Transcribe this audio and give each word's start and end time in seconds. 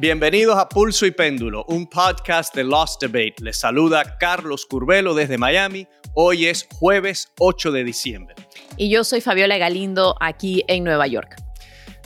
Bienvenidos 0.00 0.56
a 0.56 0.68
Pulso 0.68 1.06
y 1.06 1.10
Péndulo, 1.10 1.64
un 1.66 1.88
podcast 1.88 2.54
de 2.54 2.62
Lost 2.62 3.02
Debate. 3.02 3.34
Les 3.40 3.58
saluda 3.58 4.16
Carlos 4.16 4.64
Curvelo 4.64 5.12
desde 5.12 5.38
Miami. 5.38 5.88
Hoy 6.14 6.46
es 6.46 6.68
jueves 6.72 7.32
8 7.40 7.72
de 7.72 7.82
diciembre. 7.82 8.36
Y 8.76 8.90
yo 8.90 9.02
soy 9.02 9.20
Fabiola 9.20 9.58
Galindo 9.58 10.14
aquí 10.20 10.62
en 10.68 10.84
Nueva 10.84 11.08
York. 11.08 11.34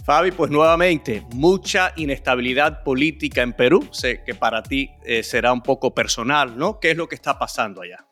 Fabi, 0.06 0.30
pues 0.30 0.50
nuevamente, 0.50 1.22
mucha 1.34 1.92
inestabilidad 1.96 2.82
política 2.82 3.42
en 3.42 3.52
Perú. 3.52 3.86
Sé 3.92 4.24
que 4.24 4.34
para 4.34 4.62
ti 4.62 4.88
eh, 5.04 5.22
será 5.22 5.52
un 5.52 5.60
poco 5.60 5.92
personal, 5.94 6.56
¿no? 6.56 6.80
¿Qué 6.80 6.92
es 6.92 6.96
lo 6.96 7.06
que 7.08 7.14
está 7.14 7.38
pasando 7.38 7.82
allá? 7.82 8.06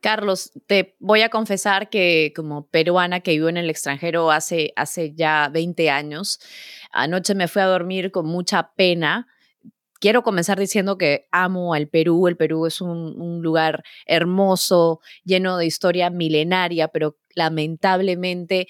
Carlos, 0.00 0.52
te 0.66 0.96
voy 0.98 1.22
a 1.22 1.28
confesar 1.28 1.90
que 1.90 2.32
como 2.34 2.66
peruana 2.66 3.20
que 3.20 3.32
vivo 3.32 3.48
en 3.48 3.58
el 3.58 3.68
extranjero 3.68 4.30
hace, 4.30 4.72
hace 4.76 5.12
ya 5.14 5.48
20 5.52 5.90
años, 5.90 6.40
anoche 6.90 7.34
me 7.34 7.48
fui 7.48 7.62
a 7.62 7.66
dormir 7.66 8.10
con 8.10 8.26
mucha 8.26 8.72
pena. 8.74 9.28
Quiero 10.00 10.22
comenzar 10.22 10.58
diciendo 10.58 10.96
que 10.96 11.28
amo 11.30 11.74
al 11.74 11.88
Perú. 11.88 12.26
El 12.28 12.38
Perú 12.38 12.66
es 12.66 12.80
un, 12.80 13.20
un 13.20 13.42
lugar 13.42 13.84
hermoso, 14.06 15.00
lleno 15.24 15.58
de 15.58 15.66
historia 15.66 16.08
milenaria, 16.08 16.88
pero 16.88 17.18
lamentablemente 17.34 18.66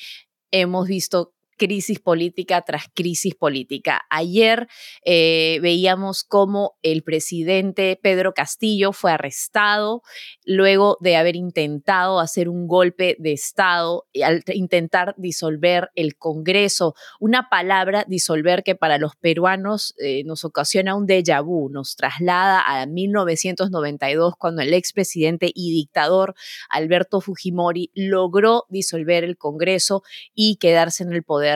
hemos 0.51 0.89
visto 0.89 1.33
crisis 1.61 2.01
política 2.01 2.63
tras 2.63 2.85
crisis 2.95 3.35
política. 3.35 4.07
Ayer 4.09 4.67
eh, 5.05 5.59
veíamos 5.61 6.25
cómo 6.25 6.79
el 6.83 7.03
presidente 7.03 8.01
Pedro 8.03 8.33
Castillo 8.33 8.95
fue 8.95 9.13
arrestado 9.13 10.01
luego 10.47 10.97
de 11.01 11.17
haber 11.17 11.37
intentado 11.37 12.19
hacer 12.19 12.49
un 12.49 12.67
golpe 12.67 13.15
de 13.19 13.33
Estado, 13.33 14.07
al 14.25 14.43
intentar 14.55 15.15
disolver 15.19 15.91
el 15.97 16.17
Congreso. 16.17 16.95
Una 17.21 17.51
palabra 17.51 18.07
disolver 18.09 18.63
que 18.63 18.75
para 18.75 18.97
los 18.97 19.17
peruanos 19.17 19.95
eh, 19.99 20.25
nos 20.25 20.47
ocasiona 20.47 20.95
un 20.95 21.07
déjà 21.07 21.45
vu, 21.45 21.69
nos 21.69 21.95
traslada 21.95 22.63
a 22.67 22.87
1992 22.87 24.33
cuando 24.39 24.63
el 24.63 24.73
expresidente 24.73 25.53
y 25.55 25.73
dictador 25.73 26.35
Alberto 26.71 27.21
Fujimori 27.21 27.91
logró 27.95 28.65
disolver 28.71 29.25
el 29.25 29.37
Congreso 29.37 30.03
y 30.35 30.57
quedarse 30.57 31.03
en 31.03 31.13
el 31.13 31.23
poder 31.23 31.50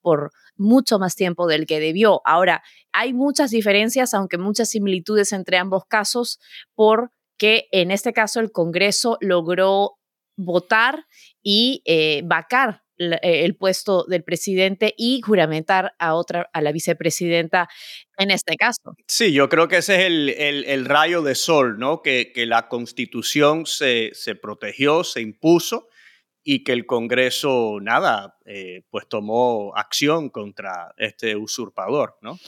por 0.00 0.30
mucho 0.56 0.98
más 0.98 1.16
tiempo 1.16 1.46
del 1.46 1.66
que 1.66 1.80
debió. 1.80 2.20
Ahora, 2.24 2.62
hay 2.92 3.12
muchas 3.12 3.50
diferencias, 3.50 4.14
aunque 4.14 4.38
muchas 4.38 4.70
similitudes 4.70 5.32
entre 5.32 5.56
ambos 5.56 5.84
casos, 5.86 6.38
porque 6.74 7.68
en 7.72 7.90
este 7.90 8.12
caso 8.12 8.40
el 8.40 8.52
Congreso 8.52 9.16
logró 9.20 9.98
votar 10.36 11.06
y 11.42 11.82
eh, 11.86 12.22
vacar 12.24 12.82
eh, 13.00 13.44
el 13.44 13.56
puesto 13.56 14.04
del 14.04 14.22
presidente 14.22 14.92
y 14.94 15.22
juramentar 15.22 15.94
a 15.98 16.14
otra, 16.14 16.50
a 16.52 16.60
la 16.60 16.70
vicepresidenta 16.70 17.66
en 18.18 18.30
este 18.30 18.56
caso. 18.56 18.94
Sí, 19.06 19.32
yo 19.32 19.48
creo 19.48 19.68
que 19.68 19.78
ese 19.78 20.06
es 20.06 20.66
el, 20.66 20.84
rayo 20.84 21.22
de 21.22 21.34
sol, 21.34 21.78
¿no? 21.78 22.02
Que, 22.02 22.30
la 22.36 22.68
constitución 22.68 23.64
se, 23.64 24.12
protegió, 24.42 25.02
se 25.02 25.22
impuso 25.22 25.88
y 26.42 26.64
que 26.64 26.72
el 26.72 26.86
Congreso, 26.86 27.78
nada, 27.82 28.38
eh, 28.46 28.82
pues 28.90 29.08
tomó 29.08 29.72
acción 29.76 30.30
contra 30.30 30.94
este 30.96 31.36
usurpador, 31.36 32.16
¿no? 32.22 32.38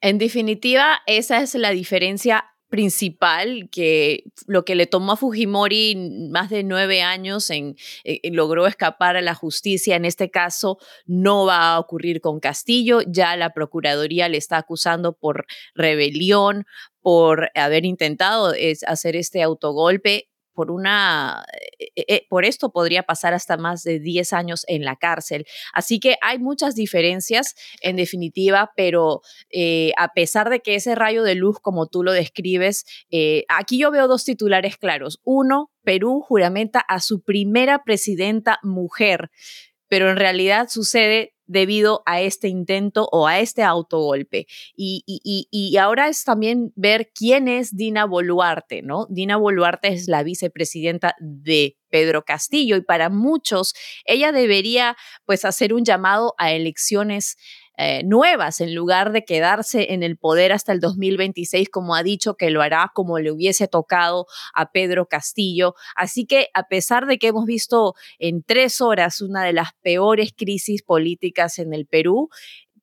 En 0.00 0.18
definitiva, 0.18 1.00
esa 1.06 1.40
es 1.42 1.54
la 1.54 1.70
diferencia 1.70 2.44
principal 2.70 3.68
que 3.70 4.24
lo 4.46 4.64
que 4.64 4.76
le 4.76 4.86
tomó 4.86 5.12
a 5.12 5.16
Fujimori 5.16 6.28
más 6.30 6.48
de 6.50 6.62
nueve 6.62 7.02
años 7.02 7.50
en, 7.50 7.76
eh, 8.04 8.20
logró 8.30 8.66
escapar 8.66 9.16
a 9.16 9.20
la 9.20 9.34
justicia. 9.34 9.96
En 9.96 10.04
este 10.04 10.30
caso 10.30 10.78
no 11.04 11.44
va 11.44 11.74
a 11.74 11.80
ocurrir 11.80 12.20
con 12.20 12.38
Castillo. 12.38 13.00
Ya 13.06 13.36
la 13.36 13.52
Procuraduría 13.52 14.28
le 14.28 14.38
está 14.38 14.56
acusando 14.56 15.12
por 15.12 15.46
rebelión, 15.74 16.64
por 17.02 17.50
haber 17.54 17.84
intentado 17.84 18.54
hacer 18.86 19.16
este 19.16 19.42
autogolpe 19.42 20.29
por 20.54 20.70
una 20.70 21.44
eh, 21.78 22.04
eh, 22.08 22.26
por 22.28 22.44
esto 22.44 22.70
podría 22.70 23.02
pasar 23.02 23.34
hasta 23.34 23.56
más 23.56 23.82
de 23.82 23.98
10 23.98 24.32
años 24.32 24.64
en 24.68 24.84
la 24.84 24.96
cárcel. 24.96 25.46
Así 25.72 26.00
que 26.00 26.16
hay 26.22 26.38
muchas 26.38 26.74
diferencias 26.74 27.54
en 27.80 27.96
definitiva, 27.96 28.70
pero 28.76 29.22
eh, 29.50 29.92
a 29.96 30.12
pesar 30.12 30.50
de 30.50 30.60
que 30.60 30.74
ese 30.74 30.94
rayo 30.94 31.22
de 31.22 31.34
luz, 31.34 31.58
como 31.60 31.86
tú 31.86 32.02
lo 32.02 32.12
describes, 32.12 32.84
aquí 33.48 33.78
yo 33.78 33.90
veo 33.90 34.08
dos 34.08 34.24
titulares 34.24 34.76
claros. 34.76 35.20
Uno, 35.24 35.70
Perú 35.82 36.20
juramenta 36.20 36.80
a 36.80 37.00
su 37.00 37.22
primera 37.22 37.82
presidenta 37.84 38.58
mujer, 38.62 39.30
pero 39.88 40.10
en 40.10 40.16
realidad 40.16 40.68
sucede 40.70 41.34
debido 41.50 42.04
a 42.06 42.20
este 42.20 42.46
intento 42.46 43.08
o 43.10 43.26
a 43.26 43.40
este 43.40 43.64
autogolpe. 43.64 44.46
Y, 44.76 45.02
y, 45.04 45.76
ahora 45.78 46.06
es 46.06 46.22
también 46.22 46.72
ver 46.76 47.10
quién 47.12 47.48
es 47.48 47.76
Dina 47.76 48.04
Boluarte, 48.04 48.82
¿no? 48.82 49.06
Dina 49.10 49.36
Boluarte 49.36 49.88
es 49.88 50.06
la 50.06 50.22
vicepresidenta 50.22 51.16
de 51.18 51.76
Pedro 51.88 52.24
Castillo 52.24 52.76
y 52.76 52.82
para 52.82 53.08
muchos 53.08 53.74
ella 54.04 54.30
debería 54.30 54.96
pues 55.26 55.44
hacer 55.44 55.74
un 55.74 55.84
llamado 55.84 56.34
a 56.38 56.52
elecciones 56.52 57.36
eh, 57.82 58.02
nuevas 58.04 58.60
en 58.60 58.74
lugar 58.74 59.10
de 59.10 59.24
quedarse 59.24 59.94
en 59.94 60.02
el 60.02 60.18
poder 60.18 60.52
hasta 60.52 60.70
el 60.72 60.80
2026 60.80 61.70
como 61.70 61.94
ha 61.94 62.02
dicho 62.02 62.34
que 62.34 62.50
lo 62.50 62.60
hará 62.60 62.92
como 62.94 63.18
le 63.18 63.32
hubiese 63.32 63.68
tocado 63.68 64.26
a 64.54 64.70
Pedro 64.70 65.06
Castillo. 65.06 65.74
Así 65.96 66.26
que 66.26 66.48
a 66.52 66.68
pesar 66.68 67.06
de 67.06 67.16
que 67.16 67.28
hemos 67.28 67.46
visto 67.46 67.94
en 68.18 68.42
tres 68.42 68.82
horas 68.82 69.22
una 69.22 69.44
de 69.44 69.54
las 69.54 69.70
peores 69.80 70.34
crisis 70.36 70.82
políticas 70.82 71.58
en 71.58 71.72
el 71.72 71.86
Perú, 71.86 72.28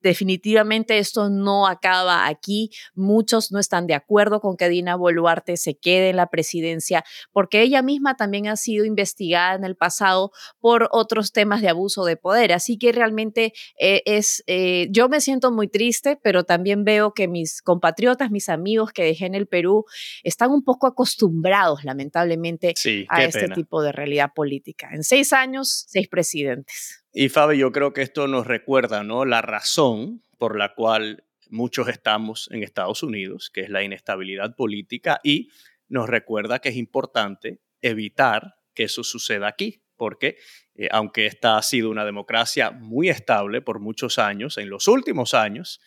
definitivamente 0.07 0.97
esto 0.97 1.29
no 1.29 1.68
acaba 1.68 2.28
aquí. 2.28 2.72
Muchos 2.95 3.51
no 3.51 3.59
están 3.59 3.88
de 3.88 3.94
acuerdo 3.94 4.40
con 4.40 4.57
que 4.57 4.69
Dina 4.69 4.95
Boluarte 4.95 5.57
se 5.57 5.78
quede 5.78 6.09
en 6.09 6.16
la 6.16 6.28
presidencia 6.28 7.03
porque 7.31 7.62
ella 7.62 7.81
misma 7.81 8.16
también 8.16 8.47
ha 8.47 8.56
sido 8.56 8.85
investigada 8.85 9.56
en 9.56 9.66
el 9.66 9.75
pasado 9.75 10.31
por 10.59 10.90
otros 10.91 11.31
temas 11.31 11.62
de 11.62 11.69
abuso 11.69 12.06
de 12.06 12.18
poder. 12.18 12.53
Así 12.53 12.78
que 12.78 12.91
realmente 12.91 13.53
eh, 13.79 14.01
es, 14.06 14.44
eh, 14.47 14.88
yo 14.91 15.09
me 15.09 15.22
siento 15.22 15.51
muy 15.51 15.68
triste, 15.68 16.18
pero 16.24 16.44
también 16.44 16.84
veo 16.84 17.13
que 17.13 17.28
mis 17.28 17.62
compatriotas, 17.62 18.31
mis 18.31 18.50
amigos 18.50 18.91
que 18.91 19.03
dejé 19.03 19.25
en 19.25 19.35
el 19.35 19.47
Perú, 19.47 19.85
están 20.24 20.51
un 20.51 20.63
poco 20.63 20.88
acostumbrados, 20.88 21.84
lamentablemente, 21.84 22.74
a 23.09 23.24
este 23.24 23.50
tipo 23.50 23.81
de 23.81 23.91
realidad 23.91 24.31
política. 24.34 24.89
En 24.94 25.03
seis 25.03 25.34
años, 25.34 25.85
seis 25.88 26.07
presidentes. 26.07 27.03
Y 27.19 27.29
Fabi, 27.29 27.57
yo 27.57 27.72
creo 27.72 27.94
que 27.94 28.03
esto 28.03 28.28
nos 28.28 28.45
recuerda 28.45 29.03
¿no? 29.03 29.25
la 29.25 29.41
razón 29.41 30.22
por 30.38 30.55
la 30.55 30.75
cual 30.75 31.23
muchos 31.50 31.88
estamos 31.88 32.47
en 32.51 32.61
Estados 32.61 33.01
Unidos, 33.01 33.50
que 33.50 33.61
es 33.61 33.72
la 33.72 33.81
inestabilidad 33.81 34.55
política, 34.55 35.19
y 35.23 35.50
nos 35.88 36.07
recuerda 36.07 36.59
que 36.59 36.69
es 36.69 36.75
importante 36.75 37.59
evitar 37.81 38.57
que 38.75 38.83
eso 38.83 39.03
suceda 39.03 39.47
aquí, 39.47 39.81
porque 39.95 40.38
eh, 40.75 40.89
aunque 40.91 41.25
esta 41.25 41.57
ha 41.57 41.63
sido 41.63 41.89
una 41.89 42.06
democracia 42.06 42.69
muy 42.69 43.09
estable 43.09 43.63
por 43.63 43.79
muchos 43.79 44.19
años, 44.19 44.59
en 44.59 44.69
los 44.69 44.88
últimos 44.88 45.33
años 45.33 45.81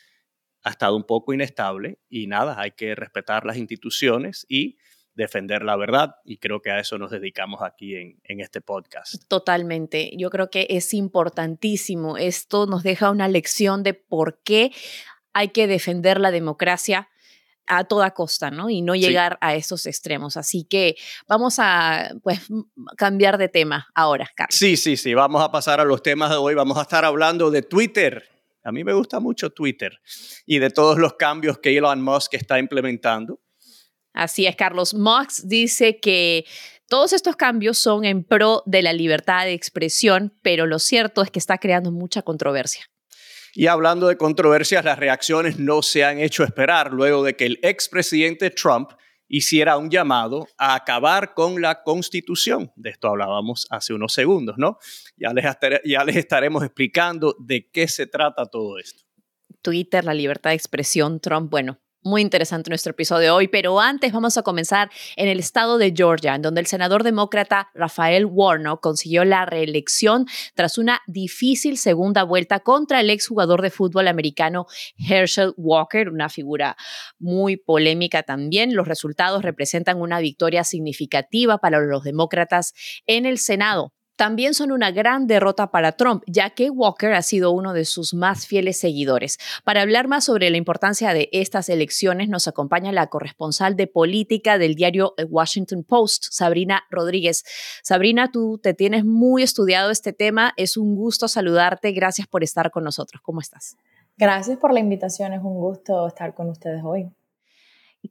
ha 0.64 0.70
estado 0.70 0.96
un 0.96 1.04
poco 1.04 1.32
inestable 1.32 2.00
y 2.08 2.26
nada, 2.26 2.60
hay 2.60 2.72
que 2.72 2.96
respetar 2.96 3.46
las 3.46 3.56
instituciones 3.56 4.46
y 4.48 4.78
defender 5.20 5.62
la 5.62 5.76
verdad 5.76 6.16
y 6.24 6.38
creo 6.38 6.60
que 6.60 6.70
a 6.70 6.80
eso 6.80 6.98
nos 6.98 7.10
dedicamos 7.10 7.62
aquí 7.62 7.94
en, 7.94 8.20
en, 8.24 8.40
este 8.40 8.60
podcast. 8.60 9.22
Totalmente, 9.28 10.10
yo 10.16 10.30
creo 10.30 10.50
que 10.50 10.66
es 10.70 10.92
importantísimo. 10.94 12.16
Esto 12.16 12.66
nos 12.66 12.82
deja 12.82 13.10
una 13.10 13.28
lección 13.28 13.82
de 13.82 13.94
por 13.94 14.40
qué 14.42 14.72
hay 15.32 15.48
que 15.48 15.66
defender 15.66 16.18
la 16.18 16.30
democracia 16.30 17.08
a 17.70 17.84
toda 17.84 18.10
costa, 18.10 18.50
¿no? 18.50 18.68
Y 18.68 18.82
no 18.82 18.96
llegar 18.96 19.38
a 19.40 19.54
esos 19.54 19.86
extremos. 19.86 20.36
Así 20.36 20.64
que 20.64 20.96
vamos 21.28 21.58
a, 21.58 22.10
pues, 22.22 22.40
cambiar 22.96 23.38
de 23.38 23.48
tema 23.48 23.88
ahora, 23.94 24.28
Carlos. 24.34 24.56
Sí, 24.56 24.76
sí, 24.76 24.96
sí, 24.96 25.14
vamos 25.14 25.42
a 25.42 25.52
pasar 25.52 25.80
a 25.80 25.84
los 25.84 26.02
temas 26.02 26.30
de 26.30 26.36
hoy. 26.36 26.54
Vamos 26.54 26.76
a 26.78 26.82
estar 26.82 27.04
hablando 27.04 27.50
de 27.50 27.62
Twitter. 27.62 28.28
A 28.64 28.72
mí 28.72 28.82
me 28.82 28.92
gusta 28.92 29.20
mucho 29.20 29.50
Twitter 29.50 30.00
y 30.46 30.58
de 30.58 30.70
todos 30.70 30.98
los 30.98 31.14
cambios 31.14 31.58
que 31.58 31.76
Elon 31.76 32.02
Musk 32.02 32.34
está 32.34 32.58
implementando 32.58 33.40
Así 34.12 34.46
es, 34.46 34.56
Carlos. 34.56 34.94
Marx 34.94 35.48
dice 35.48 36.00
que 36.00 36.44
todos 36.88 37.12
estos 37.12 37.36
cambios 37.36 37.78
son 37.78 38.04
en 38.04 38.24
pro 38.24 38.62
de 38.66 38.82
la 38.82 38.92
libertad 38.92 39.44
de 39.44 39.52
expresión, 39.52 40.34
pero 40.42 40.66
lo 40.66 40.78
cierto 40.78 41.22
es 41.22 41.30
que 41.30 41.38
está 41.38 41.58
creando 41.58 41.92
mucha 41.92 42.22
controversia. 42.22 42.84
Y 43.54 43.66
hablando 43.66 44.08
de 44.08 44.16
controversias, 44.16 44.84
las 44.84 44.98
reacciones 44.98 45.58
no 45.58 45.82
se 45.82 46.04
han 46.04 46.18
hecho 46.18 46.44
esperar 46.44 46.92
luego 46.92 47.22
de 47.22 47.34
que 47.36 47.46
el 47.46 47.58
expresidente 47.62 48.50
Trump 48.50 48.90
hiciera 49.28 49.76
un 49.76 49.90
llamado 49.90 50.48
a 50.58 50.74
acabar 50.74 51.34
con 51.34 51.62
la 51.62 51.82
constitución. 51.82 52.72
De 52.74 52.90
esto 52.90 53.08
hablábamos 53.08 53.66
hace 53.70 53.94
unos 53.94 54.12
segundos, 54.12 54.56
¿no? 54.58 54.78
Ya 55.16 55.32
les, 55.32 55.44
ya 55.84 56.04
les 56.04 56.16
estaremos 56.16 56.64
explicando 56.64 57.36
de 57.38 57.70
qué 57.70 57.86
se 57.86 58.06
trata 58.06 58.46
todo 58.46 58.78
esto. 58.78 59.04
Twitter, 59.62 60.04
la 60.04 60.14
libertad 60.14 60.50
de 60.50 60.56
expresión, 60.56 61.20
Trump, 61.20 61.50
bueno, 61.50 61.78
Muy 62.02 62.22
interesante 62.22 62.70
nuestro 62.70 62.92
episodio 62.92 63.20
de 63.20 63.30
hoy, 63.30 63.48
pero 63.48 63.78
antes 63.78 64.10
vamos 64.10 64.38
a 64.38 64.42
comenzar 64.42 64.90
en 65.16 65.28
el 65.28 65.38
estado 65.38 65.76
de 65.76 65.92
Georgia, 65.94 66.34
en 66.34 66.40
donde 66.40 66.62
el 66.62 66.66
senador 66.66 67.02
demócrata 67.02 67.68
Rafael 67.74 68.24
Warnock 68.24 68.80
consiguió 68.80 69.26
la 69.26 69.44
reelección 69.44 70.24
tras 70.54 70.78
una 70.78 71.02
difícil 71.06 71.76
segunda 71.76 72.22
vuelta 72.22 72.60
contra 72.60 73.00
el 73.00 73.10
exjugador 73.10 73.60
de 73.60 73.68
fútbol 73.68 74.08
americano 74.08 74.64
Herschel 74.96 75.52
Walker, 75.58 76.08
una 76.08 76.30
figura 76.30 76.74
muy 77.18 77.58
polémica 77.58 78.22
también. 78.22 78.74
Los 78.74 78.88
resultados 78.88 79.42
representan 79.42 80.00
una 80.00 80.20
victoria 80.20 80.64
significativa 80.64 81.58
para 81.58 81.80
los 81.80 82.02
demócratas 82.02 82.72
en 83.04 83.26
el 83.26 83.36
Senado 83.36 83.92
también 84.20 84.52
son 84.52 84.70
una 84.70 84.90
gran 84.90 85.26
derrota 85.26 85.70
para 85.70 85.92
Trump, 85.92 86.22
ya 86.26 86.50
que 86.50 86.68
Walker 86.68 87.14
ha 87.14 87.22
sido 87.22 87.52
uno 87.52 87.72
de 87.72 87.86
sus 87.86 88.12
más 88.12 88.46
fieles 88.46 88.78
seguidores. 88.78 89.38
Para 89.64 89.80
hablar 89.80 90.08
más 90.08 90.24
sobre 90.24 90.50
la 90.50 90.58
importancia 90.58 91.14
de 91.14 91.30
estas 91.32 91.70
elecciones, 91.70 92.28
nos 92.28 92.46
acompaña 92.46 92.92
la 92.92 93.06
corresponsal 93.06 93.76
de 93.76 93.86
política 93.86 94.58
del 94.58 94.74
diario 94.74 95.14
Washington 95.30 95.84
Post, 95.84 96.26
Sabrina 96.32 96.82
Rodríguez. 96.90 97.44
Sabrina, 97.82 98.30
tú 98.30 98.58
te 98.62 98.74
tienes 98.74 99.06
muy 99.06 99.42
estudiado 99.42 99.90
este 99.90 100.12
tema. 100.12 100.52
Es 100.58 100.76
un 100.76 100.96
gusto 100.96 101.26
saludarte. 101.26 101.92
Gracias 101.92 102.26
por 102.26 102.44
estar 102.44 102.70
con 102.70 102.84
nosotros. 102.84 103.22
¿Cómo 103.22 103.40
estás? 103.40 103.78
Gracias 104.18 104.58
por 104.58 104.74
la 104.74 104.80
invitación. 104.80 105.32
Es 105.32 105.40
un 105.42 105.54
gusto 105.54 106.06
estar 106.06 106.34
con 106.34 106.50
ustedes 106.50 106.82
hoy. 106.84 107.10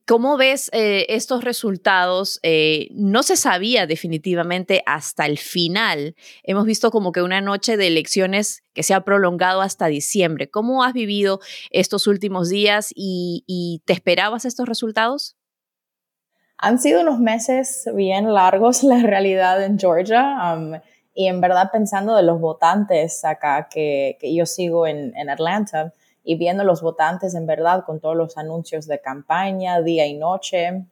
¿Cómo 0.06 0.38
ves 0.38 0.70
eh, 0.72 1.08
estos 1.10 1.44
resultados? 1.44 2.40
Eh, 2.44 2.90
no 2.92 3.24
se 3.24 3.36
sabía 3.36 3.88
definitivamente 3.88 4.84
hasta 4.86 5.26
el 5.26 5.40
final. 5.40 6.16
Hemos 6.44 6.66
visto 6.66 6.92
como 6.92 7.12
que 7.12 7.24
una 7.24 7.42
noche 7.42 7.76
de 7.76 7.88
elecciones 7.88 8.64
que 8.74 8.84
se 8.84 8.94
ha 8.94 9.02
prolongado 9.02 9.62
hasta 9.62 9.88
diciembre. 9.88 10.48
¿Cómo 10.48 10.84
has 10.84 10.94
vivido 10.94 11.40
estos 11.72 12.06
últimos 12.06 12.50
días 12.50 12.92
y, 12.96 13.82
te 13.86 13.94
esperabas 13.94 14.46
estos 14.46 14.68
resultados? 14.68 15.36
Han 16.60 16.78
sido 16.78 17.02
unos 17.02 17.20
meses 17.20 17.90
bien 17.96 18.32
largos, 18.32 18.84
la 18.84 19.02
realidad 19.02 19.64
en 19.64 19.80
Georgia. 19.80 20.54
Um, 20.54 20.80
y 21.16 21.28
en 21.28 21.42
verdad 21.42 21.72
pensando 21.72 22.16
de 22.16 22.22
los 22.22 22.40
votantes 22.40 23.26
acá 23.26 23.68
que, 23.72 24.18
yo 24.22 24.46
sigo 24.46 24.86
en, 24.86 25.18
en 25.18 25.32
Atlanta, 25.32 25.94
y 26.24 26.36
viendo 26.36 26.64
los 26.64 26.82
votantes 26.82 27.36
en 27.36 27.46
verdad 27.46 27.86
con 27.86 28.00
todos 28.00 28.16
los 28.16 28.38
anuncios 28.38 28.88
de 28.88 29.02
campaña 29.02 29.82
día 29.82 30.06
y 30.06 30.16
noche. 30.16 30.86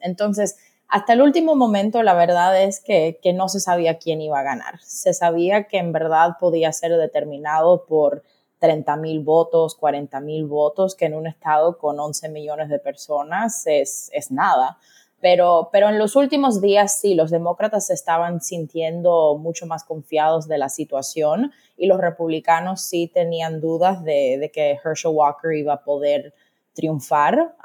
entonces, 0.00 0.56
hasta 0.88 1.12
el 1.14 1.22
último 1.22 1.54
momento, 1.54 2.02
la 2.02 2.14
verdad 2.14 2.62
es 2.62 2.80
que, 2.80 3.18
que, 3.22 3.32
no 3.32 3.48
se 3.48 3.60
sabía 3.60 3.98
quién 3.98 4.20
iba 4.20 4.38
a 4.38 4.42
ganar. 4.44 4.80
Se 4.80 5.12
sabía 5.14 5.64
que 5.64 5.78
en 5.78 5.92
verdad 5.92 6.36
podía 6.38 6.72
ser 6.72 6.96
determinado 6.96 7.84
por 7.86 8.22
30 8.60 8.96
mil 8.96 9.20
votos, 9.20 9.74
40 9.74 10.20
mil 10.20 10.46
votos, 10.46 10.94
que 10.94 11.06
en 11.06 11.14
un 11.14 11.26
estado 11.26 11.78
con 11.78 11.98
11 11.98 12.28
millones 12.28 12.68
de 12.68 12.78
personas 12.78 13.66
es, 13.66 14.10
es 14.12 14.30
nada. 14.30 14.78
Pero, 15.24 15.70
pero 15.72 15.88
en 15.88 15.98
los 15.98 16.16
últimos 16.16 16.60
días 16.60 17.00
sí, 17.00 17.14
los 17.14 17.30
demócratas 17.30 17.86
se 17.86 17.94
estaban 17.94 18.42
sintiendo 18.42 19.38
mucho 19.38 19.64
más 19.64 19.82
confiados 19.82 20.48
de 20.48 20.58
la 20.58 20.68
situación 20.68 21.50
y 21.78 21.86
los 21.86 21.98
republicanos 21.98 22.82
sí 22.82 23.10
tenían 23.10 23.58
dudas 23.58 24.04
de, 24.04 24.50
que 24.52 24.78
Herschel 24.84 25.12
Walker 25.14 25.52
iba 25.54 25.72
a 25.72 25.82
poder 25.82 26.34
triunfar. 26.74 27.56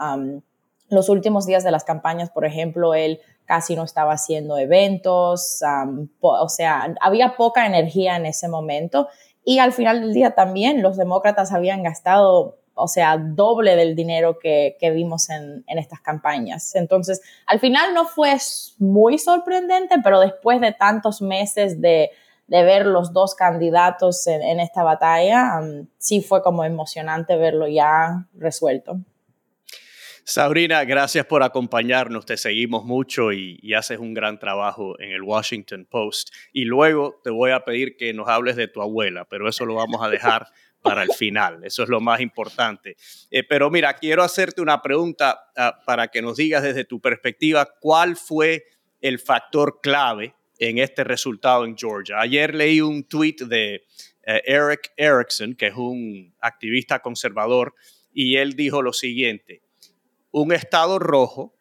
los 0.88 1.10
últimos 1.10 1.46
días 1.46 1.66
de 1.66 1.72
las 1.72 1.84
campañas, 1.84 2.30
por 2.30 2.46
ejemplo, 2.46 2.94
él 2.94 3.20
casi 3.44 3.76
no 3.76 3.84
estaba 3.84 4.14
haciendo 4.14 4.58
eventos, 4.58 5.62
o 6.22 6.48
sea, 6.48 6.96
había 7.02 7.36
poca 7.36 7.68
energía 7.68 8.16
en 8.16 8.26
ese 8.26 8.48
momento 8.48 9.10
y 9.44 9.60
al 9.60 9.74
final 9.74 10.00
del 10.00 10.14
día 10.14 10.34
también 10.34 10.82
los 10.82 10.96
demócratas 10.96 11.52
habían 11.52 11.84
gastado 11.84 12.59
o 12.80 12.88
sea, 12.88 13.18
doble 13.18 13.76
del 13.76 13.96
dinero 13.96 14.40
que, 14.40 14.76
vimos 14.94 15.30
en, 15.30 15.64
estas 15.68 16.02
campañas. 16.02 16.76
Entonces, 16.76 17.22
al 17.46 17.60
final 17.60 17.94
no 17.94 18.06
fue 18.06 18.36
muy 18.78 19.18
sorprendente, 19.18 19.96
pero 20.04 20.20
después 20.20 20.62
de 20.62 20.72
tantos 20.72 21.22
meses 21.22 21.82
de, 21.82 22.12
ver 22.48 22.86
los 22.86 23.14
dos 23.14 23.36
candidatos 23.36 24.26
en, 24.28 24.60
esta 24.60 24.84
batalla, 24.84 25.60
um, 25.62 25.88
sí 25.98 26.22
fue 26.22 26.42
como 26.42 26.64
emocionante 26.64 27.38
verlo 27.38 27.68
ya 27.68 28.26
resuelto. 28.34 28.98
Sabrina, 30.24 30.84
gracias 30.84 31.26
por 31.26 31.42
acompañarnos, 31.42 32.24
te 32.26 32.38
seguimos 32.38 32.86
mucho 32.86 33.32
y, 33.34 33.58
y, 33.64 33.74
haces 33.74 33.98
un 33.98 34.14
gran 34.14 34.38
trabajo 34.38 35.00
en 35.00 35.12
el 35.12 35.24
Washington 35.24 35.88
Post. 35.90 36.30
Y 36.54 36.66
luego 36.66 37.20
te 37.24 37.32
voy 37.32 37.50
a 37.50 37.62
pedir 37.62 37.98
que 37.98 38.14
nos 38.14 38.28
hables 38.28 38.56
de 38.56 38.68
tu 38.68 38.80
abuela, 38.80 39.26
pero 39.26 39.50
eso 39.50 39.66
lo 39.66 39.74
vamos 39.74 40.04
a 40.04 40.10
dejar 40.10 40.46
para 40.82 41.04
el 41.04 41.12
final. 41.12 41.64
Eso 41.64 41.84
es 41.84 41.90
lo 41.90 42.00
más 42.00 42.22
importante. 42.22 42.96
Eh, 43.32 43.44
pero 43.44 43.70
mira, 43.70 43.94
quiero 43.96 44.24
hacerte 44.24 44.62
una 44.62 44.82
pregunta 44.82 45.52
ah, 45.56 45.80
para 45.86 46.08
que 46.08 46.22
nos 46.22 46.38
digas 46.38 46.64
desde 46.64 46.86
tu 46.86 47.00
perspectiva 47.00 47.68
cuál 47.80 48.16
fue 48.16 48.64
el 49.02 49.20
factor 49.20 49.80
clave 49.82 50.36
en 50.58 50.78
este 50.78 51.04
resultado 51.04 51.66
en 51.66 51.78
Georgia. 51.78 52.20
Ayer 52.20 52.54
leí 52.54 52.82
un 52.82 53.04
tweet 53.04 53.38
de 53.48 53.86
eh, 54.26 54.42
Eric 54.46 54.92
Erickson, 54.98 55.56
que 55.56 55.68
es 55.68 55.76
un 55.76 56.36
activista 56.42 57.00
conservador, 57.00 57.74
y 58.14 58.38
él 58.38 58.56
dijo 58.56 58.82
lo 58.82 58.94
siguiente, 58.94 59.62
un 60.32 60.52
estado 60.52 61.00
rojo 61.00 61.56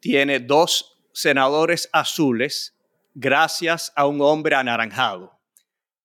tiene 0.00 0.40
dos 0.40 0.98
senadores 1.12 1.88
azules 1.92 2.76
gracias 3.14 3.92
a 3.96 4.06
un 4.06 4.20
hombre 4.20 4.54
anaranjado. 4.54 5.38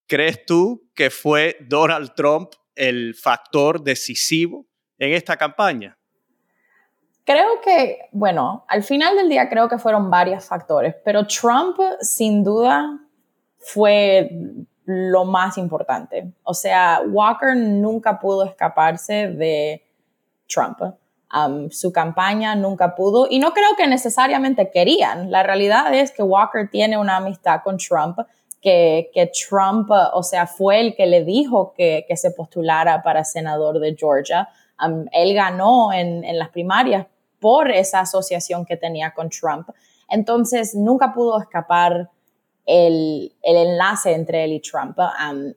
¿Crees 0.07 0.45
tú 0.45 0.89
que 0.95 1.09
fue 1.09 1.57
Donald 1.67 2.13
Trump 2.15 2.51
el 2.75 3.13
factor 3.13 3.83
decisivo 3.83 4.65
en 4.97 5.13
esta 5.13 5.35
campaña? 5.35 5.97
Creo 7.25 7.59
que, 7.61 8.07
bueno, 8.13 8.63
al 8.69 8.83
final 8.83 9.17
del 9.17 9.27
día 9.27 9.49
creo 9.49 9.67
que 9.67 9.77
fueron 9.77 10.09
varios 10.09 10.45
factores, 10.45 10.95
pero 11.03 11.27
Trump 11.27 11.77
sin 11.99 12.41
duda 12.41 12.99
fue 13.59 14.29
lo 14.85 15.25
más 15.25 15.57
importante. 15.57 16.31
O 16.43 16.53
sea, 16.53 17.01
Walker 17.05 17.53
nunca 17.57 18.17
pudo 18.17 18.45
escaparse 18.45 19.27
de 19.27 19.83
Trump. 20.47 20.79
Um, 21.35 21.69
su 21.69 21.91
campaña 21.91 22.55
nunca 22.55 22.95
pudo 22.95 23.27
y 23.29 23.39
no 23.39 23.51
creo 23.51 23.75
que 23.75 23.85
necesariamente 23.87 24.71
querían. 24.71 25.29
La 25.29 25.43
realidad 25.43 25.93
es 25.93 26.13
que 26.13 26.23
Walker 26.23 26.69
tiene 26.71 26.97
una 26.97 27.17
amistad 27.17 27.59
con 27.65 27.75
Trump 27.75 28.19
que, 28.61 29.31
Trump, 29.47 29.89
o 30.13 30.23
sea, 30.23 30.47
fue 30.47 30.81
el 30.81 30.95
que 30.95 31.05
le 31.05 31.23
dijo 31.23 31.73
que, 31.75 32.05
se 32.15 32.31
postulara 32.31 33.01
para 33.03 33.23
senador 33.23 33.79
de 33.79 33.95
Georgia. 33.95 34.49
Um, 34.83 35.05
él 35.11 35.33
ganó 35.33 35.93
en, 35.93 36.37
las 36.37 36.49
primarias 36.49 37.07
por 37.39 37.71
esa 37.71 38.01
asociación 38.01 38.65
que 38.65 38.77
tenía 38.77 39.11
con 39.11 39.29
Trump. 39.29 39.69
Entonces, 40.09 40.75
nunca 40.75 41.13
pudo 41.13 41.39
escapar 41.39 42.09
el, 42.65 43.33
enlace 43.43 44.13
entre 44.13 44.43
él 44.43 44.53
y 44.53 44.59
Trump. 44.59 44.97
Um, 44.99 45.53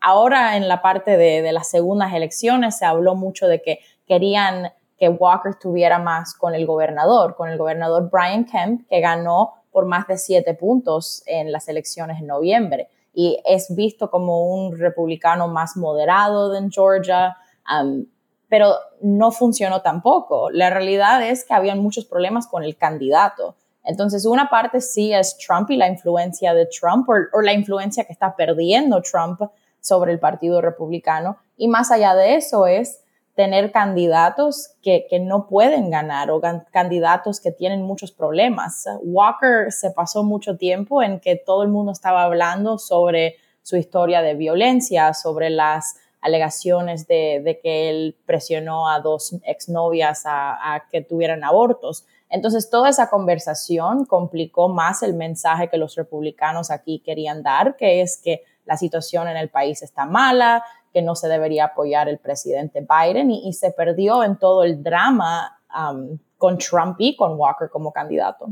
ahora, 0.00 0.56
en 0.56 0.68
la 0.68 0.82
parte 0.82 1.16
de, 1.16 1.42
de 1.42 1.52
las 1.52 1.70
segundas 1.70 2.12
elecciones, 2.12 2.76
se 2.78 2.84
habló 2.84 3.14
mucho 3.14 3.46
de 3.46 3.62
que 3.62 3.80
querían 4.06 4.72
que 4.98 5.08
Walker 5.08 5.50
estuviera 5.50 5.98
más 5.98 6.34
con 6.34 6.54
el 6.54 6.66
gobernador, 6.66 7.36
con 7.36 7.50
el 7.50 7.58
gobernador 7.58 8.10
Brian 8.10 8.44
Kemp, 8.44 8.88
que 8.88 9.00
ganó 9.00 9.54
por 9.76 9.84
más 9.84 10.06
de 10.06 10.16
siete 10.16 10.54
puntos 10.54 11.22
en 11.26 11.52
las 11.52 11.68
elecciones 11.68 12.18
en 12.18 12.28
noviembre 12.28 12.88
y 13.12 13.38
es 13.44 13.66
visto 13.76 14.10
como 14.10 14.46
un 14.46 14.78
republicano 14.78 15.48
más 15.48 15.76
moderado 15.76 16.56
en 16.56 16.70
Georgia, 16.72 17.36
um, 17.70 18.06
pero 18.48 18.72
no 19.02 19.32
funcionó 19.32 19.82
tampoco. 19.82 20.48
La 20.48 20.70
realidad 20.70 21.22
es 21.28 21.44
que 21.44 21.52
habían 21.52 21.80
muchos 21.80 22.06
problemas 22.06 22.46
con 22.46 22.64
el 22.64 22.78
candidato. 22.78 23.54
Entonces, 23.84 24.24
una 24.24 24.48
parte 24.48 24.80
sí 24.80 25.12
es 25.12 25.36
Trump 25.36 25.70
y 25.70 25.76
la 25.76 25.88
influencia 25.88 26.54
de 26.54 26.64
Trump 26.64 27.06
o 27.10 27.42
la 27.42 27.52
influencia 27.52 28.04
que 28.04 28.14
está 28.14 28.34
perdiendo 28.34 29.02
Trump 29.02 29.42
sobre 29.78 30.10
el 30.10 30.18
Partido 30.18 30.62
Republicano. 30.62 31.36
Y 31.58 31.68
más 31.68 31.90
allá 31.90 32.14
de 32.14 32.36
eso 32.36 32.66
es 32.66 33.02
tener 33.36 33.70
candidatos 33.70 34.70
que, 34.82 35.06
no 35.20 35.46
pueden 35.46 35.90
ganar 35.90 36.30
o 36.30 36.40
candidatos 36.72 37.38
que 37.38 37.52
tienen 37.52 37.82
muchos 37.82 38.10
problemas. 38.10 38.86
Walker 39.02 39.70
se 39.70 39.90
pasó 39.90 40.24
mucho 40.24 40.56
tiempo 40.56 41.02
en 41.02 41.20
que 41.20 41.36
todo 41.36 41.62
el 41.62 41.68
mundo 41.68 41.92
estaba 41.92 42.24
hablando 42.24 42.78
sobre 42.78 43.36
su 43.62 43.76
historia 43.76 44.22
de 44.22 44.34
violencia, 44.34 45.12
sobre 45.12 45.50
las 45.50 45.96
alegaciones 46.22 47.06
de, 47.06 47.60
que 47.62 47.90
él 47.90 48.16
presionó 48.24 48.88
a 48.88 49.00
dos 49.00 49.36
exnovias 49.44 50.24
a, 50.24 50.74
a 50.74 50.88
que 50.88 51.02
tuvieran 51.02 51.44
abortos. 51.44 52.06
Entonces, 52.30 52.70
toda 52.70 52.88
esa 52.88 53.10
conversación 53.10 54.06
complicó 54.06 54.68
más 54.70 55.02
el 55.02 55.12
mensaje 55.12 55.68
que 55.68 55.76
los 55.76 55.94
republicanos 55.94 56.70
aquí 56.70 57.00
querían 57.04 57.42
dar, 57.42 57.76
que 57.76 58.00
es 58.00 58.16
que 58.16 58.44
la 58.64 58.78
situación 58.78 59.28
en 59.28 59.36
el 59.36 59.50
país 59.50 59.82
está 59.82 60.06
mala, 60.06 60.64
que 60.96 61.02
no 61.02 61.14
se 61.14 61.28
debería 61.28 61.66
apoyar 61.66 62.08
el 62.08 62.18
presidente 62.18 62.80
Biden 62.80 63.30
y, 63.30 63.52
se 63.52 63.70
perdió 63.70 64.24
en 64.24 64.38
todo 64.38 64.64
el 64.64 64.82
drama 64.82 65.60
um, 65.78 66.18
con 66.38 66.56
Trump 66.56 66.96
y 67.00 67.14
con 67.14 67.38
Walker 67.38 67.68
como 67.70 67.92
candidato. 67.92 68.46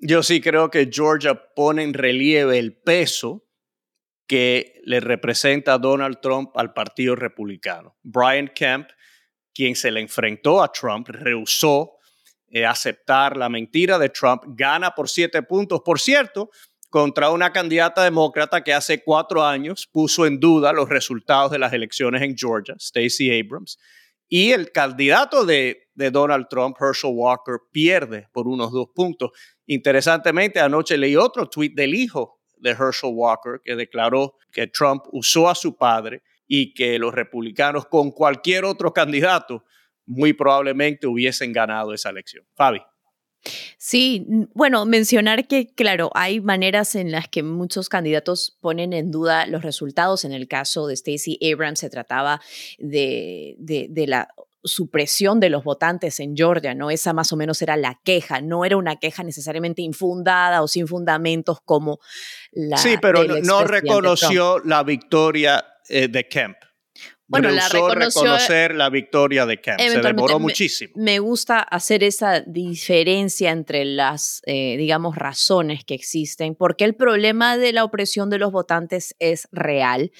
Yo 0.00 0.24
sí 0.24 0.40
creo 0.40 0.68
que 0.68 0.90
Georgia 0.92 1.40
pone 1.54 1.84
en 1.84 1.94
relieve 1.94 2.58
el 2.58 2.76
peso 2.76 3.44
que 4.26 4.80
le 4.82 4.98
representa 4.98 5.78
Donald 5.78 6.18
Trump 6.20 6.50
al 6.56 6.72
Partido 6.72 7.14
Republicano. 7.14 7.94
Brian 8.02 8.48
Kemp 8.52 8.88
quien 9.54 9.76
se 9.76 9.92
le 9.92 10.00
enfrentó 10.00 10.60
a 10.60 10.72
Trump, 10.72 11.08
rehusó 11.08 11.92
eh, 12.48 12.66
aceptar 12.66 13.36
la 13.36 13.48
mentira 13.48 13.96
de 13.96 14.10
Trump, 14.10 14.42
gana 14.48 14.90
por 14.90 15.08
siete 15.08 15.40
puntos. 15.42 15.82
Por 15.82 16.00
cierto, 16.00 16.50
contra 16.96 17.28
una 17.28 17.52
candidata 17.52 18.02
demócrata 18.04 18.64
que 18.64 18.72
hace 18.72 19.04
cuatro 19.04 19.44
años 19.44 19.86
puso 19.86 20.24
en 20.24 20.40
duda 20.40 20.72
los 20.72 20.88
resultados 20.88 21.50
de 21.50 21.58
las 21.58 21.74
elecciones 21.74 22.22
en 22.22 22.34
Georgia, 22.34 22.74
Stacey 22.80 23.38
Abrams, 23.38 23.78
y 24.30 24.52
el 24.52 24.72
candidato 24.72 25.44
de, 25.44 25.90
Donald 25.94 26.46
Trump, 26.48 26.74
Herschel 26.80 27.10
Walker, 27.12 27.56
pierde 27.70 28.28
por 28.32 28.48
unos 28.48 28.72
dos 28.72 28.86
puntos. 28.94 29.32
Interesantemente, 29.66 30.58
anoche 30.58 30.96
leí 30.96 31.16
otro 31.16 31.46
tweet 31.50 31.72
del 31.74 31.94
hijo 31.94 32.40
de 32.56 32.70
Herschel 32.70 33.10
Walker 33.12 33.60
que 33.62 33.76
declaró 33.76 34.38
que 34.50 34.66
Trump 34.66 35.04
usó 35.12 35.50
a 35.50 35.54
su 35.54 35.76
padre 35.76 36.22
y 36.46 36.72
que 36.72 36.98
los 36.98 37.12
republicanos 37.12 37.84
con 37.84 38.10
cualquier 38.10 38.64
otro 38.64 38.94
candidato 38.94 39.64
muy 40.06 40.32
probablemente 40.32 41.06
hubiesen 41.06 41.52
ganado 41.52 41.92
esa 41.92 42.08
elección. 42.08 42.46
Fabi. 42.54 42.80
Sí, 43.78 44.26
bueno, 44.54 44.84
mencionar 44.86 45.46
que, 45.46 45.68
claro, 45.68 46.10
hay 46.14 46.40
maneras 46.40 46.94
en 46.94 47.12
las 47.12 47.28
que 47.28 47.42
muchos 47.42 47.88
candidatos 47.88 48.56
ponen 48.60 48.92
en 48.92 49.10
duda 49.10 49.46
los 49.46 49.62
resultados. 49.62 50.24
En 50.24 50.32
el 50.32 50.48
caso 50.48 50.86
de 50.86 50.96
Stacey 50.96 51.38
Abrams 51.52 51.80
se 51.80 51.90
trataba 51.90 52.40
de, 52.78 53.56
de, 53.58 54.06
la 54.06 54.28
supresión 54.64 55.38
de 55.38 55.50
los 55.50 55.62
votantes 55.62 56.18
en 56.20 56.36
Georgia, 56.36 56.74
¿no? 56.74 56.90
Esa 56.90 57.12
más 57.12 57.32
o 57.32 57.36
menos 57.36 57.62
era 57.62 57.76
la 57.76 58.00
queja, 58.02 58.40
no 58.40 58.64
era 58.64 58.76
una 58.76 58.96
queja 58.96 59.22
necesariamente 59.22 59.82
infundada 59.82 60.62
o 60.62 60.68
sin 60.68 60.88
fundamentos 60.88 61.60
como 61.64 62.00
la... 62.52 62.76
Sí, 62.76 62.96
pero 63.00 63.24
no 63.42 63.64
reconoció 63.64 64.58
la 64.60 64.82
victoria 64.82 65.64
eh, 65.88 66.08
de 66.08 66.26
Kemp 66.26 66.56
bueno, 67.28 67.50
la 67.50 67.68
reconocer 67.68 68.74
la 68.74 68.88
victoria 68.88 69.46
de 69.46 69.60
Kemp. 69.60 69.80
Se 69.80 70.00
demoró 70.00 70.38
muchísimo. 70.38 70.92
Me 70.96 71.18
gusta 71.18 71.60
hacer 71.60 72.04
esa 72.04 72.40
diferencia 72.40 73.50
entre 73.50 73.84
las, 73.84 74.42
eh, 74.46 74.76
digamos, 74.76 75.16
razones 75.16 75.84
que 75.84 75.94
existen, 75.94 76.54
porque 76.54 76.84
el 76.84 76.94
problema 76.94 77.56
de 77.56 77.72
la 77.72 77.84
opresión 77.84 78.30
de 78.30 78.38
los 78.38 78.52
votantes 78.52 79.14
es 79.18 79.48
real 79.52 80.12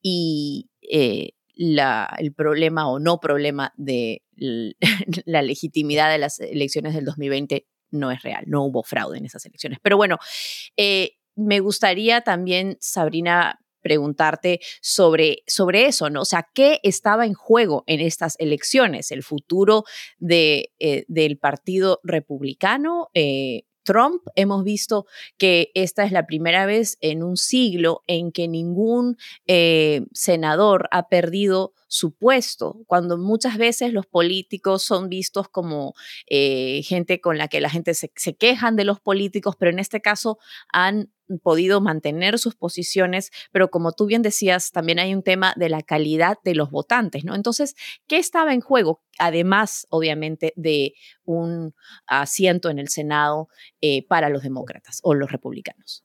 y 0.00 0.70
eh, 0.82 1.30
la, 1.54 2.14
el 2.18 2.32
problema 2.32 2.88
o 2.88 2.98
no 2.98 3.18
problema 3.20 3.72
de 3.76 4.22
la 5.24 5.42
legitimidad 5.42 6.10
de 6.10 6.18
las 6.18 6.40
elecciones 6.40 6.94
del 6.94 7.04
2020 7.04 7.66
no 7.90 8.10
es 8.10 8.22
real, 8.22 8.44
no 8.46 8.64
hubo 8.64 8.82
fraude 8.82 9.18
en 9.18 9.26
esas 9.26 9.44
elecciones. 9.46 9.78
Pero 9.82 9.96
bueno, 9.96 10.18
eh, 10.76 11.18
me 11.36 11.60
gustaría 11.60 12.22
también, 12.22 12.76
Sabrina, 12.80 13.60
preguntarte 13.82 14.60
sobre, 14.80 15.42
sobre 15.46 15.86
eso, 15.86 16.08
¿no? 16.08 16.22
O 16.22 16.24
sea, 16.24 16.48
¿qué 16.54 16.80
estaba 16.82 17.26
en 17.26 17.34
juego 17.34 17.84
en 17.86 18.00
estas 18.00 18.36
elecciones? 18.38 19.10
¿El 19.10 19.22
futuro 19.22 19.84
de, 20.18 20.72
eh, 20.78 21.04
del 21.08 21.38
Partido 21.38 22.00
Republicano? 22.02 23.08
Eh, 23.14 23.64
Trump, 23.84 24.22
hemos 24.36 24.64
visto 24.64 25.06
que 25.38 25.70
esta 25.74 26.04
es 26.04 26.12
la 26.12 26.26
primera 26.26 26.66
vez 26.66 26.98
en 27.00 27.22
un 27.22 27.36
siglo 27.36 28.02
en 28.06 28.32
que 28.32 28.48
ningún 28.48 29.16
eh, 29.46 30.02
senador 30.12 30.88
ha 30.92 31.08
perdido 31.08 31.72
su 31.92 32.12
puesto, 32.12 32.80
cuando 32.86 33.18
muchas 33.18 33.58
veces 33.58 33.92
los 33.92 34.06
políticos 34.06 34.82
son 34.82 35.10
vistos 35.10 35.48
como 35.50 35.92
gente 36.26 37.20
con 37.20 37.36
la 37.36 37.48
que 37.48 37.60
la 37.60 37.68
gente 37.68 37.92
se, 37.92 38.10
se 38.16 38.34
quejan 38.34 38.76
de 38.76 38.84
los 38.84 38.98
políticos, 38.98 39.56
pero 39.58 39.70
en 39.70 39.78
este 39.78 40.00
caso 40.00 40.38
han 40.72 41.10
podido 41.42 41.80
mantener 41.80 42.38
sus 42.38 42.54
posiciones, 42.54 43.30
pero 43.52 43.70
como 43.70 43.92
tú 43.92 44.06
bien 44.06 44.22
decías, 44.22 44.72
también 44.72 44.98
hay 44.98 45.14
un 45.14 45.22
tema 45.22 45.52
de 45.56 45.68
la 45.68 45.82
calidad 45.82 46.38
de 46.44 46.54
los 46.54 46.70
votantes, 46.70 47.24
¿no? 47.24 47.34
Entonces, 47.34 47.74
¿qué 48.06 48.18
estaba 48.18 48.52
en 48.52 48.60
juego? 48.60 49.02
Además, 49.18 49.86
obviamente, 49.90 50.52
de 50.56 50.94
un 51.24 51.74
asiento 52.06 52.70
en 52.70 52.78
el 52.78 52.88
Senado 52.88 53.48
eh, 53.80 54.06
para 54.06 54.28
los 54.28 54.42
demócratas 54.42 55.00
o 55.02 55.14
los 55.14 55.30
republicanos. 55.30 56.04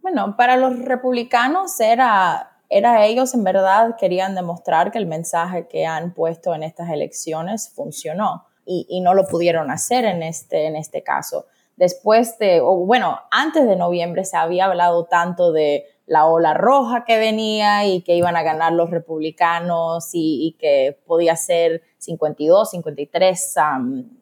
Bueno, 0.00 0.36
para 0.36 0.56
los 0.56 0.78
republicanos 0.80 1.78
era, 1.78 2.51
era 2.72 3.04
ellos 3.06 3.34
en 3.34 3.44
verdad 3.44 3.96
querían 3.98 4.34
demostrar 4.34 4.90
que 4.90 4.98
el 4.98 5.06
mensaje 5.06 5.68
que 5.68 5.86
han 5.86 6.14
puesto 6.14 6.54
en 6.54 6.62
estas 6.62 6.90
elecciones 6.90 7.70
funcionó 7.74 8.46
y, 8.64 9.00
no 9.00 9.14
lo 9.14 9.26
pudieron 9.26 9.70
hacer 9.70 10.04
en 10.04 10.22
este, 10.22 10.66
en 10.66 10.76
este 10.76 11.02
caso 11.02 11.46
después 11.76 12.38
de, 12.38 12.60
bueno, 12.60 13.18
antes 13.30 13.66
de 13.66 13.76
noviembre 13.76 14.24
se 14.24 14.36
había 14.36 14.66
hablado 14.66 15.06
tanto 15.06 15.52
de 15.52 15.86
la 16.06 16.26
ola 16.26 16.54
roja 16.54 17.04
que 17.04 17.18
venía 17.18 17.86
y 17.86 18.02
que 18.02 18.16
iban 18.16 18.36
a 18.36 18.42
ganar 18.42 18.72
los 18.72 18.90
republicanos 18.90 20.10
y, 20.12 20.56
que 20.58 20.98
podía 21.06 21.36
ser 21.36 21.82
52, 21.98 22.70
53 22.70 23.54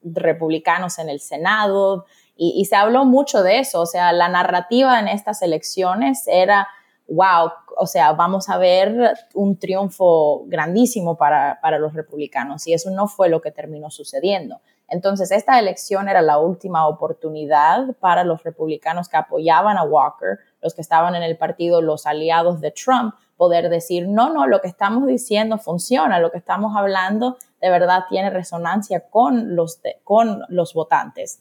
republicanos 0.03 0.99
en 0.99 1.09
el 1.09 1.21
Senado. 1.21 2.07
Y, 2.37 2.55
y, 2.57 2.67
se 2.67 2.77
habló 2.77 3.05
mucho 3.05 3.43
de 3.43 3.59
eso, 3.59 3.81
o 3.81 3.87
sea, 3.87 4.13
la 4.13 4.29
narrativa 4.29 4.99
en 4.99 5.09
estas 5.09 5.43
elecciones 5.43 6.25
era, 6.27 6.69
wow, 7.11 7.51
o 7.77 7.87
sea, 7.87 8.13
vamos 8.13 8.49
a 8.49 8.57
ver 8.57 9.15
un 9.35 9.59
triunfo 9.59 10.45
grandísimo 10.47 11.17
para, 11.17 11.59
para 11.61 11.79
los 11.79 11.93
republicanos 11.93 12.67
y 12.67 12.73
eso 12.73 12.91
no 12.91 13.09
fue 13.09 13.29
lo 13.29 13.41
que 13.41 13.51
terminó 13.51 13.91
sucediendo. 13.91 14.61
Entonces, 14.87 15.31
esta 15.31 15.59
elección 15.59 16.09
era 16.09 16.21
la 16.21 16.39
última 16.39 16.87
oportunidad 16.89 17.95
para 18.01 18.25
los 18.25 18.43
republicanos 18.43 19.09
que 19.09 19.17
apoyaban 19.17 19.77
a 19.77 19.85
Walker, 19.85 20.39
los 20.61 20.75
que 20.75 20.81
estaban 20.81 21.15
en 21.15 21.23
el 21.23 21.37
partido, 21.37 21.81
los 21.81 22.07
aliados 22.07 22.61
de 22.61 22.73
Trump, 22.73 23.15
poder 23.37 23.71
decir, 23.71 24.09
no, 24.09 24.33
no, 24.33 24.47
lo 24.47 24.61
que 24.61 24.69
estamos 24.69 25.07
diciendo 25.07 25.59
funciona, 25.59 26.19
lo 26.19 26.31
que 26.31 26.39
estamos 26.39 26.77
hablando 26.77 27.39
de 27.61 27.71
verdad 27.71 28.05
tiene 28.09 28.31
resonancia 28.31 29.09
con 29.09 29.55
los, 29.55 29.81
con 30.05 30.43
los 30.49 30.75
votantes. 30.75 31.41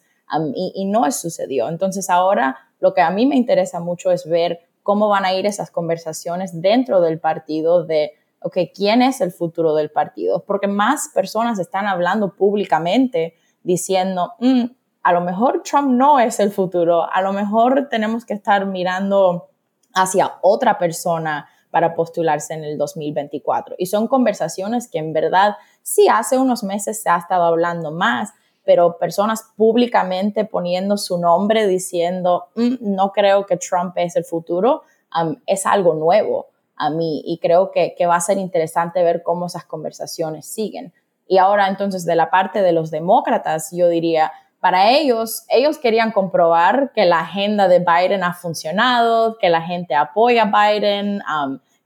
y, 0.56 0.72
y 0.76 0.86
no 0.86 1.12
sucedió. 1.12 1.70
Entonces, 1.70 2.10
ahora 2.10 2.58
lo 2.80 2.94
que 2.94 3.02
a 3.02 3.10
mí 3.10 3.26
me 3.26 3.36
interesa 3.36 3.80
mucho 3.80 4.12
es 4.12 4.28
ver 4.28 4.69
cómo 4.84 5.08
van 5.10 5.26
a 5.26 5.34
ir 5.34 5.46
esas 5.46 5.72
conversaciones 5.72 6.62
dentro 6.62 7.02
del 7.02 7.20
partido 7.20 7.84
de 7.84 8.14
ok, 8.42 8.58
¿quién 8.74 9.02
es 9.02 9.22
el 9.22 9.32
futuro 9.32 9.76
del 9.76 9.92
partido? 9.92 10.44
Porque 10.46 10.68
más 10.68 11.10
personas 11.14 11.60
están 11.60 11.88
hablando 11.88 12.36
públicamente 12.36 13.36
diciendo, 13.64 14.34
mm, 14.40 14.64
a 15.04 15.14
lo 15.14 15.22
mejor 15.22 15.64
Trump 15.64 15.92
no 15.92 16.20
es 16.20 16.40
el 16.40 16.52
futuro, 16.52 17.12
a 17.12 17.22
lo 17.22 17.34
mejor 17.34 17.88
tenemos 17.90 18.26
que 18.26 18.34
estar 18.34 18.66
mirando 18.66 19.50
hacia 19.94 20.40
otra 20.42 20.78
persona 20.78 21.50
para 21.72 21.94
postularse 21.94 22.54
en 22.54 22.64
el 22.64 22.78
2024. 22.78 23.76
Y 23.78 23.88
son 23.88 24.08
conversaciones 24.08 24.90
que 24.90 25.00
en 25.00 25.14
verdad 25.14 25.56
sí 25.84 26.08
hace 26.08 26.38
unos 26.38 26.64
meses 26.64 27.02
se 27.02 27.10
ha 27.10 27.18
estado 27.18 27.44
hablando 27.44 27.92
más, 27.92 28.32
pero 28.70 29.00
personas 29.00 29.50
públicamente 29.58 30.46
poniendo 30.46 30.96
su 30.96 31.18
nombre 31.18 31.66
diciendo, 31.66 32.50
mm, 32.54 32.76
no 32.82 33.12
creo 33.12 33.48
que 33.48 33.58
Trump 33.58 33.94
es 33.98 34.16
el 34.16 34.24
futuro, 34.24 34.84
es 35.48 35.66
algo 35.66 35.96
nuevo 35.96 36.50
a 36.76 36.92
mí 36.92 37.24
y 37.26 37.40
creo 37.40 37.72
que, 37.72 37.96
va 38.06 38.18
a 38.18 38.22
ser 38.22 38.38
interesante 38.38 39.02
ver 39.02 39.24
cómo 39.24 39.48
esas 39.48 39.66
conversaciones 39.66 40.46
siguen. 40.46 40.94
Y 41.28 41.40
ahora 41.40 41.68
entonces 41.68 42.06
de 42.06 42.16
la 42.16 42.30
parte 42.30 42.62
de 42.62 42.72
los 42.72 42.92
demócratas, 42.92 43.72
yo 43.72 43.90
diría, 43.90 44.32
para 44.60 44.92
ellos, 44.92 45.46
ellos 45.50 45.80
querían 45.80 46.12
comprobar 46.12 46.92
que 46.94 47.06
la 47.06 47.22
agenda 47.22 47.68
de 47.68 47.80
Biden 47.80 48.24
ha 48.24 48.36
funcionado, 48.36 49.40
que 49.40 49.50
la 49.50 49.64
gente 49.64 49.96
apoya 49.96 50.44
a 50.44 50.70
Biden, 50.70 51.24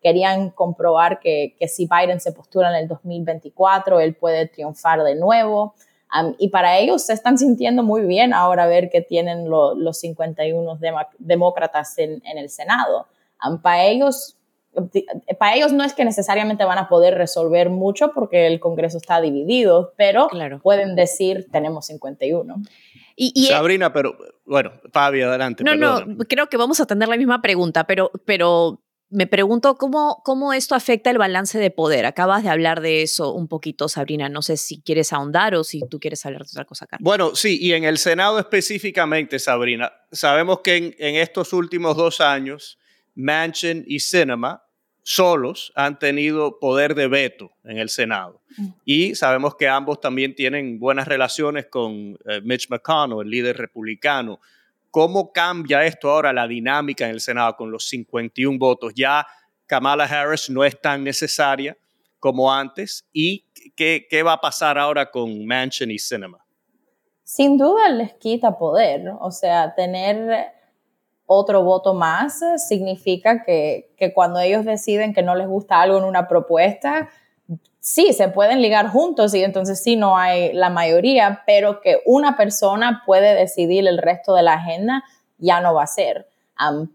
querían 0.02 0.50
comprobar 0.50 1.22
que, 1.22 1.56
si 1.66 1.88
Biden 1.88 2.20
se 2.20 2.34
postula 2.34 2.72
en 2.72 2.76
el 2.76 2.90
2024, 2.90 4.02
él 4.02 4.16
puede 4.16 4.50
triunfar 4.50 5.02
de 5.02 5.16
nuevo. 5.16 5.76
Um, 6.14 6.36
y 6.38 6.50
para 6.50 6.78
ellos 6.78 7.06
se 7.06 7.14
están 7.14 7.38
sintiendo 7.38 7.82
muy 7.84 8.02
bien 8.02 8.34
ahora 8.34 8.68
ver 8.68 8.90
que 8.90 9.02
tienen 9.02 9.50
los 9.50 10.00
51 10.00 10.80
demócratas 11.18 11.98
en, 11.98 12.22
el 12.24 12.50
Senado. 12.50 13.08
Um, 13.46 13.62
para 13.62 13.86
ellos 13.86 14.38
para 15.38 15.56
ellos 15.56 15.72
no 15.72 15.84
es 15.84 15.94
que 15.94 16.04
necesariamente 16.04 16.66
van 16.66 16.80
a 16.80 16.90
poder 16.90 17.16
resolver 17.16 17.70
mucho 17.70 18.12
porque 18.12 18.48
el 18.48 18.60
Congreso 18.60 18.98
está 18.98 19.22
dividido, 19.22 19.94
pero 19.98 20.28
pueden 20.64 20.96
decir 20.96 21.48
tenemos 21.52 21.86
51. 21.86 22.56
Y, 23.16 23.46
Sabrina, 23.46 23.94
pero 23.94 24.18
bueno, 24.46 24.72
Fabi, 24.92 25.22
adelante. 25.22 25.64
No, 25.64 25.76
no, 25.76 26.18
creo 26.28 26.48
que 26.48 26.58
vamos 26.58 26.80
a 26.80 26.88
tener 26.88 27.08
la 27.08 27.16
misma 27.16 27.44
pregunta, 27.44 27.84
pero, 27.84 28.10
pero 28.26 28.83
me 29.14 29.28
pregunto 29.28 29.76
cómo, 29.76 30.22
cómo 30.26 30.54
esto 30.54 30.76
afecta 30.76 31.10
el 31.10 31.18
balance 31.18 31.58
de 31.60 31.72
poder. 31.72 32.06
Acabas 32.06 32.44
de 32.44 32.50
hablar 32.50 32.82
de 32.82 33.02
eso 33.04 33.34
un 33.34 33.48
poquito, 33.48 33.88
Sabrina. 33.88 34.28
No 34.30 34.42
sé 34.42 34.58
si 34.58 34.82
quieres 34.82 35.14
ahondar 35.14 35.56
o 35.56 35.64
si 35.64 35.82
tú 35.90 36.00
quieres 36.00 36.26
hablar 36.26 36.42
de 36.42 36.50
otra 36.50 36.66
cosa, 36.66 36.88
Carlos. 36.88 37.04
Bueno, 37.04 37.36
sí, 37.36 37.58
y 37.62 37.74
en 37.74 37.84
el 37.84 37.98
Senado 37.98 38.40
específicamente, 38.40 39.40
Sabrina, 39.40 39.94
sabemos 40.12 40.60
que 40.60 40.76
en, 40.76 40.96
en 40.98 41.16
estos 41.16 41.54
últimos 41.54 41.96
dos 41.96 42.20
años, 42.20 42.78
Manchin 43.16 43.86
y 43.88 44.00
Cinema 44.00 44.64
solos 45.04 45.72
han 45.76 46.00
tenido 46.00 46.60
poder 46.60 46.96
de 46.96 47.08
veto 47.08 47.52
en 47.64 47.78
el 47.78 47.90
Senado. 47.90 48.42
Mm. 48.58 48.68
Y 48.86 49.16
sabemos 49.16 49.56
que 49.56 49.68
ambos 49.68 50.00
también 50.00 50.34
tienen 50.34 50.80
buenas 50.80 51.08
relaciones 51.08 51.68
con 51.68 52.18
eh, 52.26 52.42
Mitch 52.44 52.70
McConnell, 52.70 53.22
el 53.22 53.30
líder 53.30 53.58
republicano. 53.58 54.40
¿Cómo 54.94 55.34
cambia 55.34 55.84
esto 55.86 56.08
ahora 56.08 56.32
la 56.32 56.48
dinámica 56.48 57.06
en 57.06 57.10
el 57.14 57.20
Senado 57.20 57.56
con 57.56 57.72
los 57.72 57.88
51 57.88 58.60
votos? 58.60 58.94
Ya 58.96 59.26
Kamala 59.66 60.04
Harris 60.04 60.52
no 60.52 60.64
es 60.64 60.80
tan 60.80 61.04
necesaria 61.04 61.76
como 62.20 62.54
antes 62.54 63.04
y 63.12 63.44
qué, 63.76 64.06
qué 64.08 64.22
va 64.22 64.34
a 64.34 64.40
pasar 64.40 64.78
ahora 64.78 65.10
con 65.10 65.48
Mansion 65.48 65.90
y 65.90 65.98
Cinema. 65.98 66.46
Sin 67.24 67.58
duda 67.58 67.90
les 67.90 68.14
quita 68.14 68.56
poder, 68.56 69.12
o 69.20 69.32
sea, 69.32 69.74
tener 69.74 70.52
otro 71.26 71.64
voto 71.64 71.96
más 71.96 72.44
significa 72.58 73.42
que, 73.44 73.96
que 73.98 74.14
cuando 74.14 74.42
ellos 74.42 74.64
deciden 74.64 75.16
que 75.16 75.24
no 75.24 75.34
les 75.34 75.48
gusta 75.48 75.82
algo 75.82 75.98
en 75.98 76.04
una 76.04 76.28
propuesta, 76.28 77.10
sí, 77.84 78.14
se 78.14 78.30
pueden 78.30 78.62
ligar 78.62 78.88
juntos 78.88 79.34
y 79.36 79.44
entonces 79.44 79.84
sí 79.84 79.98
no 79.98 80.18
hay 80.18 80.54
la 80.54 80.70
mayoría, 80.70 81.44
pero 81.46 81.82
que 81.82 82.02
una 82.06 82.38
persona 82.38 83.04
puede 83.06 83.36
decidir 83.36 83.86
el 83.88 83.98
resto 83.98 84.34
de 84.34 84.42
la 84.42 84.54
agenda 84.54 85.04
ya 85.38 85.60
no 85.60 85.74
va 85.74 85.84
a 85.84 85.88
ser. 85.88 86.28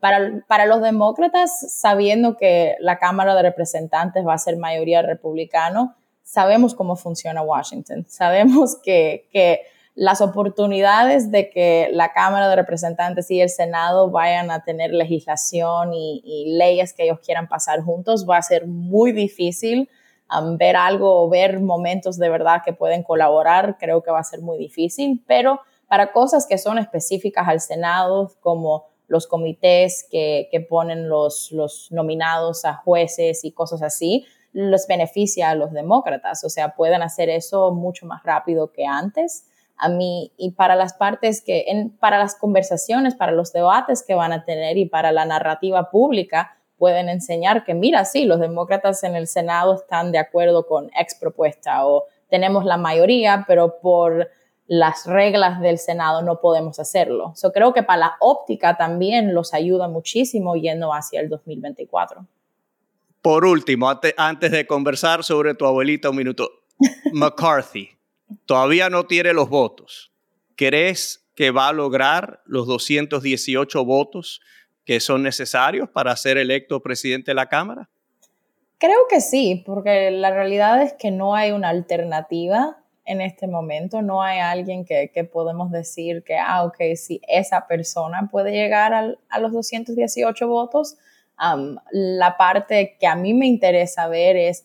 para, 0.00 0.42
para, 0.46 0.64
los 0.64 0.80
demócratas, 0.80 1.78
sabiendo 1.78 2.38
que 2.38 2.76
la 2.80 2.98
Cámara 2.98 3.34
de 3.34 3.42
Representantes 3.42 4.26
va 4.26 4.32
a 4.32 4.38
ser 4.38 4.56
mayoría 4.56 5.02
republicano, 5.02 5.94
sabemos 6.22 6.74
cómo 6.74 6.96
funciona 6.96 7.42
Washington, 7.42 8.06
sabemos 8.08 8.76
que, 8.82 9.28
que 9.30 9.60
las 9.94 10.22
oportunidades 10.22 11.30
de 11.30 11.50
que 11.50 11.90
la 11.92 12.14
Cámara 12.14 12.48
de 12.48 12.56
Representantes 12.56 13.30
y 13.30 13.42
el 13.42 13.50
Senado 13.50 14.10
vayan 14.10 14.50
a 14.50 14.64
tener 14.64 14.92
legislación 14.92 15.92
y, 15.92 16.22
y 16.24 16.56
leyes 16.56 16.94
que 16.94 17.04
ellos 17.04 17.18
quieran 17.18 17.46
pasar 17.46 17.82
juntos 17.82 18.26
va 18.26 18.38
a 18.38 18.42
ser 18.42 18.66
muy 18.66 19.12
difícil 19.12 19.90
ver 20.58 20.76
algo 20.76 21.22
o 21.22 21.28
ver 21.28 21.60
momentos 21.60 22.18
de 22.18 22.28
verdad 22.28 22.62
que 22.64 22.72
pueden 22.72 23.02
colaborar, 23.02 23.76
creo 23.78 24.02
que 24.02 24.10
va 24.10 24.20
a 24.20 24.24
ser 24.24 24.40
muy 24.40 24.58
difícil, 24.58 25.22
pero 25.26 25.60
para 25.88 26.12
cosas 26.12 26.46
que 26.46 26.58
son 26.58 26.78
específicas 26.78 27.48
al 27.48 27.60
Senado, 27.60 28.30
como 28.40 28.86
los 29.06 29.26
comités 29.26 30.06
que, 30.10 30.48
que 30.50 30.60
ponen 30.60 31.08
los, 31.08 31.50
los 31.50 31.90
nominados 31.90 32.64
a 32.64 32.74
jueces 32.74 33.44
y 33.44 33.52
cosas 33.52 33.82
así, 33.82 34.26
les 34.52 34.86
beneficia 34.86 35.50
a 35.50 35.54
los 35.54 35.72
demócratas, 35.72 36.44
o 36.44 36.50
sea, 36.50 36.74
pueden 36.74 37.02
hacer 37.02 37.28
eso 37.28 37.72
mucho 37.72 38.06
más 38.06 38.22
rápido 38.22 38.72
que 38.72 38.86
antes. 38.86 39.46
A 39.76 39.88
mí, 39.88 40.32
y 40.36 40.52
para 40.52 40.74
las 40.74 40.94
partes 40.94 41.40
que, 41.40 41.66
en, 41.68 41.90
para 41.90 42.18
las 42.18 42.34
conversaciones, 42.34 43.14
para 43.14 43.32
los 43.32 43.52
debates 43.52 44.02
que 44.02 44.14
van 44.14 44.32
a 44.32 44.44
tener 44.44 44.76
y 44.76 44.86
para 44.86 45.12
la 45.12 45.24
narrativa 45.24 45.90
pública, 45.90 46.57
pueden 46.78 47.08
enseñar 47.08 47.64
que, 47.64 47.74
mira, 47.74 48.04
sí, 48.04 48.24
los 48.24 48.40
demócratas 48.40 49.02
en 49.04 49.16
el 49.16 49.26
Senado 49.26 49.74
están 49.74 50.12
de 50.12 50.18
acuerdo 50.18 50.66
con 50.66 50.90
ex 50.98 51.14
propuesta 51.16 51.86
o 51.86 52.06
tenemos 52.30 52.64
la 52.64 52.76
mayoría, 52.76 53.44
pero 53.46 53.80
por 53.80 54.28
las 54.68 55.06
reglas 55.06 55.60
del 55.60 55.78
Senado 55.78 56.22
no 56.22 56.40
podemos 56.40 56.78
hacerlo. 56.78 57.34
Yo 57.42 57.52
creo 57.52 57.72
que 57.72 57.82
para 57.82 57.98
la 57.98 58.16
óptica 58.20 58.76
también 58.76 59.34
los 59.34 59.54
ayuda 59.54 59.88
muchísimo 59.88 60.56
yendo 60.56 60.92
hacia 60.92 61.20
el 61.20 61.28
2024. 61.30 62.26
Por 63.22 63.44
último, 63.44 63.90
antes, 64.16 64.50
de 64.50 64.66
conversar 64.66 65.24
sobre 65.24 65.54
tu 65.54 65.64
abuelita 65.64 66.10
un 66.10 66.16
minuto, 66.16 66.50
McCarthy 67.12 67.90
todavía 68.46 68.90
no 68.90 69.06
tiene 69.06 69.32
los 69.32 69.48
votos. 69.48 70.12
¿Crees 70.54 71.26
que 71.34 71.50
va 71.50 71.68
a 71.68 71.72
lograr 71.72 72.42
los 72.44 72.66
218 72.66 73.84
votos 73.84 74.40
que 74.88 75.00
son 75.00 75.22
necesarios 75.22 75.90
para 75.90 76.16
ser 76.16 76.38
electo 76.38 76.80
presidente 76.80 77.32
de 77.32 77.34
la 77.34 77.46
Cámara? 77.46 77.90
Creo 78.78 79.00
que 79.10 79.20
sí, 79.20 79.62
porque 79.66 80.10
la 80.10 80.30
realidad 80.30 80.80
es 80.80 80.94
que 80.94 81.10
no 81.10 81.34
hay 81.34 81.50
una 81.50 81.68
alternativa 81.68 82.78
en 83.04 83.20
este 83.20 83.46
momento, 83.48 84.00
no 84.00 84.22
hay 84.22 84.38
alguien 84.38 84.86
que, 84.86 85.28
podemos 85.30 85.70
decir 85.70 86.24
que, 86.24 86.38
ah, 86.38 86.64
ok, 86.64 86.76
si 86.96 87.20
esa 87.28 87.66
persona 87.66 88.30
puede 88.32 88.50
llegar 88.50 88.94
a 88.94 89.38
los 89.38 89.52
218 89.52 90.48
votos, 90.48 90.96
la 91.90 92.38
parte 92.38 92.96
que 92.98 93.06
a 93.06 93.14
mí 93.14 93.34
me 93.34 93.46
interesa 93.46 94.08
ver 94.08 94.36
es 94.36 94.64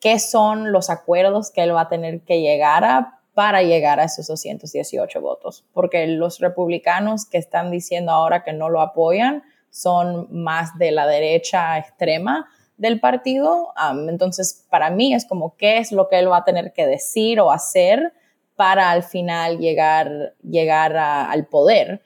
qué 0.00 0.18
son 0.18 0.72
los 0.72 0.90
acuerdos 0.90 1.52
que 1.52 1.62
él 1.62 1.76
va 1.76 1.82
a 1.82 1.88
tener 1.88 2.22
que 2.22 2.40
llegar 2.40 2.82
a 2.82 3.20
para 3.34 3.62
llegar 3.62 3.98
a 4.00 4.04
esos 4.04 4.28
218 4.28 5.20
votos, 5.20 5.64
porque 5.72 6.06
los 6.06 6.38
republicanos 6.38 7.26
que 7.26 7.38
están 7.38 7.70
diciendo 7.70 8.12
ahora 8.12 8.44
que 8.44 8.52
no 8.52 8.70
lo 8.70 8.80
apoyan 8.80 9.42
son 9.70 10.28
más 10.30 10.78
de 10.78 10.92
la 10.92 11.06
derecha 11.06 11.76
extrema 11.78 12.48
del 12.76 13.00
partido. 13.00 13.72
entonces, 14.08 14.64
para 14.70 14.90
mí 14.90 15.14
es 15.14 15.26
como 15.26 15.56
qué 15.56 15.78
es 15.78 15.90
lo 15.90 16.08
que 16.08 16.18
él 16.18 16.30
va 16.30 16.38
a 16.38 16.44
tener 16.44 16.72
que 16.72 16.86
decir 16.86 17.40
o 17.40 17.50
hacer 17.50 18.12
para 18.54 18.90
al 18.90 19.02
final 19.02 19.58
llegar, 19.58 20.34
llegar 20.42 20.96
al 20.96 21.46
poder. 21.46 22.02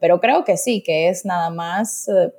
pero 0.00 0.20
creo 0.20 0.44
que 0.44 0.56
sí, 0.56 0.82
que 0.82 1.08
es 1.08 1.26
nada 1.26 1.50
más 1.50 2.08
eh, 2.08 2.32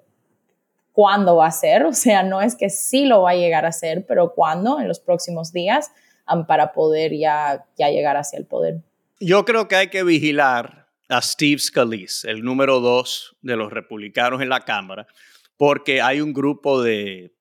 cuándo 0.91 1.36
va 1.36 1.48
a 1.48 1.52
ser, 1.52 1.86
o 1.86 1.93
sea, 1.93 2.24
no 2.24 2.41
es 2.41 2.56
que 2.56 2.72
sí 2.72 3.06
lo 3.06 3.24
va 3.24 3.32
a 3.32 3.36
llegar 3.36 3.65
a 3.65 3.69
hacer, 3.69 4.06
pero 4.08 4.34
cuándo, 4.34 4.80
en 4.80 4.88
los 4.88 5.00
próximos 5.00 5.52
días 5.54 5.91
para 6.48 6.74
poder 6.74 7.12
ya, 7.18 7.66
ya 7.78 7.90
llegar 7.90 8.18
hacia 8.18 8.40
el 8.40 8.46
poder. 8.46 8.82
Yo 9.20 9.46
creo 9.46 9.68
que 9.68 9.76
hay 9.76 9.88
que 9.88 10.04
vigilar 10.04 10.88
a 11.10 11.22
Steve 11.22 11.60
Scalise, 11.60 12.30
el 12.30 12.44
número 12.44 12.80
dos 12.80 13.36
de 13.42 13.56
los 13.56 13.72
republicanos 13.72 14.42
en 14.42 14.50
la 14.50 14.62
Cámara, 14.62 15.08
porque 15.58 16.02
hay 16.02 16.22
un 16.22 16.34
grupo 16.34 16.82
de, 16.82 17.34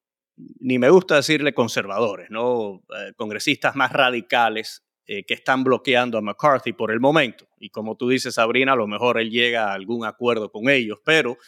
ni 0.61 0.79
me 0.79 0.90
gusta 0.90 1.16
decirle 1.16 1.55
conservadores, 1.55 2.31
¿no? 2.31 2.83
Eh, 2.97 3.12
congresistas 3.16 3.75
más 3.77 3.92
radicales 3.92 4.85
eh, 5.07 5.25
que 5.25 5.35
están 5.35 5.64
bloqueando 5.64 6.18
a 6.18 6.23
McCarthy 6.23 6.73
por 6.73 6.90
el 6.90 7.01
momento. 7.01 7.47
Y 7.59 7.71
como 7.71 7.97
tú 7.97 8.09
dices, 8.09 8.35
Sabrina, 8.35 8.73
a 8.73 8.77
lo 8.77 8.87
mejor 8.87 9.18
él 9.18 9.31
llega 9.31 9.71
a 9.71 9.75
algún 9.75 10.05
acuerdo 10.05 10.51
con 10.51 10.68
ellos, 10.68 10.99
pero 11.05 11.38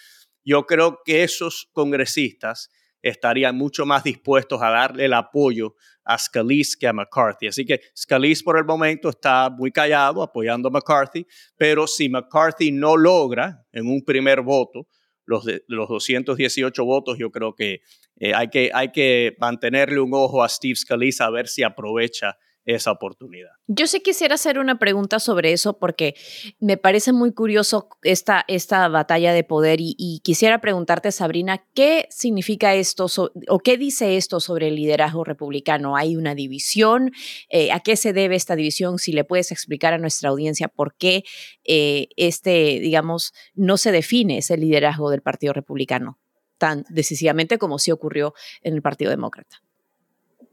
yo 0.44 0.66
creo 0.66 1.00
que 1.04 1.22
esos 1.22 1.70
congresistas 1.72 2.70
estarían 3.04 3.56
mucho 3.56 3.84
más 3.84 4.02
dispuestos 4.02 4.62
a 4.62 4.70
darle 4.70 5.04
el 5.04 5.12
apoyo 5.12 5.74
a 6.04 6.18
Scalise 6.18 6.76
que 6.78 6.86
a 6.86 6.92
McCarthy. 6.92 7.48
Así 7.48 7.64
que 7.66 7.80
Scalise 7.94 8.42
por 8.42 8.56
el 8.58 8.64
momento 8.64 9.10
está 9.10 9.50
muy 9.50 9.70
callado 9.70 10.22
apoyando 10.22 10.68
a 10.68 10.70
McCarthy, 10.70 11.26
pero 11.56 11.86
si 11.86 12.08
McCarthy 12.08 12.72
no 12.72 12.96
logra 12.96 13.64
en 13.72 13.86
un 13.86 14.02
primer 14.02 14.40
voto 14.40 14.88
los, 15.26 15.44
los 15.68 15.88
218 15.88 16.84
votos, 16.84 17.18
yo 17.18 17.30
creo 17.30 17.54
que, 17.54 17.82
eh, 18.16 18.32
hay 18.34 18.48
que 18.48 18.70
hay 18.72 18.90
que 18.90 19.36
mantenerle 19.38 20.00
un 20.00 20.12
ojo 20.14 20.42
a 20.42 20.48
Steve 20.48 20.76
Scalise 20.76 21.22
a 21.22 21.30
ver 21.30 21.46
si 21.46 21.62
aprovecha 21.62 22.38
esa 22.64 22.92
oportunidad. 22.92 23.50
Yo 23.66 23.86
sí 23.86 24.00
quisiera 24.00 24.36
hacer 24.36 24.58
una 24.58 24.78
pregunta 24.78 25.18
sobre 25.18 25.52
eso 25.52 25.78
porque 25.78 26.14
me 26.60 26.76
parece 26.76 27.12
muy 27.12 27.32
curioso 27.32 27.88
esta, 28.02 28.44
esta 28.48 28.88
batalla 28.88 29.32
de 29.32 29.44
poder 29.44 29.78
y, 29.80 30.20
quisiera 30.22 30.60
preguntarte, 30.60 31.12
Sabrina, 31.12 31.64
¿qué 31.74 32.06
significa 32.10 32.74
esto 32.74 33.06
o 33.48 33.58
qué 33.58 33.76
dice 33.76 34.16
esto 34.16 34.40
sobre 34.40 34.68
el 34.68 34.76
liderazgo 34.76 35.24
republicano? 35.24 35.96
¿Hay 35.96 36.16
una 36.16 36.34
división? 36.34 37.12
Eh, 37.48 37.72
¿A 37.72 37.80
qué 37.80 37.96
se 37.96 38.12
debe 38.12 38.36
esta 38.36 38.56
división? 38.56 38.98
Si 38.98 39.12
le 39.12 39.24
puedes 39.24 39.52
explicar 39.52 39.92
a 39.92 39.98
nuestra 39.98 40.30
audiencia 40.30 40.68
por 40.68 40.96
qué 40.96 41.24
eh, 41.64 42.08
este, 42.16 42.80
digamos, 42.80 43.32
no 43.54 43.76
se 43.76 43.92
define 43.92 44.38
ese 44.38 44.56
liderazgo 44.56 45.10
del 45.10 45.22
Partido 45.22 45.52
Republicano 45.52 46.18
tan 46.58 46.84
decisivamente 46.88 47.58
como 47.58 47.78
sí 47.78 47.90
ocurrió 47.90 48.32
en 48.62 48.74
el 48.74 48.82
Partido 48.82 49.10
Demócrata. 49.10 49.63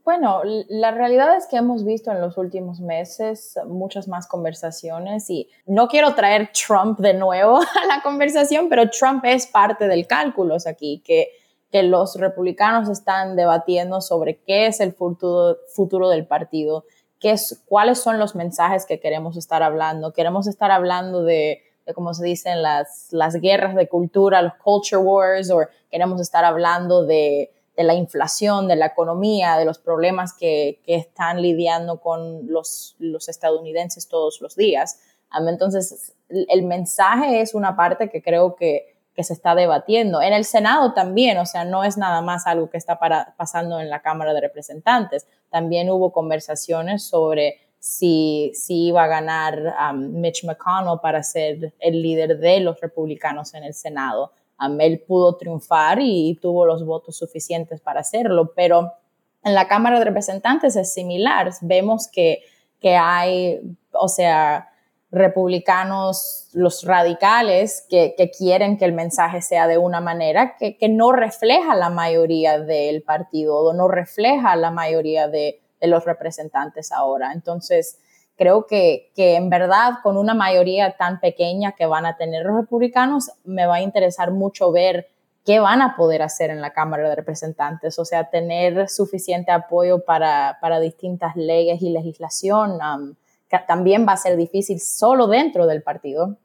Bueno, 0.04 0.42
la 0.44 0.92
realidad 0.92 1.36
es 1.36 1.46
que 1.46 1.58
hemos 1.58 1.86
visto 1.86 2.12
en 2.12 2.22
los 2.22 2.36
últimos 2.38 2.80
meses 2.80 3.60
muchas 3.68 4.08
más 4.08 4.28
conversaciones 4.28 5.30
y 5.30 5.48
no 5.68 5.88
quiero 5.88 6.16
traer 6.16 6.52
Trump 6.54 7.00
de 7.00 7.14
nuevo 7.14 7.58
a 7.84 7.86
la 7.86 8.02
conversación, 8.02 8.68
pero 8.68 8.90
Trump 8.90 9.24
es 9.26 9.46
parte 9.46 9.88
del 9.88 10.08
cálculo 10.08 10.58
aquí, 10.66 11.04
que, 11.06 11.30
que 11.72 11.84
los 11.84 12.16
republicanos 12.16 12.90
están 12.90 13.36
debatiendo 13.36 14.02
sobre 14.02 14.40
qué 14.40 14.66
es 14.66 14.80
el 14.80 14.94
futuro, 14.94 15.58
futuro 15.68 16.10
del 16.10 16.26
partido, 16.26 16.86
qué 17.20 17.32
es, 17.32 17.64
cuáles 17.68 18.00
son 18.00 18.18
los 18.18 18.34
mensajes 18.34 18.88
que 18.88 19.00
queremos 19.00 19.38
estar 19.38 19.62
hablando. 19.62 20.14
Queremos 20.14 20.48
estar 20.48 20.72
hablando 20.72 21.24
de, 21.24 21.62
de 21.86 21.94
como 21.94 22.16
se 22.16 22.26
dicen, 22.26 22.64
las, 22.64 23.10
las 23.12 23.36
guerras 23.36 23.76
de 23.76 23.88
cultura, 23.88 24.42
los 24.42 24.56
culture 24.56 25.02
wars, 25.02 25.52
o 25.52 25.60
queremos 25.92 26.20
estar 26.20 26.44
hablando 26.44 27.06
de 27.06 27.52
de 27.82 27.88
la 27.88 27.96
inflación, 27.96 28.68
de 28.68 28.76
la 28.76 28.86
economía, 28.88 29.58
de 29.58 29.66
los 29.66 29.80
problemas 29.80 30.34
que, 30.34 30.82
están 30.86 31.42
lidiando 31.42 32.00
con 32.00 32.48
los, 32.48 32.96
los, 33.00 33.28
estadounidenses 33.28 34.08
todos 34.08 34.40
los 34.42 34.56
días. 34.56 35.00
Entonces, 35.48 36.14
el 36.30 36.64
mensaje 36.64 37.42
es 37.42 37.56
una 37.56 37.76
parte 37.76 38.10
que 38.10 38.22
creo 38.22 38.56
que, 38.56 38.96
que, 39.16 39.24
se 39.24 39.34
está 39.34 39.56
debatiendo. 39.56 40.22
En 40.22 40.34
el 40.34 40.46
Senado 40.46 40.94
también, 40.94 41.38
o 41.40 41.46
sea, 41.46 41.66
no 41.66 41.84
es 41.84 41.98
nada 41.98 42.22
más 42.22 42.46
algo 42.46 42.70
que 42.70 42.78
está 42.78 43.00
pasando 43.36 43.80
en 43.80 43.90
la 43.90 44.02
Cámara 44.02 44.34
de 44.34 44.42
Representantes. 44.42 45.26
También 45.50 45.90
hubo 45.90 46.12
conversaciones 46.12 47.04
sobre 47.04 47.60
si, 47.80 48.52
si 48.54 48.88
iba 48.88 49.04
a 49.04 49.08
ganar 49.08 49.96
Mitch 49.96 50.44
McConnell 50.46 51.00
para 51.02 51.24
ser 51.24 51.74
el 51.80 52.02
líder 52.02 52.38
de 52.38 52.60
los 52.60 52.80
republicanos 52.80 53.56
en 53.56 53.64
el 53.64 53.74
Senado 53.74 54.34
él 54.80 55.04
pudo 55.08 55.38
triunfar 55.38 56.00
y 56.02 56.38
tuvo 56.42 56.66
los 56.66 56.86
votos 56.86 57.18
suficientes 57.18 57.82
para 57.82 58.02
hacerlo, 58.02 58.54
pero 58.56 58.92
en 59.44 59.56
la 59.56 59.68
Cámara 59.68 60.00
de 60.00 60.06
Representantes 60.06 60.76
es 60.76 60.94
similar. 60.94 61.52
Vemos 61.62 62.08
que, 62.08 62.44
que 62.80 62.96
hay, 62.96 63.60
o 63.92 64.08
sea, 64.08 64.72
republicanos, 65.12 66.50
los 66.54 66.84
radicales, 66.86 67.86
que, 67.90 68.16
quieren 68.38 68.78
que 68.78 68.86
el 68.86 68.94
mensaje 68.94 69.42
sea 69.42 69.68
de 69.68 69.78
una 69.78 70.00
manera 70.00 70.56
que, 70.58 70.78
no 70.90 71.12
refleja 71.12 71.76
la 71.76 71.90
mayoría 71.90 72.60
del 72.60 73.04
partido 73.04 73.58
o 73.58 73.74
no 73.74 73.88
refleja 73.90 74.56
la 74.56 74.72
mayoría 74.72 75.28
de, 75.28 75.62
los 75.82 76.06
representantes 76.06 76.92
ahora. 76.92 77.32
Entonces, 77.34 77.98
creo 78.38 78.66
que, 78.68 79.12
que, 79.16 79.36
en 79.36 79.50
verdad 79.50 79.96
con 80.04 80.18
una 80.18 80.34
mayoría 80.34 80.98
tan 80.98 81.20
pequeña 81.20 81.74
que 81.74 81.86
van 81.86 82.06
a 82.06 82.18
tener 82.18 82.46
los 82.46 82.56
republicanos, 82.56 83.32
me 83.44 83.66
va 83.66 83.76
a 83.76 83.82
interesar 83.82 84.32
mucho 84.32 84.72
ver 84.72 85.08
qué 85.46 85.60
van 85.60 85.82
a 85.82 85.96
poder 85.96 86.22
hacer 86.22 86.50
en 86.50 86.62
la 86.62 86.74
Cámara 86.74 87.10
de 87.10 87.16
Representantes, 87.16 87.98
o 87.98 88.06
sea, 88.06 88.30
tener 88.30 88.90
suficiente 88.90 89.52
apoyo 89.52 90.04
para, 90.04 90.58
para 90.62 90.80
distintas 90.80 91.36
leyes 91.36 91.82
y 91.82 91.90
legislación 91.90 92.80
también 93.60 94.06
va 94.08 94.14
a 94.14 94.18
ser 94.18 94.38
difícil 94.38 94.80
solo 94.80 95.28
dentro 95.28 95.68
del 95.68 95.84
partido. 95.84 96.40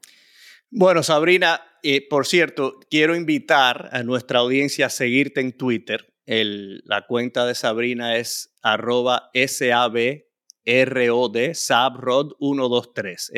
Bueno, 0.70 1.02
Sabrina, 1.02 1.60
eh, 1.82 2.06
por 2.08 2.26
cierto, 2.26 2.80
quiero 2.90 3.14
invitar 3.14 3.88
a 3.92 4.02
nuestra 4.02 4.40
audiencia 4.40 4.86
a 4.86 4.90
seguirte 4.90 5.40
en 5.40 5.52
Twitter. 5.52 6.12
la 6.26 7.06
cuenta 7.06 7.46
de 7.46 7.54
Sabrina 7.54 8.16
es 8.16 8.52
arroba 8.60 9.30
SABROD, 10.66 11.54
SABROD123, 11.54 13.30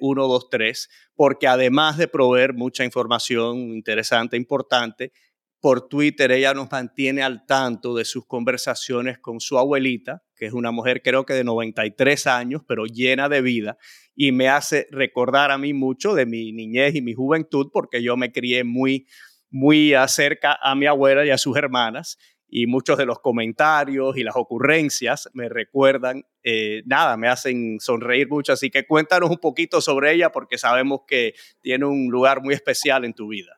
SABROD123, 0.00 0.88
porque 1.14 1.46
además 1.48 1.98
de 1.98 2.08
proveer 2.08 2.54
mucha 2.54 2.84
información 2.84 3.72
interesante, 3.72 4.36
importante, 4.36 5.12
por 5.60 5.88
Twitter 5.88 6.30
ella 6.30 6.54
nos 6.54 6.70
mantiene 6.70 7.22
al 7.22 7.44
tanto 7.44 7.96
de 7.96 8.04
sus 8.04 8.24
conversaciones 8.26 9.18
con 9.18 9.40
su 9.40 9.58
abuelita, 9.58 10.22
que 10.36 10.46
es 10.46 10.52
una 10.52 10.70
mujer 10.70 11.02
creo 11.02 11.26
que 11.26 11.34
de 11.34 11.42
93 11.42 12.28
años, 12.28 12.62
pero 12.68 12.86
llena 12.86 13.28
de 13.28 13.42
vida, 13.42 13.76
y 14.14 14.30
me 14.30 14.48
hace 14.48 14.86
recordar 14.92 15.50
a 15.50 15.58
mí 15.58 15.72
mucho 15.72 16.14
de 16.14 16.26
mi 16.26 16.52
niñez 16.52 16.94
y 16.94 17.02
mi 17.02 17.14
juventud, 17.14 17.70
porque 17.72 18.00
yo 18.02 18.16
me 18.16 18.30
crié 18.30 18.62
muy, 18.62 19.08
muy 19.50 19.94
acerca 19.94 20.56
a 20.62 20.76
mi 20.76 20.86
abuela 20.86 21.26
y 21.26 21.30
a 21.30 21.38
sus 21.38 21.56
hermanas, 21.56 22.18
y 22.48 22.66
muchos 22.66 22.96
de 22.98 23.06
los 23.06 23.20
comentarios 23.20 24.16
y 24.16 24.22
las 24.22 24.36
ocurrencias 24.36 25.28
me 25.32 25.48
recuerdan, 25.48 26.24
eh, 26.42 26.82
nada, 26.86 27.16
me 27.16 27.28
hacen 27.28 27.78
sonreír 27.80 28.28
mucho, 28.28 28.52
así 28.52 28.70
que 28.70 28.86
cuéntanos 28.86 29.30
un 29.30 29.38
poquito 29.38 29.80
sobre 29.80 30.12
ella, 30.12 30.30
porque 30.30 30.58
sabemos 30.58 31.00
que 31.06 31.34
tiene 31.60 31.84
un 31.84 32.08
lugar 32.08 32.42
muy 32.42 32.54
especial 32.54 33.04
en 33.04 33.14
tu 33.14 33.28
vida 33.28 33.56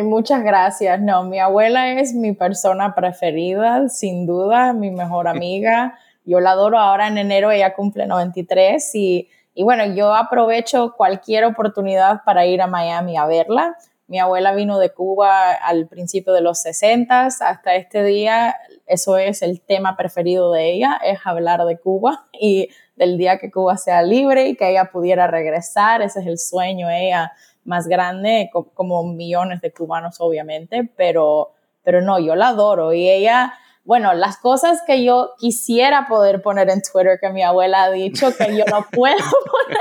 muchas 0.00 0.42
gracias. 0.42 1.00
No, 1.00 1.24
mi 1.24 1.38
abuela 1.38 1.92
es 1.92 2.14
mi 2.14 2.32
persona 2.32 2.94
preferida, 2.94 3.90
sin 3.90 4.26
duda, 4.26 4.72
mi 4.72 4.90
mejor 4.90 5.28
amiga. 5.28 5.98
Yo 6.24 6.40
la 6.40 6.52
adoro 6.52 6.78
ahora 6.78 7.08
en 7.08 7.18
enero, 7.18 7.50
ella 7.50 7.74
cumple 7.74 8.06
93 8.06 8.94
y, 8.94 9.28
y 9.54 9.64
bueno, 9.64 9.84
yo 9.94 10.14
aprovecho 10.14 10.94
cualquier 10.96 11.44
oportunidad 11.44 12.22
para 12.24 12.46
ir 12.46 12.62
a 12.62 12.68
Miami 12.68 13.18
a 13.18 13.26
verla. 13.26 13.76
Mi 14.12 14.18
abuela 14.18 14.52
vino 14.52 14.78
de 14.78 14.92
Cuba 14.92 15.52
al 15.52 15.86
principio 15.86 16.34
de 16.34 16.42
los 16.42 16.60
60 16.60 17.24
hasta 17.24 17.76
este 17.76 18.04
día. 18.04 18.54
Eso 18.84 19.16
es 19.16 19.40
el 19.40 19.62
tema 19.62 19.96
preferido 19.96 20.52
de 20.52 20.70
ella, 20.70 21.00
es 21.02 21.20
hablar 21.24 21.64
de 21.64 21.78
Cuba 21.78 22.26
y 22.30 22.68
del 22.94 23.16
día 23.16 23.38
que 23.38 23.50
Cuba 23.50 23.78
sea 23.78 24.02
libre 24.02 24.48
y 24.48 24.54
que 24.54 24.68
ella 24.68 24.90
pudiera 24.92 25.28
regresar. 25.28 26.02
Ese 26.02 26.20
es 26.20 26.26
el 26.26 26.38
sueño. 26.38 26.90
Ella 26.90 27.32
más 27.64 27.88
grande, 27.88 28.50
como 28.74 29.02
millones 29.02 29.62
de 29.62 29.72
cubanos 29.72 30.16
obviamente, 30.20 30.92
pero, 30.94 31.52
pero 31.82 32.02
no, 32.02 32.18
yo 32.18 32.36
la 32.36 32.48
adoro 32.48 32.92
y 32.92 33.08
ella, 33.08 33.54
bueno, 33.82 34.12
las 34.12 34.36
cosas 34.36 34.82
que 34.86 35.02
yo 35.02 35.30
quisiera 35.38 36.04
poder 36.06 36.42
poner 36.42 36.68
en 36.68 36.82
Twitter 36.82 37.18
que 37.18 37.30
mi 37.30 37.42
abuela 37.42 37.84
ha 37.84 37.90
dicho 37.90 38.36
que 38.36 38.54
yo 38.58 38.66
no 38.66 38.86
puedo 38.92 39.16
poner 39.16 39.78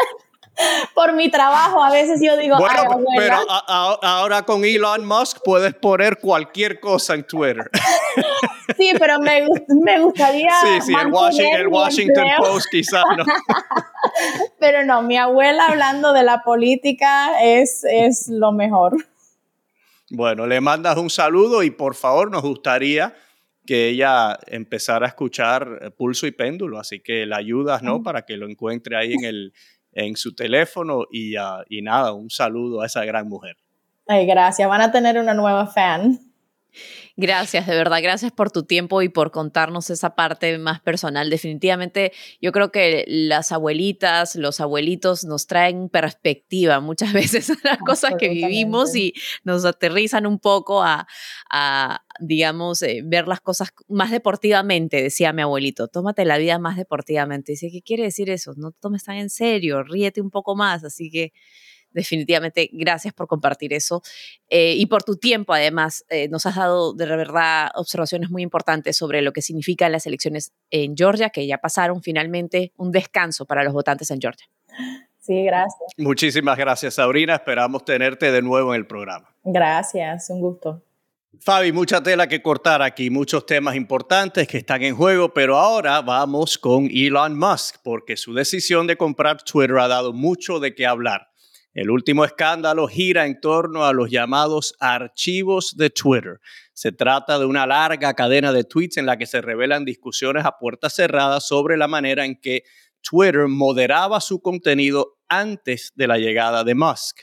por 0.93 1.13
mi 1.13 1.29
trabajo. 1.29 1.83
A 1.83 1.91
veces 1.91 2.19
yo 2.23 2.37
digo, 2.37 2.57
bueno, 2.57 3.03
pero 3.17 3.37
ahora 3.67 4.43
con 4.43 4.63
Elon 4.63 5.05
Musk 5.05 5.39
puedes 5.43 5.73
poner 5.75 6.19
cualquier 6.19 6.79
cosa 6.79 7.15
en 7.15 7.23
Twitter. 7.23 7.69
sí, 8.77 8.93
pero 8.97 9.19
me, 9.19 9.45
me 9.83 9.99
gustaría. 9.99 10.51
Sí, 10.61 10.87
sí, 10.87 10.93
el, 10.93 11.67
Washington, 11.67 12.25
Post 12.37 12.67
quizás 12.71 13.03
no. 13.17 13.25
pero 14.59 14.85
no, 14.85 15.01
mi 15.01 15.17
abuela 15.17 15.67
hablando 15.67 16.13
de 16.13 16.23
la 16.23 16.43
política 16.43 17.41
es, 17.41 17.83
es 17.83 18.27
lo 18.27 18.51
mejor. 18.51 18.93
Bueno, 20.09 20.45
le 20.45 20.59
mandas 20.59 20.97
un 20.97 21.09
saludo 21.09 21.63
y 21.63 21.71
por 21.71 21.95
favor 21.95 22.29
nos 22.29 22.41
gustaría 22.41 23.15
que 23.65 23.89
ella 23.89 24.37
empezara 24.47 25.05
a 25.05 25.09
escuchar 25.09 25.93
Pulso 25.95 26.27
y 26.27 26.31
Péndulo, 26.31 26.79
así 26.79 26.99
que 26.99 27.25
la 27.25 27.37
ayudas, 27.37 27.83
¿no? 27.83 28.03
Para 28.03 28.23
que 28.23 28.35
lo 28.35 28.49
encuentre 28.49 28.97
ahí 28.97 29.13
en 29.13 29.23
el, 29.23 29.53
en 29.93 30.15
su 30.15 30.33
teléfono 30.33 31.03
y, 31.11 31.35
y 31.69 31.81
nada, 31.81 32.13
un 32.13 32.29
saludo 32.29 32.81
a 32.81 32.85
esa 32.85 33.03
gran 33.05 33.27
mujer. 33.27 33.57
Ay, 34.07 34.25
gracias, 34.25 34.67
van 34.67 34.81
a 34.81 34.91
tener 34.91 35.17
una 35.17 35.33
nueva 35.33 35.67
fan. 35.67 36.19
Gracias, 37.17 37.67
de 37.67 37.75
verdad, 37.75 37.99
gracias 38.01 38.31
por 38.31 38.51
tu 38.51 38.63
tiempo 38.63 39.01
y 39.01 39.09
por 39.09 39.31
contarnos 39.31 39.89
esa 39.89 40.15
parte 40.15 40.57
más 40.57 40.79
personal. 40.79 41.29
Definitivamente, 41.29 42.13
yo 42.41 42.51
creo 42.51 42.71
que 42.71 43.03
las 43.07 43.51
abuelitas, 43.51 44.35
los 44.35 44.61
abuelitos 44.61 45.25
nos 45.25 45.45
traen 45.45 45.89
perspectiva 45.89 46.79
muchas 46.79 47.13
veces 47.13 47.49
a 47.49 47.55
las 47.63 47.77
cosas 47.79 48.13
que 48.17 48.29
vivimos 48.29 48.95
y 48.95 49.13
nos 49.43 49.65
aterrizan 49.65 50.25
un 50.25 50.39
poco 50.39 50.83
a, 50.83 51.07
digamos, 52.19 52.81
eh, 52.81 53.01
ver 53.03 53.27
las 53.27 53.41
cosas 53.41 53.73
más 53.89 54.11
deportivamente, 54.11 55.01
decía 55.01 55.33
mi 55.33 55.41
abuelito. 55.41 55.87
Tómate 55.87 56.23
la 56.25 56.37
vida 56.37 56.59
más 56.59 56.77
deportivamente. 56.77 57.53
Dice, 57.53 57.69
¿qué 57.71 57.81
quiere 57.81 58.03
decir 58.03 58.29
eso? 58.29 58.53
No 58.55 58.71
te 58.71 58.79
tomes 58.79 59.03
tan 59.03 59.17
en 59.17 59.29
serio, 59.29 59.83
ríete 59.83 60.21
un 60.21 60.29
poco 60.29 60.55
más. 60.55 60.83
Así 60.83 61.09
que 61.09 61.33
definitivamente 61.91 62.69
gracias 62.73 63.13
por 63.13 63.27
compartir 63.27 63.73
eso 63.73 64.01
eh, 64.49 64.75
y 64.75 64.85
por 64.85 65.03
tu 65.03 65.15
tiempo 65.15 65.53
además. 65.53 66.05
Eh, 66.09 66.27
nos 66.29 66.45
has 66.45 66.55
dado 66.55 66.93
de 66.93 67.05
verdad 67.05 67.69
observaciones 67.75 68.29
muy 68.29 68.43
importantes 68.43 68.97
sobre 68.97 69.21
lo 69.21 69.33
que 69.33 69.41
significan 69.41 69.91
las 69.91 70.05
elecciones 70.07 70.51
en 70.69 70.95
Georgia, 70.95 71.29
que 71.29 71.45
ya 71.47 71.57
pasaron 71.57 72.01
finalmente 72.01 72.71
un 72.77 72.91
descanso 72.91 73.45
para 73.45 73.63
los 73.63 73.73
votantes 73.73 74.11
en 74.11 74.19
Georgia. 74.19 74.47
Sí, 75.19 75.43
gracias. 75.43 75.79
Muchísimas 75.97 76.57
gracias, 76.57 76.95
Sabrina. 76.95 77.35
Esperamos 77.35 77.85
tenerte 77.85 78.31
de 78.31 78.41
nuevo 78.41 78.73
en 78.73 78.79
el 78.79 78.87
programa. 78.87 79.29
Gracias, 79.43 80.29
un 80.29 80.41
gusto. 80.41 80.83
Fabi, 81.39 81.71
mucha 81.71 82.03
tela 82.03 82.27
que 82.27 82.41
cortar 82.41 82.81
aquí, 82.81 83.09
muchos 83.09 83.45
temas 83.45 83.75
importantes 83.75 84.47
que 84.47 84.57
están 84.57 84.83
en 84.83 84.95
juego, 84.95 85.33
pero 85.33 85.57
ahora 85.57 86.01
vamos 86.01 86.57
con 86.57 86.89
Elon 86.91 87.39
Musk, 87.39 87.77
porque 87.83 88.17
su 88.17 88.33
decisión 88.33 88.85
de 88.85 88.97
comprar 88.97 89.41
Twitter 89.41 89.77
ha 89.77 89.87
dado 89.87 90.11
mucho 90.11 90.59
de 90.59 90.75
qué 90.75 90.85
hablar. 90.85 91.30
El 91.73 91.89
último 91.89 92.25
escándalo 92.25 92.85
gira 92.87 93.25
en 93.25 93.39
torno 93.39 93.85
a 93.85 93.93
los 93.93 94.09
llamados 94.09 94.75
archivos 94.81 95.77
de 95.77 95.89
Twitter. 95.89 96.41
Se 96.73 96.91
trata 96.91 97.39
de 97.39 97.45
una 97.45 97.65
larga 97.65 98.13
cadena 98.13 98.51
de 98.51 98.65
tweets 98.65 98.97
en 98.97 99.05
la 99.05 99.17
que 99.17 99.25
se 99.25 99.39
revelan 99.39 99.85
discusiones 99.85 100.43
a 100.43 100.57
puertas 100.57 100.95
cerradas 100.95 101.47
sobre 101.47 101.77
la 101.77 101.87
manera 101.87 102.25
en 102.25 102.35
que 102.41 102.63
Twitter 103.01 103.47
moderaba 103.47 104.19
su 104.19 104.41
contenido 104.41 105.17
antes 105.29 105.93
de 105.95 106.07
la 106.07 106.17
llegada 106.17 106.65
de 106.65 106.75
Musk. 106.75 107.21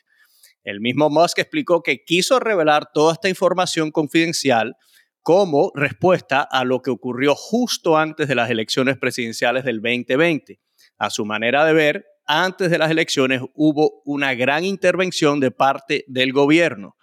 El 0.65 0.81
mismo 0.81 1.11
Musk 1.11 1.39
explicó 1.39 1.83
que 1.83 2.05
quiso 2.05 2.41
revelar 2.41 2.91
toda 2.93 3.13
esta 3.13 3.29
información 3.29 3.91
confidencial 3.91 4.77
como 5.23 5.73
respuesta 5.75 6.41
a 6.41 6.65
lo 6.65 6.81
que 6.81 6.91
ocurrió 6.91 7.35
justo 7.35 7.99
antes 7.99 8.29
de 8.29 8.35
las 8.35 8.49
elecciones 8.49 8.97
presidenciales 8.97 9.65
del 9.65 9.83
2020. 9.83 10.59
A 10.97 11.11
su 11.11 11.27
manera 11.27 11.67
de 11.67 11.75
ver, 11.75 12.07
antes 12.29 12.71
de 12.71 12.79
las 12.79 12.91
elecciones 12.91 13.41
hubo 13.55 14.03
una 14.05 14.35
gran 14.35 14.63
intervención 14.65 15.41
de 15.41 15.51
parte 15.51 16.05
del 16.07 16.33
gobierno. 16.33 16.97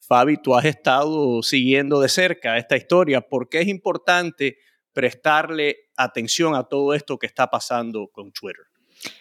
Fabi, 0.00 0.38
tú 0.38 0.56
has 0.56 0.64
estado 0.64 1.42
siguiendo 1.42 2.00
de 2.00 2.08
cerca 2.08 2.56
esta 2.56 2.76
historia. 2.76 3.20
¿Por 3.20 3.48
qué 3.48 3.60
es 3.60 3.68
importante 3.68 4.56
prestarle 4.92 5.90
atención 5.96 6.54
a 6.56 6.64
todo 6.64 6.94
esto 6.94 7.18
que 7.18 7.26
está 7.26 7.48
pasando 7.48 8.08
con 8.10 8.32
Twitter? 8.32 8.64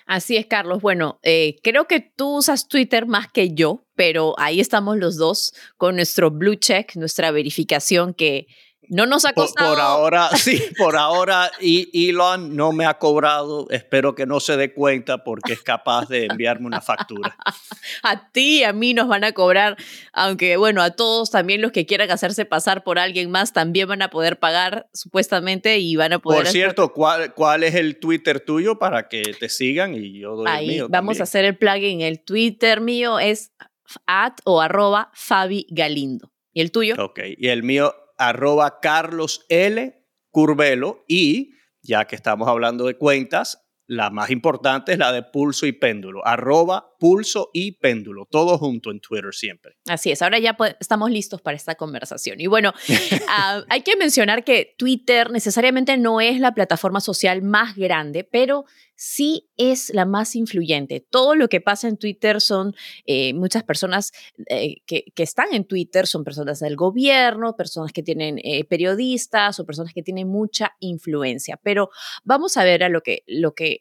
Así 0.06 0.38
es, 0.38 0.46
Carlos. 0.46 0.82
Bueno, 0.82 1.20
eh, 1.24 1.58
creo 1.62 1.86
que 1.86 2.00
tú 2.00 2.38
usas 2.38 2.68
Twitter 2.68 3.06
más 3.06 3.28
que 3.32 3.54
yo, 3.54 3.86
pero 3.96 4.34
ahí 4.38 4.60
estamos 4.60 4.98
los 4.98 5.18
dos 5.18 5.54
con 5.78 5.96
nuestro 5.96 6.32
blue 6.32 6.56
check, 6.56 6.96
nuestra 6.96 7.32
verificación 7.32 8.14
que 8.14 8.48
no 8.90 9.06
nos 9.06 9.26
ha 9.26 9.34
costado. 9.34 9.76
Por, 9.76 9.80
ahora, 9.80 10.30
sí, 10.36 10.62
por 10.78 10.98
ahora 10.98 11.52
y 11.62 12.10
Elon 12.10 12.56
no 12.56 12.72
me 12.72 12.86
ha 12.86 12.96
cobrado. 12.96 13.68
Espero 13.70 14.16
que 14.16 14.26
no 14.26 14.40
se 14.40 14.58
dé 14.58 14.74
cuenta 14.74 15.24
porque 15.24 15.54
es 15.54 15.62
capaz 15.62 16.10
de 16.10 16.26
enviarme 16.26 16.66
una 16.68 16.82
factura. 16.82 17.38
a 18.04 18.32
ti 18.32 18.60
y 18.60 18.64
a 18.64 18.74
mí 18.74 18.94
nos 18.94 19.08
van 19.08 19.24
a 19.24 19.32
cobrar, 19.32 19.78
aunque 20.12 20.58
bueno, 20.58 20.82
a 20.82 20.92
todos 20.92 21.30
también 21.30 21.62
los 21.62 21.72
que 21.72 21.86
quieran 21.86 22.10
hacerse 22.12 22.46
pasar 22.46 22.84
por 22.84 23.00
alguien 23.00 23.30
más 23.30 23.54
también 23.54 23.88
van 23.88 24.02
a 24.02 24.10
poder 24.10 24.40
pagar 24.40 24.90
supuestamente 24.94 25.78
y 25.78 25.96
van 25.96 26.14
a 26.14 26.20
poder. 26.20 26.44
Por 26.44 26.52
cierto, 26.52 26.92
¿cuál, 26.94 27.34
cuál 27.34 27.64
es 27.64 27.76
el 27.76 28.00
Twitter 28.00 28.40
tuyo 28.40 28.80
para 28.80 29.08
que 29.08 29.22
te 29.40 29.50
sigan 29.50 29.94
y 29.94 30.20
yo 30.20 30.36
doy 30.36 30.48
Ahí, 30.50 30.66
el 30.66 30.74
mío? 30.74 30.88
Vamos 30.90 31.20
a 31.20 31.24
hacer 31.24 31.46
el 31.46 31.58
plugin. 31.58 32.02
El 32.02 32.24
Twitter 32.24 32.82
mío 32.82 33.20
es 33.20 33.52
at 34.08 34.34
o 34.46 34.62
arroba 34.62 35.12
Fabi 35.14 35.68
Galindo. 35.70 36.32
¿Y 36.54 36.62
el 36.62 36.72
tuyo? 36.72 36.96
Ok, 37.00 37.20
y 37.38 37.48
el 37.50 37.64
mío 37.64 37.94
arroba 38.20 38.80
Carlos 38.80 39.46
L. 39.50 39.96
Curvelo 40.30 41.04
y 41.08 41.54
ya 41.82 42.06
que 42.06 42.16
estamos 42.16 42.48
hablando 42.48 42.86
de 42.86 42.96
cuentas, 42.96 43.66
la 43.88 44.12
más 44.12 44.30
importante 44.30 44.92
es 44.92 45.00
la 45.00 45.12
de 45.12 45.24
pulso 45.24 45.66
y 45.66 45.72
péndulo, 45.72 46.24
arroba 46.24 46.92
pulso 47.00 47.50
y 47.54 47.80
péndulo, 47.80 48.28
todo 48.30 48.60
junto 48.60 48.92
en 48.92 49.00
Twitter 49.00 49.34
siempre. 49.34 49.78
Así 49.88 50.12
es, 50.12 50.22
ahora 50.22 50.38
ya 50.38 50.56
estamos 50.80 51.10
listos 51.10 51.42
para 51.42 51.58
esta 51.58 51.74
conversación. 51.74 52.40
Y 52.40 52.46
bueno, 52.46 52.72
ah, 53.30 53.64
hay 53.68 53.82
que 53.82 53.96
mencionar 53.96 54.44
que 54.44 54.76
Twitter 54.78 55.32
necesariamente 55.32 55.98
no 55.98 56.22
es 56.22 56.40
la 56.40 56.54
plataforma 56.54 57.00
social 57.00 57.42
más 57.42 57.76
grande, 57.76 58.24
pero 58.24 58.66
sí 59.00 59.48
es 59.56 59.94
la 59.94 60.06
más 60.06 60.36
influyente. 60.36 61.00
Todo 61.10 61.34
lo 61.34 61.48
que 61.48 61.62
pasa 61.62 61.88
en 61.88 61.96
Twitter 61.96 62.42
son 62.42 62.76
eh, 63.06 63.34
muchas 63.34 63.64
personas 63.64 64.12
eh, 64.48 64.82
que, 64.86 65.06
están 65.16 65.48
en 65.54 65.64
Twitter, 65.64 66.06
son 66.06 66.26
personas 66.26 66.60
del 66.60 66.76
gobierno, 66.76 67.56
personas 67.56 67.94
que 67.94 68.04
tienen 68.04 68.40
eh, 68.44 68.66
periodistas 68.66 69.58
o 69.58 69.66
personas 69.66 69.94
que 69.94 70.04
tienen 70.04 70.28
mucha 70.28 70.74
influencia. 70.82 71.58
Pero 71.64 71.90
vamos 72.26 72.58
a 72.58 72.66
ver 72.66 72.84
a 72.84 72.90
lo 72.90 73.02
que, 73.02 73.24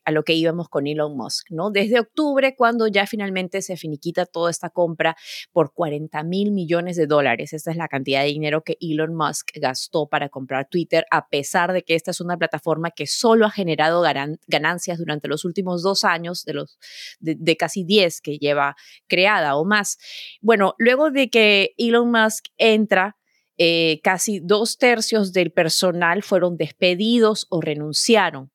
a 0.05 0.13
lo 0.13 0.23
que 0.23 0.35
íbamos 0.35 0.69
con 0.69 0.87
Elon 0.87 1.17
Musk, 1.17 1.51
¿no? 1.51 1.73
Desde 1.73 1.99
octubre, 1.99 2.55
cuando 2.55 2.87
ya 2.87 3.05
finalmente 3.09 3.61
se 3.61 3.77
finiquita 3.77 4.25
toda 4.25 4.53
esta 4.53 4.71
compra 4.71 5.17
por 5.51 5.73
40 5.73 6.23
mil 6.23 6.53
millones 6.53 6.97
de 6.97 7.09
dólares. 7.09 7.53
Esta 7.53 7.73
es 7.73 7.77
la 7.77 7.89
cantidad 7.89 8.23
de 8.23 8.29
dinero 8.29 8.63
que 8.63 8.77
Elon 8.81 9.17
Musk 9.17 9.51
gastó 9.57 10.07
para 10.07 10.29
comprar 10.29 10.69
Twitter, 10.69 11.07
a 11.11 11.29
pesar 11.29 11.73
de 11.73 11.83
que 11.83 11.97
esta 11.97 12.13
es 12.13 12.21
una 12.21 12.37
plataforma 12.37 12.93
que 12.93 13.09
solo 13.09 13.47
ha 13.47 13.51
generado 13.51 14.05
ganancias 14.47 14.99
durante 14.99 15.08
los 15.23 15.45
últimos 15.45 15.83
dos 15.83 16.05
años, 16.05 16.45
de, 16.45 16.55
los, 16.55 16.79
de, 17.21 17.57
casi 17.57 17.85
10 17.85 18.21
que 18.21 18.39
lleva 18.39 18.77
creada 19.07 19.57
o 19.57 19.65
más. 19.65 19.99
Bueno, 20.41 20.75
luego 20.79 21.11
de 21.11 21.31
que 21.31 21.75
Elon 21.77 22.11
Musk 22.11 22.47
entra, 22.57 23.17
eh, 23.57 24.01
casi 24.05 24.41
dos 24.41 24.79
tercios 24.79 25.33
del 25.33 25.51
personal 25.51 26.23
fueron 26.23 26.57
despedidos 26.57 27.47
o 27.51 27.61
renunciaron. 27.61 28.53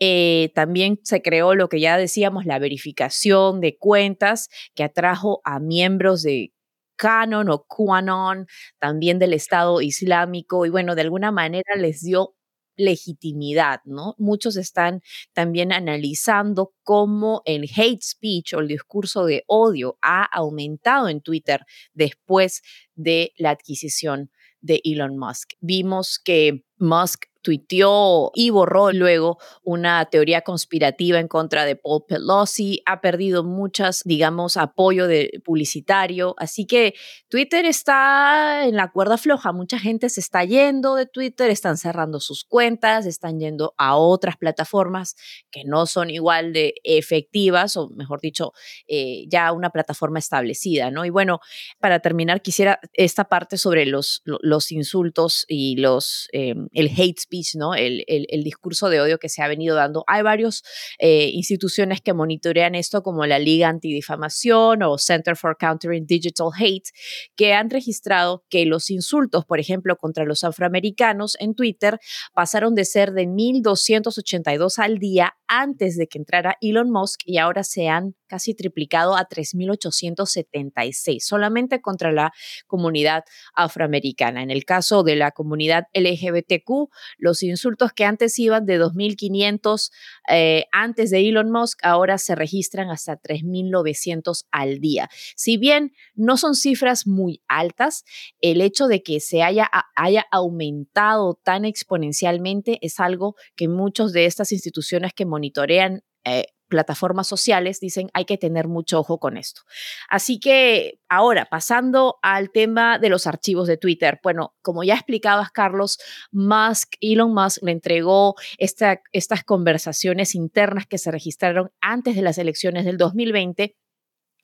Eh, 0.00 0.50
también 0.54 1.00
se 1.02 1.22
creó 1.22 1.54
lo 1.54 1.68
que 1.68 1.80
ya 1.80 1.96
decíamos, 1.96 2.44
la 2.44 2.58
verificación 2.58 3.60
de 3.60 3.78
cuentas 3.78 4.48
que 4.74 4.84
atrajo 4.84 5.40
a 5.44 5.60
miembros 5.60 6.22
de 6.22 6.52
Canon 6.96 7.48
o 7.50 7.64
QAnon, 7.66 8.46
también 8.78 9.18
del 9.18 9.32
Estado 9.32 9.80
Islámico, 9.80 10.66
y 10.66 10.70
bueno, 10.70 10.94
de 10.94 11.02
alguna 11.02 11.32
manera 11.32 11.74
les 11.76 12.02
dio 12.02 12.34
legitimidad, 12.76 13.80
¿no? 13.84 14.14
Muchos 14.18 14.56
están 14.56 15.02
también 15.32 15.72
analizando 15.72 16.72
cómo 16.82 17.42
el 17.44 17.68
hate 17.74 18.02
speech 18.02 18.54
o 18.54 18.60
el 18.60 18.68
discurso 18.68 19.26
de 19.26 19.44
odio 19.46 19.98
ha 20.02 20.24
aumentado 20.24 21.08
en 21.08 21.20
Twitter 21.20 21.64
después 21.92 22.62
de 22.94 23.32
la 23.36 23.50
adquisición 23.50 24.30
de 24.60 24.80
Elon 24.84 25.18
Musk. 25.18 25.52
Vimos 25.60 26.18
que 26.18 26.64
Musk 26.78 27.26
tuiteó 27.44 28.32
y 28.34 28.50
borró 28.50 28.90
luego 28.90 29.38
una 29.62 30.04
teoría 30.06 30.40
conspirativa 30.40 31.20
en 31.20 31.28
contra 31.28 31.64
de 31.64 31.76
Paul 31.76 32.04
Pelosi, 32.08 32.82
ha 32.86 33.00
perdido 33.00 33.44
muchas, 33.44 34.02
digamos, 34.04 34.56
apoyo 34.56 35.06
de 35.06 35.42
publicitario, 35.44 36.34
así 36.38 36.66
que 36.66 36.94
Twitter 37.28 37.66
está 37.66 38.64
en 38.66 38.76
la 38.76 38.90
cuerda 38.90 39.18
floja, 39.18 39.52
mucha 39.52 39.78
gente 39.78 40.08
se 40.08 40.20
está 40.20 40.42
yendo 40.44 40.94
de 40.96 41.06
Twitter, 41.06 41.50
están 41.50 41.76
cerrando 41.76 42.18
sus 42.18 42.44
cuentas, 42.44 43.04
están 43.06 43.38
yendo 43.38 43.74
a 43.76 43.96
otras 43.96 44.36
plataformas 44.36 45.14
que 45.50 45.64
no 45.64 45.86
son 45.86 46.08
igual 46.08 46.52
de 46.52 46.74
efectivas, 46.82 47.76
o 47.76 47.90
mejor 47.90 48.20
dicho, 48.20 48.52
eh, 48.88 49.26
ya 49.28 49.52
una 49.52 49.68
plataforma 49.68 50.18
establecida, 50.18 50.90
¿no? 50.90 51.04
Y 51.04 51.10
bueno, 51.10 51.40
para 51.78 52.00
terminar, 52.00 52.40
quisiera 52.40 52.80
esta 52.94 53.24
parte 53.24 53.58
sobre 53.58 53.84
los, 53.84 54.22
los 54.24 54.72
insultos 54.72 55.44
y 55.46 55.76
los, 55.76 56.28
eh, 56.32 56.54
el 56.72 56.90
hate 56.96 57.20
speech 57.20 57.33
¿no? 57.54 57.74
El, 57.74 58.04
discurso 58.44 58.90
de 58.90 59.00
odio 59.00 59.18
que 59.18 59.28
se 59.28 59.42
ha 59.42 59.48
venido 59.48 59.74
dando. 59.74 60.04
Hay 60.06 60.22
varias 60.22 60.62
eh, 60.98 61.30
instituciones 61.32 62.00
que 62.00 62.12
monitorean 62.12 62.74
esto, 62.74 63.02
como 63.02 63.24
la 63.26 63.38
Liga 63.38 63.68
Antidifamación 63.68 64.82
o 64.82 64.98
Center 64.98 65.36
for 65.36 65.56
Countering 65.58 66.06
Digital 66.06 66.48
Hate, 66.58 66.90
que 67.36 67.54
han 67.54 67.70
registrado 67.70 68.44
que 68.50 68.66
los 68.66 68.90
insultos, 68.90 69.44
por 69.46 69.60
ejemplo, 69.60 69.96
contra 69.96 70.24
los 70.24 70.44
afroamericanos 70.44 71.36
en 71.40 71.54
Twitter 71.54 71.98
pasaron 72.34 72.74
de 72.74 72.84
ser 72.84 73.12
de 73.12 73.26
1.282 73.26 74.78
al 74.78 74.98
día 74.98 75.34
antes 75.46 75.96
de 75.96 76.06
que 76.06 76.18
entrara 76.18 76.56
Elon 76.60 76.90
Musk 76.90 77.20
y 77.24 77.38
ahora 77.38 77.64
se 77.64 77.88
han 77.88 78.14
casi 78.26 78.54
triplicado 78.54 79.16
a 79.16 79.28
3.876, 79.28 81.20
solamente 81.20 81.80
contra 81.80 82.10
la 82.10 82.32
comunidad 82.66 83.22
afroamericana. 83.54 84.42
En 84.42 84.50
el 84.50 84.64
caso 84.64 85.04
de 85.04 85.16
la 85.16 85.30
comunidad 85.30 85.84
LGBTQ, 85.94 86.90
los 87.24 87.42
insultos 87.42 87.92
que 87.92 88.04
antes 88.04 88.38
iban 88.38 88.66
de 88.66 88.78
2.500 88.78 89.90
eh, 90.28 90.66
antes 90.72 91.10
de 91.10 91.26
Elon 91.26 91.50
Musk, 91.50 91.80
ahora 91.82 92.18
se 92.18 92.34
registran 92.34 92.90
hasta 92.90 93.18
3.900 93.18 94.44
al 94.50 94.78
día. 94.78 95.08
Si 95.34 95.56
bien 95.56 95.92
no 96.14 96.36
son 96.36 96.54
cifras 96.54 97.06
muy 97.06 97.42
altas, 97.48 98.04
el 98.42 98.60
hecho 98.60 98.88
de 98.88 99.02
que 99.02 99.20
se 99.20 99.42
haya, 99.42 99.70
haya 99.96 100.26
aumentado 100.30 101.40
tan 101.42 101.64
exponencialmente 101.64 102.78
es 102.82 103.00
algo 103.00 103.36
que 103.56 103.68
muchos 103.68 104.12
de 104.12 104.26
estas 104.26 104.52
instituciones 104.52 105.14
que 105.14 105.24
monitorean 105.24 106.04
eh, 106.24 106.44
plataformas 106.68 107.26
sociales 107.26 107.80
dicen 107.80 108.10
hay 108.14 108.24
que 108.24 108.38
tener 108.38 108.68
mucho 108.68 108.98
ojo 109.00 109.18
con 109.18 109.36
esto. 109.36 109.62
Así 110.08 110.40
que 110.40 111.00
ahora, 111.08 111.46
pasando 111.46 112.18
al 112.22 112.50
tema 112.50 112.98
de 112.98 113.08
los 113.08 113.26
archivos 113.26 113.68
de 113.68 113.76
Twitter. 113.76 114.20
Bueno, 114.22 114.54
como 114.62 114.84
ya 114.84 114.94
explicabas, 114.94 115.50
Carlos, 115.50 115.98
Musk, 116.32 116.94
Elon 117.00 117.32
Musk 117.32 117.62
le 117.62 117.72
entregó 117.72 118.34
esta, 118.58 119.00
estas 119.12 119.44
conversaciones 119.44 120.34
internas 120.34 120.86
que 120.86 120.98
se 120.98 121.10
registraron 121.10 121.70
antes 121.80 122.16
de 122.16 122.22
las 122.22 122.38
elecciones 122.38 122.84
del 122.84 122.96
2020 122.96 123.76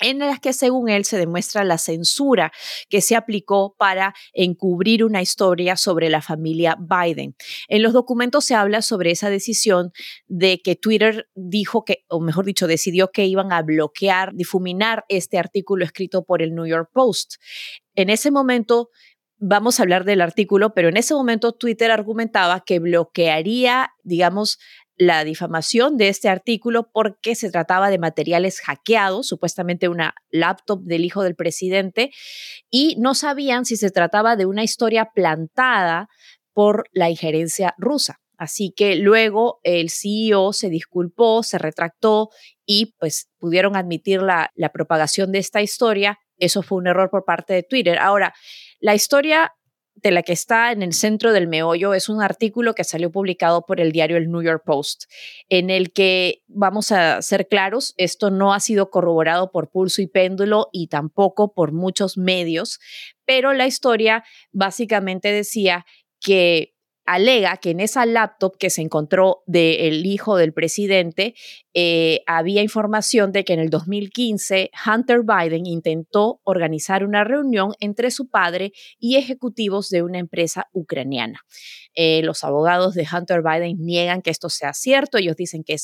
en 0.00 0.18
las 0.18 0.40
que 0.40 0.52
según 0.52 0.88
él 0.88 1.04
se 1.04 1.18
demuestra 1.18 1.64
la 1.64 1.78
censura 1.78 2.52
que 2.88 3.00
se 3.00 3.16
aplicó 3.16 3.74
para 3.78 4.14
encubrir 4.32 5.04
una 5.04 5.22
historia 5.22 5.76
sobre 5.76 6.10
la 6.10 6.22
familia 6.22 6.76
Biden. 6.78 7.34
En 7.68 7.82
los 7.82 7.92
documentos 7.92 8.44
se 8.44 8.54
habla 8.54 8.82
sobre 8.82 9.10
esa 9.10 9.30
decisión 9.30 9.92
de 10.26 10.60
que 10.62 10.76
Twitter 10.76 11.28
dijo 11.34 11.84
que, 11.84 12.04
o 12.08 12.20
mejor 12.20 12.44
dicho, 12.44 12.66
decidió 12.66 13.10
que 13.10 13.26
iban 13.26 13.52
a 13.52 13.62
bloquear, 13.62 14.34
difuminar 14.34 15.04
este 15.08 15.38
artículo 15.38 15.84
escrito 15.84 16.24
por 16.24 16.42
el 16.42 16.54
New 16.54 16.66
York 16.66 16.90
Post. 16.92 17.34
En 17.94 18.10
ese 18.10 18.30
momento, 18.30 18.90
vamos 19.38 19.80
a 19.80 19.82
hablar 19.82 20.04
del 20.04 20.20
artículo, 20.20 20.74
pero 20.74 20.88
en 20.88 20.96
ese 20.96 21.14
momento 21.14 21.52
Twitter 21.52 21.90
argumentaba 21.90 22.62
que 22.64 22.78
bloquearía, 22.78 23.90
digamos, 24.04 24.58
la 25.00 25.24
difamación 25.24 25.96
de 25.96 26.08
este 26.08 26.28
artículo 26.28 26.90
porque 26.92 27.34
se 27.34 27.50
trataba 27.50 27.88
de 27.88 27.98
materiales 27.98 28.60
hackeados, 28.60 29.26
supuestamente 29.26 29.88
una 29.88 30.14
laptop 30.30 30.82
del 30.82 31.06
hijo 31.06 31.22
del 31.22 31.34
presidente, 31.34 32.10
y 32.68 32.96
no 32.98 33.14
sabían 33.14 33.64
si 33.64 33.76
se 33.76 33.90
trataba 33.90 34.36
de 34.36 34.44
una 34.44 34.62
historia 34.62 35.08
plantada 35.14 36.10
por 36.52 36.84
la 36.92 37.08
injerencia 37.08 37.74
rusa. 37.78 38.20
Así 38.36 38.74
que 38.76 38.96
luego 38.96 39.60
el 39.62 39.88
CEO 39.88 40.52
se 40.52 40.68
disculpó, 40.68 41.42
se 41.44 41.56
retractó 41.56 42.28
y 42.66 42.94
pues 42.98 43.30
pudieron 43.38 43.76
admitir 43.76 44.20
la, 44.20 44.50
la 44.54 44.68
propagación 44.68 45.32
de 45.32 45.38
esta 45.38 45.62
historia. 45.62 46.18
Eso 46.36 46.62
fue 46.62 46.76
un 46.76 46.88
error 46.88 47.08
por 47.08 47.24
parte 47.24 47.54
de 47.54 47.62
Twitter. 47.62 47.98
Ahora, 47.98 48.34
la 48.80 48.94
historia 48.94 49.54
de 50.02 50.10
la 50.10 50.22
que 50.22 50.32
está 50.32 50.72
en 50.72 50.82
el 50.82 50.92
centro 50.92 51.32
del 51.32 51.48
meollo 51.48 51.94
es 51.94 52.08
un 52.08 52.22
artículo 52.22 52.74
que 52.74 52.84
salió 52.84 53.10
publicado 53.10 53.66
por 53.66 53.80
el 53.80 53.92
diario 53.92 54.16
El 54.16 54.30
New 54.30 54.42
York 54.42 54.62
Post, 54.64 55.04
en 55.48 55.70
el 55.70 55.92
que, 55.92 56.42
vamos 56.48 56.92
a 56.92 57.20
ser 57.22 57.48
claros, 57.48 57.94
esto 57.96 58.30
no 58.30 58.54
ha 58.54 58.60
sido 58.60 58.90
corroborado 58.90 59.50
por 59.50 59.70
pulso 59.70 60.02
y 60.02 60.06
péndulo 60.06 60.68
y 60.72 60.88
tampoco 60.88 61.52
por 61.52 61.72
muchos 61.72 62.16
medios, 62.16 62.80
pero 63.24 63.52
la 63.52 63.66
historia 63.66 64.24
básicamente 64.52 65.32
decía 65.32 65.86
que 66.20 66.74
alega 67.06 67.56
que 67.56 67.70
en 67.70 67.80
esa 67.80 68.06
laptop 68.06 68.56
que 68.56 68.70
se 68.70 68.82
encontró 68.82 69.42
del 69.46 70.06
hijo 70.06 70.36
del 70.36 70.52
presidente 70.52 71.34
eh, 71.72 72.22
había 72.26 72.62
información 72.62 73.30
de 73.30 73.44
que 73.44 73.52
en 73.52 73.60
el 73.60 73.70
2015 73.70 74.70
Hunter 74.86 75.20
Biden 75.22 75.66
intentó 75.66 76.40
organizar 76.44 77.04
una 77.04 77.22
reunión 77.22 77.74
entre 77.80 78.10
su 78.10 78.28
padre 78.28 78.72
y 78.98 79.16
ejecutivos 79.16 79.88
de 79.88 80.02
una 80.02 80.18
empresa 80.18 80.68
ucraniana. 80.72 81.40
Eh, 81.94 82.22
los 82.22 82.44
abogados 82.44 82.94
de 82.94 83.06
Hunter 83.12 83.42
Biden 83.42 83.76
niegan 83.80 84.22
que 84.22 84.30
esto 84.30 84.48
sea 84.48 84.72
cierto. 84.72 85.18
Ellos 85.18 85.36
dicen 85.36 85.64
que 85.64 85.76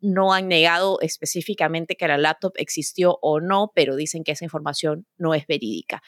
no 0.00 0.32
han 0.32 0.48
negado 0.48 1.00
específicamente 1.00 1.96
que 1.96 2.08
la 2.08 2.18
laptop 2.18 2.52
existió 2.56 3.18
o 3.22 3.40
no, 3.40 3.72
pero 3.74 3.96
dicen 3.96 4.24
que 4.24 4.32
esa 4.32 4.44
información 4.44 5.06
no 5.16 5.34
es 5.34 5.46
verídica. 5.46 6.02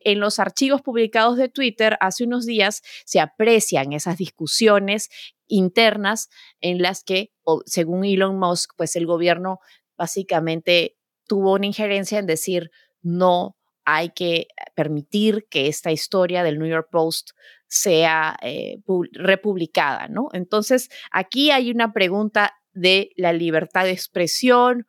En 0.00 0.20
los 0.20 0.38
archivos 0.38 0.82
publicados 0.82 1.36
de 1.36 1.48
Twitter 1.48 1.96
hace 2.00 2.24
unos 2.24 2.46
días 2.46 2.82
se 3.04 3.20
aprecian 3.20 3.92
esas 4.02 4.18
discusiones 4.18 5.08
internas 5.46 6.28
en 6.60 6.82
las 6.82 7.04
que, 7.04 7.32
según 7.66 8.04
Elon 8.04 8.38
Musk, 8.38 8.72
pues 8.76 8.96
el 8.96 9.06
gobierno 9.06 9.58
básicamente 9.96 10.96
tuvo 11.26 11.54
una 11.54 11.66
injerencia 11.66 12.18
en 12.18 12.26
decir 12.26 12.70
no 13.02 13.56
hay 13.84 14.10
que 14.10 14.46
permitir 14.74 15.46
que 15.50 15.66
esta 15.66 15.90
historia 15.90 16.42
del 16.42 16.58
New 16.58 16.68
York 16.68 16.88
Post 16.90 17.30
sea 17.66 18.36
eh, 18.42 18.78
republicada, 19.12 20.08
¿no? 20.08 20.28
Entonces, 20.32 20.88
aquí 21.10 21.50
hay 21.50 21.70
una 21.70 21.92
pregunta 21.92 22.54
de 22.72 23.10
la 23.16 23.32
libertad 23.32 23.84
de 23.84 23.92
expresión 23.92 24.86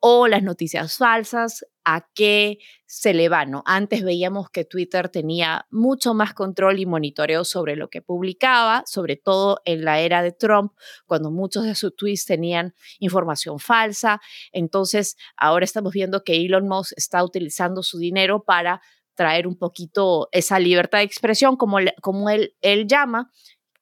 o 0.00 0.28
las 0.28 0.42
noticias 0.42 0.96
falsas, 0.96 1.64
a 1.90 2.06
qué 2.14 2.58
se 2.84 3.14
le 3.14 3.30
va, 3.30 3.46
¿no? 3.46 3.62
Antes 3.64 4.04
veíamos 4.04 4.50
que 4.50 4.66
Twitter 4.66 5.08
tenía 5.08 5.66
mucho 5.70 6.12
más 6.12 6.34
control 6.34 6.78
y 6.78 6.84
monitoreo 6.84 7.44
sobre 7.44 7.76
lo 7.76 7.88
que 7.88 8.02
publicaba, 8.02 8.82
sobre 8.86 9.16
todo 9.16 9.62
en 9.64 9.86
la 9.86 10.00
era 10.00 10.22
de 10.22 10.32
Trump, 10.32 10.72
cuando 11.06 11.30
muchos 11.30 11.64
de 11.64 11.74
sus 11.74 11.96
tweets 11.96 12.26
tenían 12.26 12.74
información 12.98 13.58
falsa. 13.58 14.20
Entonces, 14.52 15.16
ahora 15.34 15.64
estamos 15.64 15.94
viendo 15.94 16.24
que 16.24 16.36
Elon 16.44 16.68
Musk 16.68 16.92
está 16.96 17.24
utilizando 17.24 17.82
su 17.82 17.98
dinero 17.98 18.44
para 18.44 18.82
traer 19.14 19.46
un 19.46 19.56
poquito 19.56 20.28
esa 20.32 20.58
libertad 20.58 20.98
de 20.98 21.04
expresión, 21.04 21.56
como, 21.56 21.78
como 22.02 22.28
él, 22.28 22.54
él 22.60 22.86
llama, 22.86 23.30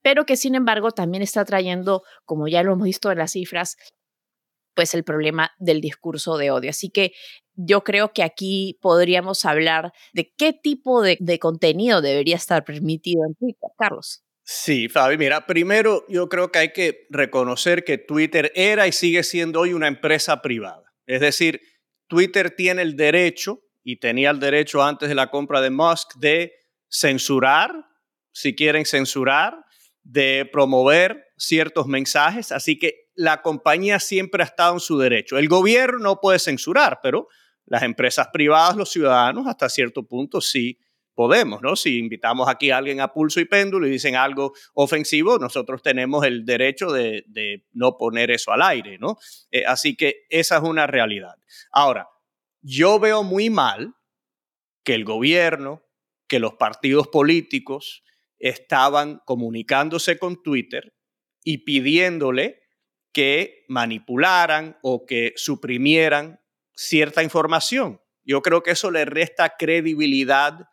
pero 0.01 0.27
que 0.27 0.37
sin 0.37 0.55
embargo 0.55 0.93
también 0.93 1.25
está 1.25 1.45
trayendo, 1.45 2.05
como 2.25 2.47
ya 2.47 2.63
lo 2.63 2.75
hemos 2.75 2.85
visto 2.85 3.11
en 3.11 3.19
las 3.19 3.33
cifras, 3.33 3.77
pues 4.77 4.95
el 4.95 5.03
problema 5.03 5.51
del 5.59 5.81
discurso 5.81 6.37
de 6.37 6.53
odio. 6.53 6.71
Así 6.71 6.91
que 6.91 7.13
yo 7.57 7.83
creo 7.85 8.13
que 8.13 8.23
aquí 8.23 8.79
podríamos 8.81 9.45
hablar 9.45 9.93
de 10.13 10.33
qué 10.37 10.53
tipo 10.53 11.03
de, 11.03 11.39
contenido 11.39 12.01
debería 12.01 12.37
estar 12.37 12.65
permitido 12.65 13.25
en 13.27 13.35
Twitter, 13.35 13.71
Carlos. 13.79 14.23
Sí, 14.43 14.89
Fabi, 14.89 15.19
mira, 15.19 15.47
primero 15.47 16.05
yo 16.09 16.29
creo 16.29 16.53
que 16.53 16.61
hay 16.61 16.73
que 16.73 17.07
reconocer 17.11 17.85
que 17.85 17.99
Twitter 17.99 18.53
era 18.55 18.87
y 18.87 18.93
sigue 18.93 19.25
siendo 19.25 19.61
hoy 19.61 19.73
una 19.73 19.89
empresa 19.89 20.41
privada. 20.41 20.85
Es 21.07 21.21
decir, 21.21 21.61
Twitter 22.07 22.53
tiene 22.53 22.83
el 22.83 22.97
derecho, 22.97 23.61
y 23.87 24.01
tenía 24.01 24.31
el 24.31 24.41
derecho 24.41 24.83
antes 24.83 25.09
de 25.09 25.15
la 25.15 25.31
compra 25.31 25.61
de 25.61 25.71
Musk, 25.71 26.17
de 26.17 26.53
censurar, 26.91 27.73
si 28.33 28.57
quieren 28.57 28.85
censurar, 28.85 29.65
de 30.03 30.49
promover 30.53 31.27
ciertos 31.37 31.87
mensajes. 31.87 32.51
Así 32.51 32.81
que 32.81 33.07
la 33.15 33.43
compañía 33.43 34.01
siempre 34.01 34.43
ha 34.43 34.47
estado 34.47 34.75
en 34.75 34.81
su 34.81 34.99
derecho. 34.99 35.39
El 35.39 35.47
gobierno 35.47 36.01
no 36.01 36.21
puede 36.21 36.41
censurar, 36.41 36.99
pero 37.01 37.29
las 37.67 37.83
empresas 37.83 38.29
privadas, 38.33 38.77
los 38.77 38.91
ciudadanos, 38.91 39.47
hasta 39.47 39.69
cierto 39.69 40.05
punto 40.05 40.41
sí 40.41 40.79
podemos, 41.15 41.63
¿no? 41.63 41.75
Si 41.77 41.99
invitamos 41.99 42.49
aquí 42.49 42.71
a 42.71 42.77
alguien 42.77 43.01
a 43.01 43.13
pulso 43.13 43.41
y 43.41 43.47
péndulo 43.47 43.87
y 43.87 43.91
dicen 43.91 44.17
algo 44.17 44.53
ofensivo, 44.75 45.39
nosotros 45.39 45.83
tenemos 45.83 46.25
el 46.27 46.45
derecho 46.45 46.93
de, 46.93 47.25
no 47.73 47.97
poner 47.97 48.31
eso 48.31 48.53
al 48.53 48.63
aire, 48.63 48.99
¿no? 48.99 49.17
Eh, 49.51 49.65
así 49.67 49.97
que 49.97 50.27
esa 50.29 50.59
es 50.59 50.63
una 50.63 50.87
realidad. 50.87 51.35
Ahora, 51.73 52.09
yo 52.61 53.01
veo 53.01 53.23
muy 53.23 53.49
mal 53.49 53.95
que 54.85 54.95
el 54.95 55.05
gobierno, 55.05 55.83
que 56.29 56.39
los 56.39 56.55
partidos 56.55 57.09
políticos 57.09 58.05
estaban 58.39 59.23
comunicándose 59.25 60.19
con 60.19 60.43
Twitter 60.43 60.95
y 61.43 61.59
pidiéndole 61.59 62.61
que 63.13 63.65
manipularan 63.69 64.77
o 64.83 65.07
que 65.07 65.33
suprimieran 65.37 66.41
cierta 66.77 67.23
información. 67.23 68.01
Yo 68.25 68.43
creo 68.43 68.63
que 68.63 68.73
eso 68.73 68.91
le 68.91 69.05
resta 69.05 69.57
credibilidad 69.59 70.69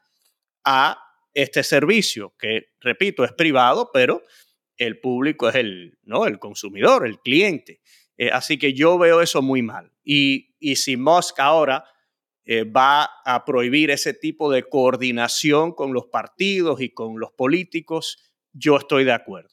a 0.63 0.99
este 1.33 1.63
servicio, 1.63 2.35
que, 2.37 2.67
repito, 2.79 3.23
es 3.23 3.31
privado, 3.31 3.89
pero 3.91 4.21
el 4.77 4.99
público 4.99 5.49
es 5.49 5.55
el, 5.55 5.97
¿no? 6.03 6.25
el 6.25 6.39
consumidor, 6.39 7.07
el 7.07 7.19
cliente. 7.19 7.81
Eh, 8.17 8.29
así 8.31 8.59
que 8.59 8.73
yo 8.73 8.97
veo 8.97 9.21
eso 9.21 9.41
muy 9.41 9.61
mal. 9.61 9.91
Y, 10.03 10.55
y 10.59 10.75
si 10.75 10.97
Musk 10.97 11.39
ahora 11.39 11.85
eh, 12.45 12.65
va 12.65 13.09
a 13.25 13.45
prohibir 13.45 13.89
ese 13.89 14.13
tipo 14.13 14.51
de 14.51 14.63
coordinación 14.67 15.73
con 15.73 15.93
los 15.93 16.07
partidos 16.07 16.81
y 16.81 16.89
con 16.89 17.19
los 17.19 17.31
políticos, 17.31 18.33
yo 18.51 18.77
estoy 18.77 19.05
de 19.05 19.13
acuerdo. 19.13 19.49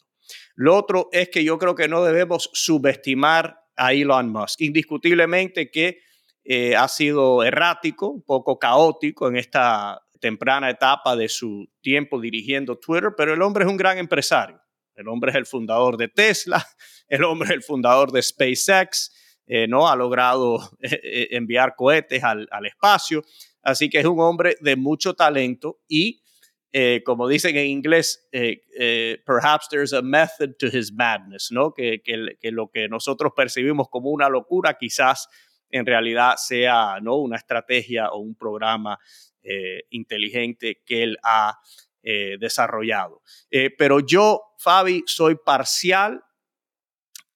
Lo 0.55 0.77
otro 0.77 1.09
es 1.13 1.29
que 1.29 1.45
yo 1.45 1.59
creo 1.59 1.75
que 1.75 1.89
no 1.89 2.05
debemos 2.05 2.51
subestimar 2.53 3.65
a 3.77 3.93
Elon 3.93 4.31
Musk. 4.31 4.61
Indiscutiblemente 4.61 5.71
que 5.71 6.01
eh, 6.53 6.75
ha 6.75 6.89
sido 6.89 7.45
errático, 7.45 8.09
un 8.09 8.23
poco 8.23 8.59
caótico 8.59 9.29
en 9.29 9.37
esta 9.37 10.03
temprana 10.19 10.69
etapa 10.69 11.15
de 11.15 11.29
su 11.29 11.71
tiempo 11.81 12.21
dirigiendo 12.21 12.77
Twitter, 12.77 13.11
pero 13.17 13.35
el 13.35 13.43
hombre 13.43 13.63
es 13.63 13.71
un 13.71 13.77
gran 13.77 13.99
empresario. 13.99 14.61
El 14.97 15.07
hombre 15.07 15.31
es 15.31 15.37
el 15.37 15.47
fundador 15.47 15.97
de 15.97 16.09
Tesla, 16.09 16.67
el 17.09 17.23
hombre 17.23 17.51
es 17.51 17.55
el 17.55 17.63
fundador 17.63 18.11
de 18.11 18.21
SpaceX, 18.21 19.15
eh, 19.47 19.69
¿no? 19.69 19.89
Ha 19.89 19.95
logrado 19.95 20.59
eh, 20.81 21.29
enviar 21.31 21.77
cohetes 21.77 22.25
al, 22.25 22.49
al, 22.51 22.67
espacio, 22.67 23.23
así 23.63 23.89
que 23.89 24.01
es 24.01 24.07
un 24.07 24.19
hombre 24.19 24.57
de 24.61 24.75
mucho 24.75 25.15
talento 25.15 25.79
y 25.87 26.21
eh, 26.73 27.03
como 27.05 27.27
dicen 27.27 27.57
en 27.57 27.67
inglés, 27.67 28.29
eh, 28.31 28.61
eh, 28.79 29.19
perhaps 29.27 29.69
there's 29.71 29.93
a 29.93 30.03
method 30.03 30.57
to 30.59 30.67
his 30.67 30.93
madness, 30.93 31.51
¿no? 31.51 31.75
Que, 31.75 32.01
que, 32.01 32.37
que, 32.41 32.53
lo 32.53 32.71
que 32.71 32.89
nosotros 32.89 33.33
percibimos 33.35 33.89
como 33.89 34.11
una 34.11 34.29
locura 34.29 34.79
quizás 34.79 35.29
en 35.71 35.87
realidad 35.87 36.37
sea 36.37 36.99
¿no? 37.01 37.17
una 37.17 37.37
estrategia 37.37 38.11
o 38.11 38.19
un 38.19 38.35
programa 38.35 38.99
inteligente 39.89 40.83
que 40.85 41.03
él 41.03 41.19
ha 41.23 41.59
desarrollado. 42.03 43.23
pero 43.79 44.01
yo, 44.01 44.43
Fabi, 44.59 45.03
soy 45.07 45.37
parcial 45.37 46.23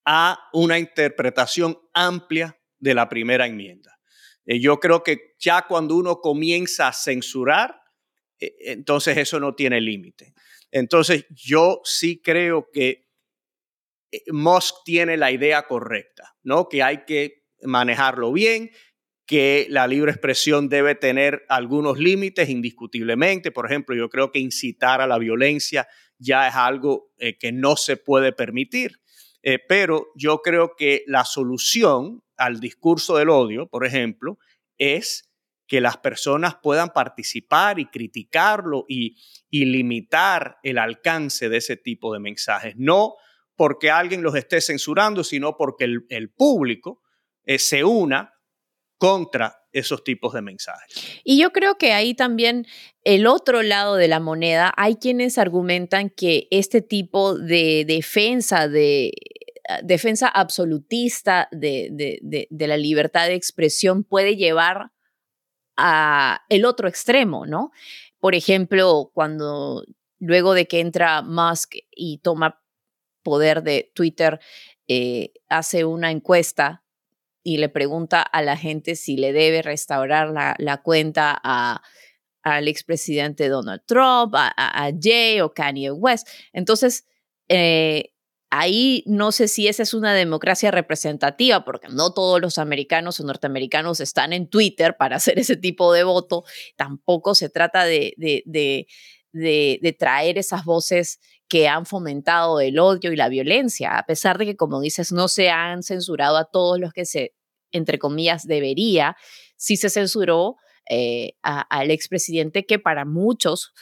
a 0.04 0.38
una 0.52 0.78
interpretación 0.78 1.78
amplia 1.94 2.58
de 2.78 2.94
la 2.94 3.08
primera 3.08 3.46
enmienda. 3.46 3.98
yo 4.44 4.78
creo 4.78 5.02
que 5.02 5.34
ya 5.38 5.62
cuando 5.66 5.96
uno 5.96 6.20
comienza 6.20 6.88
a 6.88 6.92
censurar, 6.92 7.80
entonces 8.38 9.16
eso 9.16 9.40
no 9.40 9.54
tiene 9.54 9.80
límite. 9.80 10.34
Entonces 10.70 11.26
yo 11.30 11.80
sí 11.84 12.20
creo 12.20 12.68
que 12.72 13.08
eh, 14.10 14.22
Musk 14.32 14.76
tiene 14.84 15.16
la 15.16 15.30
idea 15.30 15.66
correcta, 15.66 16.36
¿no? 16.42 16.68
Que 16.68 16.82
hay 16.82 17.04
que 17.04 17.43
manejarlo 17.64 18.32
bien, 18.32 18.70
que 19.26 19.66
la 19.70 19.86
libre 19.86 20.12
expresión 20.12 20.68
debe 20.68 20.94
tener 20.94 21.44
algunos 21.48 21.98
límites 21.98 22.48
indiscutiblemente. 22.48 23.50
Por 23.50 23.66
ejemplo, 23.66 23.96
yo 23.96 24.08
creo 24.10 24.30
que 24.30 24.38
incitar 24.38 25.00
a 25.00 25.06
la 25.06 25.18
violencia 25.18 25.88
ya 26.18 26.46
es 26.46 26.54
algo 26.54 27.12
eh, 27.18 27.38
que 27.38 27.52
no 27.52 27.76
se 27.76 27.96
puede 27.96 28.32
permitir. 28.32 29.00
Eh, 29.42 29.58
pero 29.66 30.08
yo 30.14 30.40
creo 30.42 30.74
que 30.76 31.04
la 31.06 31.24
solución 31.24 32.22
al 32.36 32.60
discurso 32.60 33.16
del 33.16 33.28
odio, 33.28 33.68
por 33.68 33.86
ejemplo, 33.86 34.38
es 34.78 35.30
que 35.66 35.80
las 35.80 35.96
personas 35.96 36.56
puedan 36.62 36.90
participar 36.90 37.78
y 37.78 37.86
criticarlo 37.86 38.84
y, 38.88 39.16
limitar 39.50 40.58
el 40.62 40.78
alcance 40.78 41.48
de 41.48 41.58
ese 41.58 41.76
tipo 41.76 42.12
de 42.12 42.20
mensajes. 42.20 42.74
No 42.76 43.14
porque 43.56 43.90
alguien 43.90 44.22
los 44.22 44.34
esté 44.34 44.60
censurando, 44.60 45.22
sino 45.22 45.56
porque 45.56 45.84
el, 45.84 46.30
público 46.32 47.02
eh, 47.44 47.58
se 47.58 47.84
una 47.84 48.34
contra 48.98 49.56
esos 49.72 50.04
tipos 50.04 50.32
de 50.32 50.42
mensajes. 50.42 51.20
Y 51.24 51.40
yo 51.40 51.52
creo 51.52 51.76
que 51.76 51.92
ahí 51.92 52.14
también 52.14 52.66
el 53.02 53.26
otro 53.26 53.62
lado 53.62 53.96
de 53.96 54.08
la 54.08 54.20
moneda, 54.20 54.72
hay 54.76 54.96
quienes 54.96 55.36
argumentan 55.36 56.10
que 56.10 56.46
este 56.50 56.80
tipo 56.80 57.36
de 57.36 57.84
defensa 57.86 58.68
de 58.68 59.12
defensa 59.82 60.28
absolutista 60.28 61.48
de, 61.50 61.88
de 62.50 62.66
la 62.66 62.76
libertad 62.76 63.26
de 63.26 63.34
expresión 63.34 64.04
puede 64.04 64.36
llevar 64.36 64.90
a 65.76 66.42
el 66.48 66.64
otro 66.64 66.86
extremo, 66.86 67.46
¿no? 67.46 67.70
Por 68.20 68.34
ejemplo, 68.34 69.10
cuando 69.12 69.84
luego 70.18 70.54
de 70.54 70.66
que 70.66 70.80
entra 70.80 71.22
Musk 71.22 71.76
y 71.90 72.18
toma 72.18 72.62
poder 73.22 73.62
de 73.62 73.90
Twitter, 73.94 74.40
eh, 74.86 75.32
hace 75.48 75.84
una 75.84 76.10
encuesta 76.10 76.83
y 77.44 77.58
le 77.58 77.68
pregunta 77.68 78.22
a 78.22 78.42
la 78.42 78.56
gente 78.56 78.96
si 78.96 79.16
le 79.16 79.32
debe 79.32 79.62
restaurar 79.62 80.30
la, 80.58 80.82
cuenta 80.82 81.38
a, 81.44 81.82
al 82.42 82.66
expresidente 82.66 83.48
Donald 83.48 83.82
Trump, 83.86 84.34
a, 84.34 84.52
a, 84.56 84.90
Jay 84.98 85.40
o 85.42 85.52
Kanye 85.52 85.92
West. 85.92 86.26
Entonces, 86.54 87.06
eh, 87.48 88.14
ahí 88.50 89.04
no 89.06 89.30
sé 89.30 89.46
si 89.46 89.68
esa 89.68 89.82
es 89.82 89.92
una 89.94 90.14
democracia 90.14 90.70
representativa, 90.70 91.64
porque 91.64 91.88
no 91.88 92.14
todos 92.14 92.40
los 92.40 92.58
americanos 92.58 93.20
o 93.20 93.24
norteamericanos 93.24 94.00
están 94.00 94.32
en 94.32 94.48
Twitter 94.48 94.96
para 94.96 95.16
hacer 95.16 95.38
ese 95.38 95.56
tipo 95.56 95.92
de 95.92 96.04
voto. 96.04 96.44
Tampoco 96.76 97.34
se 97.34 97.50
trata 97.50 97.84
de, 97.84 98.14
de, 98.16 99.96
traer 99.98 100.38
esas 100.38 100.64
voces 100.64 101.20
que 101.54 101.68
han 101.68 101.86
fomentado 101.86 102.60
el 102.60 102.80
odio 102.80 103.12
y 103.12 103.16
la 103.16 103.28
violencia, 103.28 103.96
a 103.96 104.04
pesar 104.06 104.38
de 104.38 104.44
que, 104.44 104.56
como 104.56 104.80
dices, 104.80 105.12
no 105.12 105.28
se 105.28 105.50
han 105.50 105.84
censurado 105.84 106.36
a 106.36 106.46
todos 106.46 106.80
los 106.80 106.92
que 106.92 107.04
se, 107.04 107.32
entre 107.70 108.00
comillas, 108.00 108.44
debería, 108.44 109.16
sí 109.56 109.76
se 109.76 109.88
censuró 109.88 110.56
eh, 110.90 111.34
al 111.42 111.92
expresidente 111.92 112.66
que 112.66 112.80
para 112.80 113.04
muchos 113.04 113.72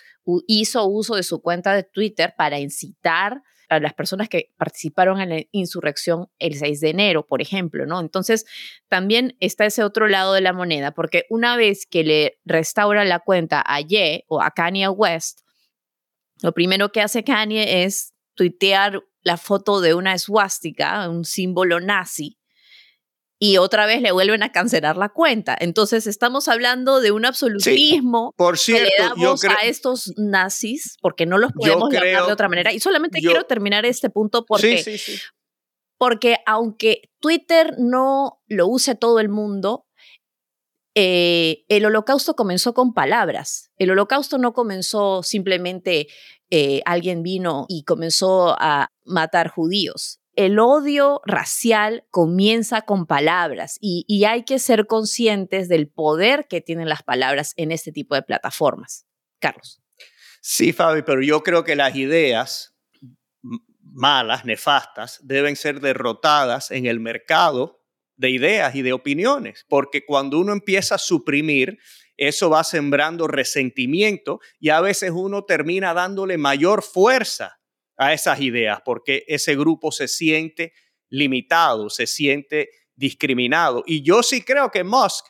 hizo 0.46 0.84
uso 0.84 1.14
de 1.14 1.22
su 1.22 1.40
cuenta 1.40 1.74
de 1.74 1.82
Twitter 1.82 2.34
para 2.36 2.60
incitar 2.60 3.42
a 3.70 3.80
las 3.80 3.94
personas 3.94 4.28
que 4.28 4.52
participaron 4.58 5.18
en 5.22 5.30
la 5.30 5.42
insurrección 5.50 6.28
el 6.38 6.56
6 6.56 6.78
de 6.78 6.90
enero, 6.90 7.26
por 7.26 7.40
ejemplo, 7.40 7.86
¿no? 7.86 8.00
Entonces, 8.00 8.44
también 8.88 9.34
está 9.40 9.64
ese 9.64 9.82
otro 9.82 10.08
lado 10.08 10.34
de 10.34 10.42
la 10.42 10.52
moneda, 10.52 10.90
porque 10.90 11.24
una 11.30 11.56
vez 11.56 11.86
que 11.86 12.04
le 12.04 12.38
restaura 12.44 13.06
la 13.06 13.20
cuenta 13.20 13.64
a 13.66 13.80
Ye 13.80 14.26
o 14.28 14.42
a 14.42 14.50
Kanye 14.50 14.88
West, 14.88 15.40
lo 16.42 16.52
primero 16.52 16.92
que 16.92 17.00
hace 17.00 17.24
Kanye 17.24 17.84
es 17.84 18.12
tuitear 18.34 19.02
la 19.22 19.36
foto 19.36 19.80
de 19.80 19.94
una 19.94 20.14
eswástica, 20.14 21.08
un 21.08 21.24
símbolo 21.24 21.80
nazi, 21.80 22.38
y 23.44 23.56
otra 23.56 23.86
vez 23.86 24.00
le 24.00 24.12
vuelven 24.12 24.44
a 24.44 24.52
cancelar 24.52 24.96
la 24.96 25.08
cuenta. 25.08 25.56
Entonces 25.58 26.06
estamos 26.06 26.46
hablando 26.46 27.00
de 27.00 27.10
un 27.10 27.24
absolutismo 27.24 28.32
por 28.36 28.56
cierto, 28.56 28.84
que 28.84 29.02
le 29.02 29.08
damos 29.08 29.42
a 29.42 29.54
estos 29.64 30.12
nazis, 30.16 30.96
porque 31.00 31.26
no 31.26 31.38
los 31.38 31.50
podemos 31.52 31.92
llamar 31.92 32.26
de 32.26 32.32
otra 32.32 32.48
manera. 32.48 32.72
Y 32.72 32.78
solamente 32.78 33.18
quiero 33.18 33.42
terminar 33.42 33.84
este 33.84 34.10
punto 34.10 34.46
porque, 34.46 34.96
porque 35.98 36.36
aunque 36.46 37.10
Twitter 37.18 37.74
no 37.78 38.40
lo 38.46 38.68
use 38.68 38.94
todo 38.94 39.18
el 39.18 39.28
mundo, 39.28 39.86
eh, 40.94 41.64
el 41.68 41.84
holocausto 41.84 42.34
comenzó 42.34 42.74
con 42.74 42.92
palabras. 42.94 43.70
El 43.76 43.90
holocausto 43.90 44.38
no 44.38 44.52
comenzó 44.52 45.22
simplemente 45.22 46.08
eh, 46.50 46.82
alguien 46.84 47.22
vino 47.22 47.66
y 47.68 47.84
comenzó 47.84 48.56
a 48.58 48.88
matar 49.04 49.48
judíos 49.48 50.22
el 50.34 50.58
odio 50.58 51.20
racial 51.26 52.04
comienza 52.10 52.82
con 52.82 53.06
palabras 53.06 53.76
y, 53.80 54.24
hay 54.24 54.44
que 54.44 54.58
ser 54.58 54.86
conscientes 54.86 55.68
del 55.68 55.88
poder 55.88 56.46
que 56.48 56.60
tienen 56.60 56.88
las 56.88 57.02
palabras 57.02 57.52
en 57.56 57.72
este 57.72 57.92
tipo 57.92 58.14
de 58.14 58.22
plataformas. 58.22 59.04
Carlos. 59.40 59.82
Sí, 60.40 60.72
Fabi, 60.72 61.02
pero 61.02 61.22
yo 61.22 61.42
creo 61.42 61.64
que 61.64 61.76
las 61.76 61.94
ideas 61.96 62.74
malas, 63.80 64.44
nefastas, 64.44 65.20
deben 65.22 65.56
ser 65.56 65.80
derrotadas 65.80 66.70
en 66.70 66.86
el 66.86 67.00
mercado 67.00 67.81
de 68.22 68.30
ideas 68.30 68.76
y 68.76 68.82
de 68.82 68.92
opiniones, 68.92 69.66
porque 69.68 70.06
cuando 70.06 70.38
uno 70.38 70.52
empieza 70.52 70.94
a 70.94 70.98
suprimir, 70.98 71.76
eso 72.16 72.48
va 72.50 72.62
sembrando 72.62 73.26
resentimiento 73.26 74.38
y 74.60 74.68
a 74.68 74.80
veces 74.80 75.10
uno 75.12 75.42
termina 75.42 75.92
dándole 75.92 76.38
mayor 76.38 76.84
fuerza 76.84 77.58
a 77.96 78.12
esas 78.12 78.40
ideas, 78.40 78.80
porque 78.84 79.24
ese 79.26 79.56
grupo 79.56 79.90
se 79.90 80.06
siente 80.06 80.72
limitado, 81.10 81.90
se 81.90 82.06
siente 82.06 82.70
discriminado. 82.94 83.82
Y 83.86 84.02
yo 84.02 84.22
sí 84.22 84.42
creo 84.42 84.70
que 84.70 84.84
Musk, 84.84 85.26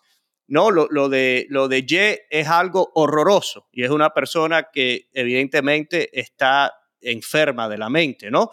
no, 0.47 0.71
lo, 0.71 1.09
de, 1.09 1.47
lo 1.49 1.69
de 1.69 2.27
es 2.29 2.49
algo 2.49 2.93
horroroso 2.95 3.69
y 3.73 3.85
es 3.85 3.91
una 3.91 4.11
persona 4.11 4.69
que 4.71 5.09
evidentemente 5.15 6.11
está 6.13 6.75
enferma 7.01 7.71
de 7.71 7.79
la 7.79 7.89
mente, 7.89 8.31
¿no? 8.31 8.51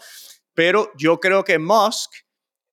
Pero 0.54 0.90
yo 0.96 1.20
creo 1.20 1.44
que 1.44 1.58
Musk 1.58 2.10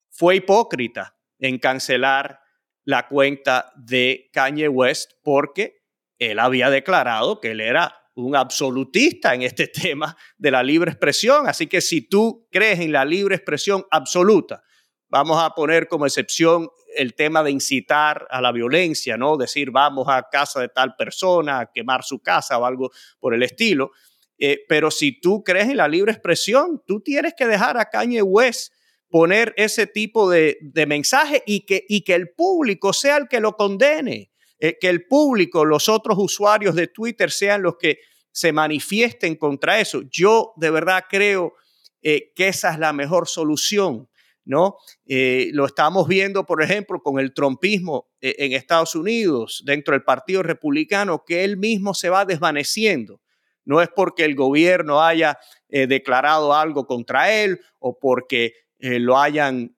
fue 0.09 0.37
hipócrita 0.37 1.16
en 1.39 1.59
cancelar 1.59 2.39
la 2.83 3.07
cuenta 3.07 3.73
de 3.75 4.29
Kanye 4.33 4.69
West 4.69 5.11
porque 5.23 5.81
él 6.19 6.39
había 6.39 6.69
declarado 6.69 7.41
que 7.41 7.51
él 7.51 7.61
era 7.61 7.93
un 8.15 8.35
absolutista 8.35 9.33
en 9.35 9.43
este 9.43 9.67
tema 9.67 10.17
de 10.37 10.51
la 10.51 10.63
libre 10.63 10.91
expresión. 10.91 11.47
Así 11.47 11.67
que 11.67 11.81
si 11.81 12.01
tú 12.01 12.47
crees 12.51 12.79
en 12.79 12.91
la 12.91 13.05
libre 13.05 13.35
expresión 13.35 13.85
absoluta, 13.91 14.63
vamos 15.09 15.41
a 15.41 15.51
poner 15.51 15.87
como 15.87 16.05
excepción 16.05 16.69
el 16.95 17.13
tema 17.13 17.43
de 17.43 17.51
incitar 17.51 18.27
a 18.29 18.41
la 18.41 18.51
violencia, 18.51 19.17
¿no? 19.17 19.37
Decir, 19.37 19.71
vamos 19.71 20.07
a 20.09 20.27
casa 20.31 20.61
de 20.61 20.69
tal 20.69 20.95
persona, 20.95 21.59
a 21.59 21.71
quemar 21.71 22.03
su 22.03 22.19
casa 22.19 22.57
o 22.57 22.65
algo 22.65 22.91
por 23.19 23.33
el 23.33 23.43
estilo. 23.43 23.91
Eh, 24.39 24.65
pero 24.67 24.91
si 24.91 25.19
tú 25.19 25.43
crees 25.43 25.67
en 25.67 25.77
la 25.77 25.87
libre 25.87 26.11
expresión, 26.11 26.81
tú 26.85 27.01
tienes 27.01 27.33
que 27.35 27.47
dejar 27.47 27.77
a 27.77 27.89
Kanye 27.89 28.21
West 28.21 28.73
poner 29.09 29.53
ese 29.57 29.87
tipo 29.87 30.29
de, 30.29 30.57
mensaje 30.87 31.43
y 31.45 31.65
que, 31.65 31.85
y 31.87 32.01
que 32.01 32.13
el 32.13 32.29
público 32.29 32.93
sea 32.93 33.17
el 33.17 33.27
que 33.27 33.39
lo 33.39 33.55
condene. 33.55 34.31
Eh, 34.59 34.77
que 34.79 34.89
el 34.89 35.05
público, 35.05 35.65
los 35.65 35.87
otros 35.87 36.17
usuarios 36.19 36.73
de 36.73 36.87
Twitter 36.87 37.29
sean 37.29 37.61
los 37.61 37.77
que 37.77 37.99
se 38.31 38.51
manifiesten 38.51 39.35
contra 39.35 39.79
eso. 39.79 40.01
Yo 40.09 40.53
de 40.55 40.71
verdad 40.71 41.05
creo 41.07 41.53
eh, 42.01 42.31
que 42.35 42.47
esa 42.47 42.71
es 42.71 42.79
la 42.79 42.93
mejor 42.93 43.27
solución. 43.27 44.09
¿no? 44.45 44.77
Eh, 45.05 45.49
lo 45.51 45.65
estamos 45.65 46.07
viendo, 46.07 46.45
por 46.45 46.63
ejemplo, 46.63 47.03
con 47.03 47.19
el 47.19 47.33
trompismo 47.33 48.07
en 48.21 48.53
Estados 48.53 48.95
Unidos, 48.95 49.61
dentro 49.65 49.91
del 49.91 50.03
Partido 50.03 50.41
Republicano, 50.41 51.25
que 51.25 51.43
él 51.43 51.57
mismo 51.57 51.93
se 51.93 52.09
va 52.09 52.23
desvaneciendo. 52.23 53.19
No 53.65 53.81
es 53.81 53.89
porque 53.93 54.23
el 54.23 54.35
gobierno 54.35 55.03
haya 55.03 55.37
declarado 55.67 56.53
algo 56.53 56.87
contra 56.87 57.33
él 57.33 57.59
o 57.79 57.99
porque 57.99 58.53
lo 58.79 59.17
hayan 59.17 59.75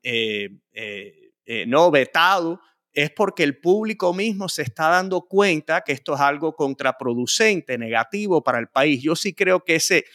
no 1.65 1.91
vetado, 1.91 2.61
es 2.91 3.11
porque 3.11 3.43
el 3.43 3.59
público 3.59 4.13
mismo 4.13 4.49
se 4.49 4.63
está 4.63 4.89
dando 4.89 5.21
cuenta 5.21 5.81
que 5.81 5.93
esto 5.93 6.15
es 6.15 6.19
algo 6.19 6.55
contraproducente, 6.55 7.77
negativo 7.77 8.43
para 8.43 8.59
el 8.59 8.67
país. 8.67 9.01
Yo 9.01 9.15
sí 9.15 9.33
creo 9.33 9.63
que 9.63 9.75
ese, 9.75 10.05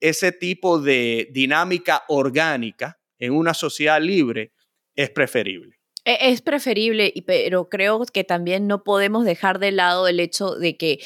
ese 0.00 0.32
tipo 0.32 0.78
de 0.80 1.28
dinámica 1.32 2.04
orgánica 2.08 3.00
en 3.18 3.32
una 3.32 3.54
sociedad 3.54 4.00
libre 4.00 4.52
es 4.94 5.10
preferible. 5.10 5.79
E, 6.10 6.32
es 6.32 6.42
preferible, 6.42 7.12
pero 7.24 7.68
creo 7.68 8.04
que 8.04 8.24
también 8.24 8.66
no 8.66 8.82
podemos 8.82 9.24
dejar 9.24 9.60
de 9.60 9.70
lado 9.70 10.08
el 10.08 10.18
hecho 10.18 10.56
de 10.56 10.76
que 10.76 10.98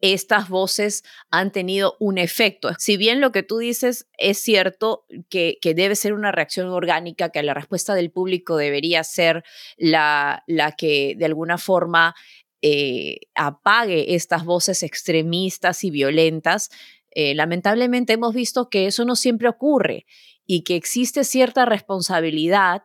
estas 0.00 0.48
voces 0.48 1.02
han 1.30 1.50
tenido 1.50 1.96
un 1.98 2.18
efecto. 2.18 2.70
Si 2.78 2.96
bien 2.96 3.20
lo 3.20 3.32
que 3.32 3.42
tú 3.42 3.58
dices 3.58 4.06
es 4.18 4.38
cierto, 4.38 5.04
que, 5.28 5.58
debe 5.62 5.96
ser 5.96 6.12
una 6.12 6.30
reacción 6.30 6.68
orgánica, 6.68 7.30
que 7.30 7.42
la 7.42 7.54
respuesta 7.54 7.94
del 7.94 8.10
público 8.12 8.56
debería 8.56 9.02
ser 9.02 9.42
la, 9.76 10.44
la 10.46 10.72
que 10.72 11.14
de 11.16 11.24
alguna 11.24 11.58
forma 11.58 12.14
eh, 12.62 13.18
apague 13.34 14.14
estas 14.14 14.44
voces 14.44 14.84
extremistas 14.84 15.82
y 15.82 15.90
violentas, 15.90 16.70
eh, 17.10 17.34
lamentablemente 17.34 18.12
hemos 18.12 18.32
visto 18.32 18.70
que 18.70 18.86
eso 18.86 19.04
no 19.04 19.16
siempre 19.16 19.48
ocurre 19.48 20.06
y 20.46 20.64
que 20.64 20.76
existe 20.76 21.24
cierta 21.24 21.64
responsabilidad 21.64 22.82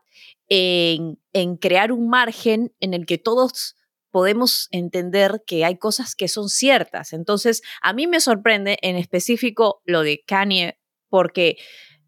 en, 0.50 1.20
en 1.34 1.58
crear 1.58 1.92
un 1.92 2.10
margen 2.10 2.74
en 2.80 2.94
el 2.94 3.06
que 3.06 3.18
todos 3.18 3.76
podemos 4.12 4.68
entender 4.72 5.44
que 5.46 5.66
hay 5.66 5.78
cosas 5.78 6.16
que 6.16 6.28
son 6.28 6.50
ciertas. 6.50 7.14
Entonces, 7.14 7.62
a 7.82 7.94
mí 7.94 8.08
me 8.08 8.20
sorprende 8.20 8.78
en 8.82 8.96
específico 8.96 9.82
lo 9.86 10.02
de 10.02 10.24
Kanye, 10.26 10.80
porque 11.10 11.58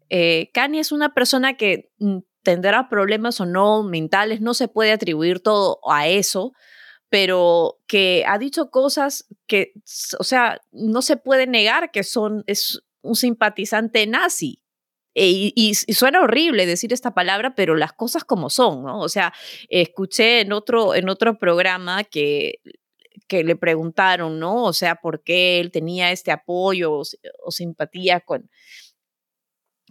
eh, 0.08 0.50
Kanye 0.52 0.80
es 0.80 0.92
una 0.92 1.14
persona 1.14 1.56
que 1.56 1.90
mm, 1.98 2.18
tendrá 2.42 2.88
problemas 2.88 3.40
o 3.40 3.46
no 3.46 3.82
mentales, 3.82 4.40
no 4.40 4.54
se 4.54 4.68
puede 4.68 4.92
atribuir 4.92 5.40
todo 5.40 5.78
a 5.88 6.08
eso, 6.08 6.52
pero 7.08 7.78
que 7.86 8.24
ha 8.26 8.38
dicho 8.38 8.70
cosas 8.70 9.26
que, 9.46 9.72
o 10.18 10.24
sea, 10.24 10.60
no 10.72 11.02
se 11.02 11.16
puede 11.16 11.46
negar 11.46 11.90
que 11.90 12.02
son, 12.02 12.44
es 12.46 12.82
un 13.02 13.16
simpatizante 13.16 14.06
nazi. 14.06 14.62
E, 15.14 15.52
y, 15.54 15.74
suena 15.74 16.20
horrible 16.20 16.66
decir 16.66 16.92
esta 16.92 17.14
palabra, 17.14 17.54
pero 17.54 17.74
las 17.74 17.92
cosas 17.92 18.24
como 18.24 18.48
son, 18.48 18.84
¿no? 18.84 19.00
O 19.00 19.08
sea, 19.08 19.32
escuché 19.68 20.40
en 20.40 20.52
otro, 20.52 20.94
en 20.94 21.08
otro 21.08 21.38
programa 21.38 22.04
que, 22.04 22.60
que 23.26 23.44
le 23.44 23.56
preguntaron, 23.56 24.38
¿no? 24.38 24.64
O 24.64 24.72
sea, 24.72 24.96
por 24.96 25.22
qué 25.22 25.60
él 25.60 25.70
tenía 25.70 26.12
este 26.12 26.30
apoyo 26.32 26.92
o, 26.92 27.50
simpatía 27.50 28.20
con, 28.20 28.50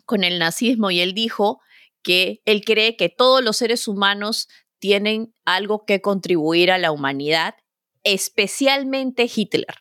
con 0.05 0.23
el 0.23 0.39
nazismo 0.39 0.91
y 0.91 0.99
él 0.99 1.13
dijo 1.13 1.61
que 2.01 2.41
él 2.45 2.63
cree 2.63 2.95
que 2.95 3.09
todos 3.09 3.43
los 3.43 3.57
seres 3.57 3.87
humanos 3.87 4.47
tienen 4.79 5.33
algo 5.45 5.85
que 5.85 6.01
contribuir 6.01 6.71
a 6.71 6.77
la 6.77 6.91
humanidad, 6.91 7.55
especialmente 8.03 9.29
Hitler. 9.33 9.75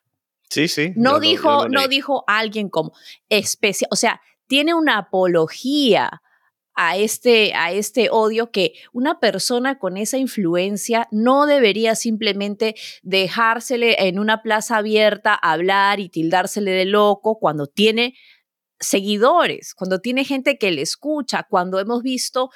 Sí, 0.50 0.66
sí. 0.66 0.92
No 0.96 1.20
dijo, 1.20 1.68
no 1.68 1.86
dijo 1.88 2.24
alguien 2.26 2.68
como 2.68 2.92
especial, 3.28 3.88
o 3.92 3.96
sea, 3.96 4.20
tiene 4.48 4.74
una 4.74 4.98
apología 4.98 6.22
a 6.74 6.96
este, 6.96 7.54
a 7.54 7.72
este 7.72 8.08
odio 8.08 8.52
que 8.52 8.72
una 8.92 9.18
persona 9.18 9.80
con 9.80 9.96
esa 9.96 10.16
influencia 10.16 11.08
no 11.10 11.46
debería 11.46 11.96
simplemente 11.96 12.76
dejársele 13.02 14.08
en 14.08 14.18
una 14.18 14.42
plaza 14.42 14.76
abierta 14.76 15.34
hablar 15.34 15.98
y 15.98 16.08
tildársele 16.08 16.70
de 16.70 16.84
loco 16.84 17.38
cuando 17.40 17.66
tiene 17.66 18.14
seguidores, 18.78 19.74
cuando 19.74 19.98
tiene 20.00 20.24
gente 20.24 20.56
que 20.56 20.70
le 20.70 20.82
escucha, 20.82 21.46
cuando 21.50 21.80
hemos 21.80 22.02
visto 22.04 22.50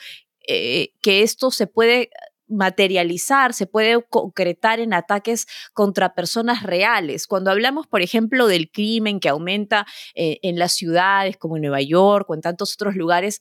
eh, 0.47 0.93
que 1.03 1.23
esto 1.23 1.51
se 1.51 1.67
puede 1.67 2.11
materializar, 2.49 3.55
se 3.55 3.67
puede 3.67 4.03
concretar 4.09 4.81
en 4.81 4.95
ataques 4.95 5.47
contra 5.73 6.15
personas 6.15 6.63
reales. 6.63 7.27
Cuando 7.27 7.51
hablamos, 7.51 7.87
por 7.87 8.03
ejemplo, 8.03 8.47
del 8.47 8.71
crimen 8.71 9.21
que 9.21 9.29
aumenta 9.29 9.87
eh, 10.15 10.39
en 10.43 10.59
las 10.59 10.73
ciudades 10.73 11.37
como 11.37 11.57
en 11.57 11.63
Nueva 11.63 11.81
York 11.81 12.29
o 12.29 12.35
en 12.35 12.41
tantos 12.41 12.75
otros 12.75 12.95
lugares, 12.95 13.41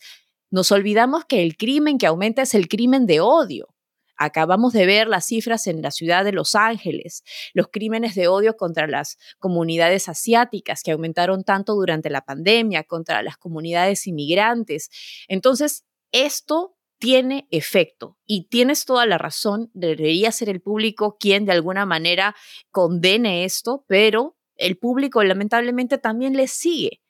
nos 0.49 0.72
olvidamos 0.72 1.26
que 1.26 1.43
el 1.43 1.56
crimen 1.56 1.97
que 1.97 2.08
aumenta 2.08 2.41
es 2.41 2.54
el 2.54 2.68
crimen 2.68 3.06
de 3.06 3.22
odio. 3.22 3.74
Acabamos 4.18 4.72
de 4.74 4.86
ver 4.86 5.08
las 5.08 5.26
cifras 5.26 5.66
en 5.66 5.82
la 5.82 5.89
ciudad 5.89 6.24
de 6.24 6.32
Los 6.32 6.54
Ángeles, 6.54 7.24
los 7.54 7.70
crímenes 7.70 8.14
de 8.14 8.28
odio 8.28 8.56
contra 8.56 8.86
las 8.86 9.18
comunidades 9.39 10.08
asiáticas 10.10 10.84
que 10.84 10.91
aumentaron 10.91 11.43
tanto 11.43 11.74
durante 11.74 12.12
la 12.12 12.22
pandemia, 12.22 12.84
contra 12.84 13.24
las 13.24 13.38
comunidades 13.38 14.06
inmigrantes. 14.06 14.91
Entonces, 15.28 15.86
esto 16.12 16.76
tiene 17.02 17.47
efecto. 17.49 18.20
Y 18.28 18.47
tienes 18.47 18.86
toda 18.86 19.08
la 19.08 19.18
razón, 19.18 19.72
debería 19.74 20.32
ser 20.32 20.49
el 20.49 20.62
público 20.62 21.18
quien 21.20 21.45
de 21.45 21.52
alguna 21.52 21.88
manera 21.88 22.36
condene 22.70 23.43
esto, 23.43 23.84
pero 23.88 24.38
el 24.56 24.78
público 24.78 25.24
lamentablemente 25.24 25.97
también 25.97 26.38
le 26.38 26.47
sigue. 26.47 27.02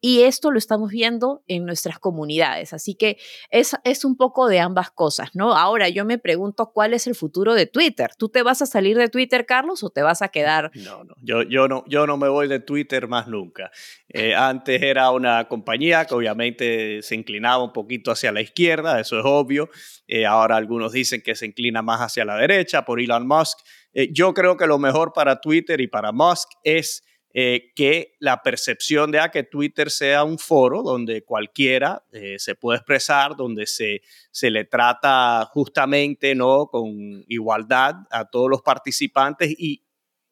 Y 0.00 0.22
esto 0.22 0.50
lo 0.50 0.58
estamos 0.58 0.90
viendo 0.90 1.42
en 1.46 1.66
nuestras 1.66 1.98
comunidades. 1.98 2.72
Así 2.72 2.94
que 2.94 3.18
es, 3.50 3.76
es 3.84 4.04
un 4.04 4.16
poco 4.16 4.48
de 4.48 4.60
ambas 4.60 4.90
cosas, 4.90 5.30
¿no? 5.34 5.54
Ahora 5.54 5.88
yo 5.88 6.04
me 6.04 6.18
pregunto 6.18 6.70
cuál 6.72 6.94
es 6.94 7.06
el 7.06 7.14
futuro 7.14 7.54
de 7.54 7.66
Twitter. 7.66 8.10
¿Tú 8.16 8.28
te 8.28 8.42
vas 8.42 8.62
a 8.62 8.66
salir 8.66 8.96
de 8.96 9.08
Twitter, 9.08 9.46
Carlos, 9.46 9.82
o 9.82 9.90
te 9.90 10.02
vas 10.02 10.22
a 10.22 10.28
quedar? 10.28 10.70
No, 10.74 11.04
no, 11.04 11.14
yo, 11.22 11.42
yo, 11.42 11.68
no, 11.68 11.84
yo 11.86 12.06
no 12.06 12.16
me 12.16 12.28
voy 12.28 12.48
de 12.48 12.60
Twitter 12.60 13.08
más 13.08 13.28
nunca. 13.28 13.70
Eh, 14.08 14.34
antes 14.34 14.82
era 14.82 15.10
una 15.10 15.48
compañía 15.48 16.04
que 16.04 16.14
obviamente 16.14 17.02
se 17.02 17.14
inclinaba 17.14 17.62
un 17.62 17.72
poquito 17.72 18.10
hacia 18.10 18.32
la 18.32 18.40
izquierda, 18.40 19.00
eso 19.00 19.18
es 19.18 19.24
obvio. 19.26 19.70
Eh, 20.08 20.26
ahora 20.26 20.56
algunos 20.56 20.92
dicen 20.92 21.22
que 21.22 21.34
se 21.34 21.46
inclina 21.46 21.82
más 21.82 22.00
hacia 22.00 22.24
la 22.24 22.36
derecha 22.36 22.84
por 22.84 23.00
Elon 23.00 23.26
Musk. 23.26 23.58
Eh, 23.92 24.08
yo 24.12 24.34
creo 24.34 24.56
que 24.56 24.66
lo 24.66 24.78
mejor 24.78 25.12
para 25.12 25.40
Twitter 25.40 25.80
y 25.80 25.86
para 25.86 26.12
Musk 26.12 26.48
es 26.64 27.04
eh, 27.32 27.70
que 27.76 28.16
la 28.18 28.42
percepción 28.42 29.12
de 29.12 29.20
que 29.32 29.44
Twitter 29.44 29.88
sea 29.88 30.24
un 30.24 30.36
foro 30.36 30.82
donde 30.82 31.22
cualquiera 31.22 32.02
eh, 32.10 32.40
se 32.40 32.56
puede 32.56 32.78
expresar, 32.78 33.36
donde 33.36 33.68
se, 33.68 34.02
se 34.32 34.50
le 34.50 34.64
trata 34.64 35.48
justamente 35.52 36.34
¿no? 36.34 36.66
con 36.66 37.24
igualdad 37.28 37.94
a 38.10 38.24
todos 38.24 38.50
los 38.50 38.62
participantes 38.62 39.54
y 39.56 39.84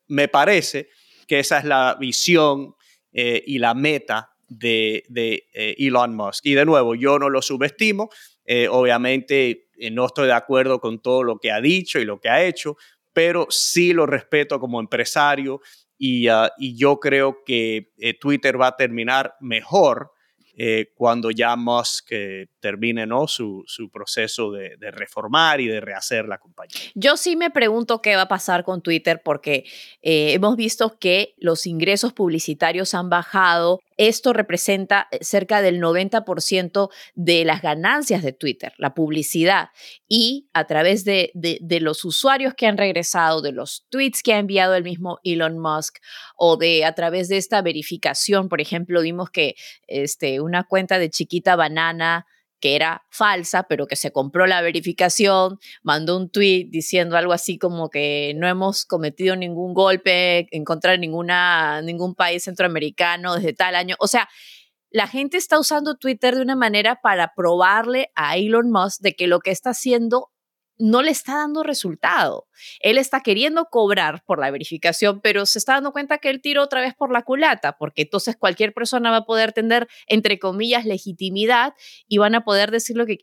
me 0.09 0.27
parece 0.27 0.89
que 1.29 1.39
esa 1.39 1.59
es 1.59 1.65
la 1.67 1.97
visión 2.01 2.75
eh, 3.13 3.45
y 3.47 3.61
la 3.61 3.75
meta 3.75 4.33
de 4.49 5.05
Elon 5.53 6.17
Musk. 6.17 6.47
Y 6.47 6.55
de 6.55 6.65
nuevo, 6.65 6.97
yo 6.97 7.19
no 7.19 7.29
lo 7.29 7.43
subestimo, 7.43 8.09
obviamente 8.71 9.69
no 9.93 10.07
estoy 10.07 10.27
de 10.27 10.33
acuerdo 10.33 10.81
con 10.81 11.03
todo 11.03 11.23
lo 11.23 11.39
que 11.39 11.53
ha 11.53 11.61
dicho 11.61 11.99
y 12.01 12.07
lo 12.07 12.19
que 12.19 12.31
ha 12.31 12.43
hecho, 12.43 12.79
pero 13.13 13.47
sí 13.51 13.93
lo 13.93 14.07
respeto 14.07 14.59
como 14.59 14.81
empresario 14.81 15.61
Ah, 16.31 16.53
y, 16.59 16.77
yo 16.77 17.01
creo 17.01 17.39
que 17.45 17.93
eh, 17.99 18.15
Twitter 18.19 18.61
va 18.61 18.69
a 18.69 18.77
terminar 18.77 19.35
mejor 19.41 20.13
eh, 20.57 20.93
cuando 20.97 21.31
ya 21.31 21.55
Musk 21.57 22.09
eh, 22.11 22.47
termine 22.61 23.07
¿no? 23.07 23.29
su, 23.29 23.63
su 23.67 23.91
proceso 23.91 24.51
de, 24.51 24.77
de, 24.77 24.91
reformar 24.91 25.61
y 25.61 25.67
de 25.67 25.81
rehacer 25.81 26.27
la 26.27 26.39
compañía. 26.39 26.81
Yo 26.95 27.17
sí 27.17 27.37
me 27.37 27.51
pregunto 27.51 28.01
qué 28.03 28.17
va 28.17 28.23
a 28.23 28.29
pasar 28.29 28.65
con 28.65 28.83
Twitter 28.83 29.23
porque 29.25 29.65
hemos 30.03 30.57
visto 30.57 30.99
que 30.99 31.35
los 31.39 31.67
ingresos 31.67 32.13
publicitarios 32.13 32.95
han 32.95 33.09
bajado 33.09 33.81
esto 33.99 34.33
representa 34.33 35.09
eh, 35.11 35.19
cerca 35.21 35.61
del 35.61 35.81
90% 35.81 36.89
de 37.15 37.45
las 37.45 37.61
ganancias 37.61 38.23
de 38.23 38.33
Twitter, 38.33 38.73
la 38.79 38.95
publicidad. 38.95 39.69
Y 40.09 40.49
a 40.55 40.67
través 40.67 41.05
de, 41.05 41.33
los 41.81 42.05
usuarios 42.05 42.55
que 42.55 42.67
han 42.67 42.79
regresado, 42.79 43.43
de 43.43 43.53
los 43.53 43.87
tweets 43.91 44.23
que 44.23 44.33
ha 44.33 44.39
enviado 44.39 44.75
el 44.75 44.85
mismo 44.85 45.19
Elon 45.25 45.59
Musk, 45.59 45.99
o 46.37 46.57
de 46.57 46.85
a 46.85 46.95
través 46.95 47.29
de 47.29 47.37
esta 47.37 47.61
verificación, 47.61 48.49
por 48.49 48.61
ejemplo, 48.61 49.03
vimos 49.03 49.31
que 49.31 49.57
este, 49.87 50.41
una 50.41 50.65
cuenta 50.65 50.99
de 50.99 51.11
chiquita 51.11 51.57
banana 51.57 52.27
que 52.61 52.77
era 52.77 53.05
falsa, 53.11 53.65
pero 53.65 53.87
que 53.87 53.97
se 53.97 54.13
compró 54.13 54.47
la 54.47 54.61
verificación, 54.61 55.59
mandó 55.83 56.17
un 56.17 56.31
tweet 56.31 56.67
diciendo 56.71 57.17
algo 57.17 57.33
así 57.33 57.59
como 57.59 57.91
que 57.91 58.33
no 58.37 58.49
hemos 58.49 58.85
cometido 58.85 59.37
ningún 59.37 59.75
golpe 59.75 60.49
en 60.51 60.65
contra 60.65 60.93
de 60.93 60.99
ninguna, 60.99 61.83
ningún 61.83 62.15
país 62.15 62.45
centroamericano 62.45 63.37
desde 63.37 63.53
tal 63.53 63.75
año. 63.75 63.97
O 63.99 64.07
sea, 64.07 64.29
la 64.91 65.07
gente 65.07 65.37
está 65.37 65.59
usando 65.59 65.97
Twitter 65.97 66.35
de 66.35 66.43
una 66.43 66.57
manera 66.57 67.01
para 67.03 67.35
probarle 67.35 68.11
a 68.15 68.37
Elon 68.37 68.71
Musk 68.71 69.03
de 69.03 69.15
que 69.15 69.27
lo 69.27 69.41
que 69.41 69.51
está 69.51 69.71
haciendo 69.71 70.31
no 70.79 71.03
le 71.03 71.11
está 71.11 71.37
dando 71.37 71.63
resultado. 71.63 72.47
Él 72.81 72.99
está 72.99 73.21
queriendo 73.21 73.67
cobrar 73.67 74.23
por 74.25 74.39
la 74.39 74.51
verificación, 74.51 75.21
pero 75.21 75.47
se 75.47 75.59
está 75.59 75.75
dando 75.75 75.93
cuenta 75.93 76.19
que 76.19 76.31
él 76.31 76.41
tiró 76.41 76.63
otra 76.63 76.81
vez 76.81 76.95
por 76.95 77.13
la 77.13 77.23
culata, 77.23 77.77
porque 77.79 78.03
entonces 78.03 78.37
cualquier 78.37 78.73
persona 78.73 79.11
va 79.11 79.19
a 79.19 79.25
poder 79.27 79.53
tener, 79.53 79.89
entre 80.07 80.39
comillas, 80.39 80.85
legitimidad 80.85 81.75
y 82.07 82.19
van 82.19 82.35
a 82.35 82.45
poder 82.45 82.71
decir 82.71 82.97
lo 82.97 83.07
que... 83.07 83.19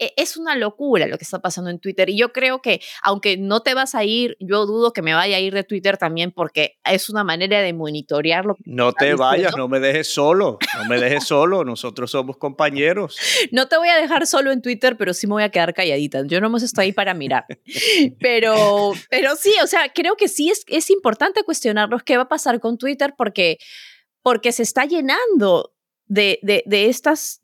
E, 0.00 0.14
es 0.16 0.36
una 0.36 0.56
locura 0.56 1.06
lo 1.06 1.18
que 1.18 1.24
está 1.24 1.40
pasando 1.40 1.70
en 1.70 1.78
Twitter. 1.78 2.08
Y 2.08 2.16
yo 2.16 2.32
creo 2.32 2.62
que, 2.62 2.80
aunque 3.02 3.36
no 3.36 3.60
te 3.60 3.74
vas 3.74 3.94
a 3.94 4.02
ir, 4.04 4.36
yo 4.40 4.66
dudo 4.66 4.92
que 4.92 5.02
me 5.02 5.14
vaya 5.14 5.36
a 5.36 5.40
ir 5.40 5.54
de 5.54 5.62
Twitter 5.62 5.98
también 5.98 6.32
porque 6.32 6.78
es 6.84 7.10
una 7.10 7.22
manera 7.22 7.60
de 7.60 7.72
monitorearlo. 7.72 8.56
No 8.64 8.92
te 8.92 9.14
vayas, 9.14 9.56
no 9.56 9.68
me 9.68 9.78
dejes 9.78 10.08
solo, 10.12 10.58
no 10.78 10.84
me 10.86 10.98
dejes 10.98 11.24
solo, 11.24 11.64
nosotros 11.64 12.10
somos 12.10 12.36
compañeros. 12.36 13.16
No 13.52 13.66
te 13.68 13.76
voy 13.76 13.88
a 13.88 13.96
dejar 13.96 14.26
solo 14.26 14.52
en 14.52 14.62
Twitter, 14.62 14.96
pero 14.96 15.12
sí 15.12 15.26
me 15.26 15.34
voy 15.34 15.42
a 15.42 15.50
quedar 15.50 15.74
calladita. 15.74 16.22
Yo 16.26 16.40
no 16.40 16.46
hemos 16.46 16.62
estado 16.62 16.84
ahí 16.84 16.92
para 16.92 17.14
mirar. 17.14 17.44
Pero, 18.20 18.92
pero 19.10 19.34
sí, 19.36 19.52
o 19.62 19.66
sea, 19.66 19.90
creo 19.92 20.16
que 20.16 20.28
sí 20.28 20.50
es, 20.50 20.64
es 20.68 20.90
importante 20.90 21.42
cuestionarnos 21.42 22.02
qué 22.02 22.16
va 22.16 22.24
a 22.24 22.28
pasar 22.28 22.60
con 22.60 22.78
Twitter 22.78 23.14
porque, 23.16 23.58
porque 24.22 24.52
se 24.52 24.62
está 24.62 24.84
llenando 24.84 25.74
de, 26.06 26.38
de, 26.42 26.62
de, 26.66 26.86
estas 26.86 27.40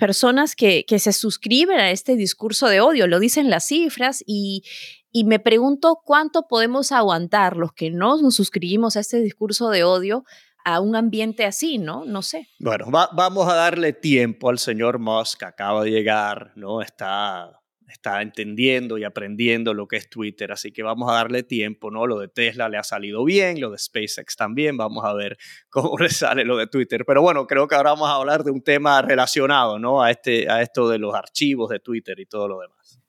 personas 0.00 0.56
que, 0.56 0.84
que 0.86 0.98
se 0.98 1.12
suscriben 1.12 1.78
a 1.78 1.90
este 1.90 2.16
discurso 2.16 2.66
de 2.66 2.80
odio, 2.80 3.06
lo 3.06 3.20
dicen 3.20 3.50
las 3.50 3.66
cifras 3.66 4.24
y, 4.26 4.64
y 5.12 5.24
me 5.24 5.38
pregunto 5.38 6.00
cuánto 6.04 6.48
podemos 6.48 6.90
aguantar 6.90 7.56
los 7.56 7.72
que 7.72 7.90
no 7.90 8.20
nos 8.20 8.34
suscribimos 8.34 8.96
a 8.96 9.00
este 9.00 9.20
discurso 9.20 9.68
de 9.68 9.84
odio 9.84 10.24
a 10.64 10.80
un 10.80 10.96
ambiente 10.96 11.44
así, 11.44 11.78
¿no? 11.78 12.04
No 12.04 12.22
sé. 12.22 12.48
Bueno, 12.58 12.86
vamos 12.90 13.48
a 13.48 13.54
darle 13.54 13.92
tiempo 13.92 14.48
al 14.48 14.58
señor 14.58 14.98
Musk, 14.98 15.42
acaba 15.42 15.84
de 15.84 15.90
llegar, 15.90 16.52
¿no? 16.56 16.82
Está 16.82 17.59
está 17.90 18.22
entendiendo 18.22 18.98
y 18.98 19.04
aprendiendo 19.04 19.74
lo 19.74 19.86
que 19.88 19.96
es 19.96 20.08
Twitter, 20.08 20.52
así 20.52 20.72
que 20.72 20.82
vamos 20.82 21.10
a 21.10 21.14
darle 21.14 21.42
tiempo, 21.42 21.90
¿no? 21.90 22.06
Lo 22.06 22.18
de 22.18 22.28
Tesla 22.28 22.68
le 22.68 22.78
ha 22.78 22.82
salido 22.82 23.24
bien, 23.24 23.60
lo 23.60 23.70
de 23.70 23.78
SpaceX 23.78 24.36
también, 24.36 24.76
vamos 24.76 25.04
a 25.04 25.12
ver 25.14 25.36
cómo 25.70 25.98
le 25.98 26.10
sale 26.10 26.44
lo 26.44 26.56
de 26.56 26.66
Twitter. 26.66 27.04
Pero 27.06 27.22
bueno, 27.22 27.46
creo 27.46 27.68
que 27.68 27.74
ahora 27.74 27.90
vamos 27.90 28.08
a 28.08 28.14
hablar 28.14 28.44
de 28.44 28.50
un 28.50 28.62
tema 28.62 29.02
relacionado, 29.02 29.78
¿no? 29.78 30.02
A, 30.02 30.10
este, 30.10 30.50
a 30.50 30.62
esto 30.62 30.88
de 30.88 30.98
los 30.98 31.14
archivos 31.14 31.70
de 31.70 31.80
Twitter 31.80 32.18
y 32.20 32.26
todo 32.26 32.48
lo 32.48 32.60
demás. 32.60 33.00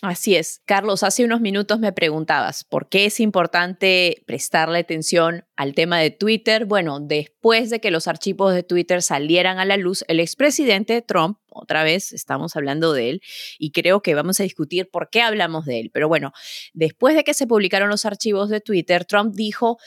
Así 0.00 0.36
es. 0.36 0.62
Carlos, 0.64 1.02
hace 1.02 1.24
unos 1.24 1.40
minutos 1.40 1.80
me 1.80 1.92
preguntabas 1.92 2.62
por 2.62 2.88
qué 2.88 3.06
es 3.06 3.18
importante 3.18 4.22
prestarle 4.26 4.78
atención 4.78 5.44
al 5.56 5.74
tema 5.74 5.98
de 5.98 6.12
Twitter. 6.12 6.66
Bueno, 6.66 7.00
después 7.00 7.68
de 7.68 7.80
que 7.80 7.90
los 7.90 8.06
archivos 8.06 8.54
de 8.54 8.62
Twitter 8.62 9.02
salieran 9.02 9.58
a 9.58 9.64
la 9.64 9.76
luz, 9.76 10.04
el 10.06 10.20
expresidente 10.20 11.02
Trump, 11.02 11.38
otra 11.48 11.82
vez 11.82 12.12
estamos 12.12 12.54
hablando 12.54 12.92
de 12.92 13.10
él, 13.10 13.22
y 13.58 13.72
creo 13.72 14.00
que 14.00 14.14
vamos 14.14 14.38
a 14.38 14.44
discutir 14.44 14.88
por 14.88 15.10
qué 15.10 15.20
hablamos 15.20 15.66
de 15.66 15.80
él. 15.80 15.90
Pero 15.92 16.06
bueno, 16.06 16.32
después 16.74 17.16
de 17.16 17.24
que 17.24 17.34
se 17.34 17.48
publicaron 17.48 17.88
los 17.88 18.04
archivos 18.04 18.50
de 18.50 18.60
Twitter, 18.60 19.04
Trump 19.04 19.34
dijo 19.34 19.78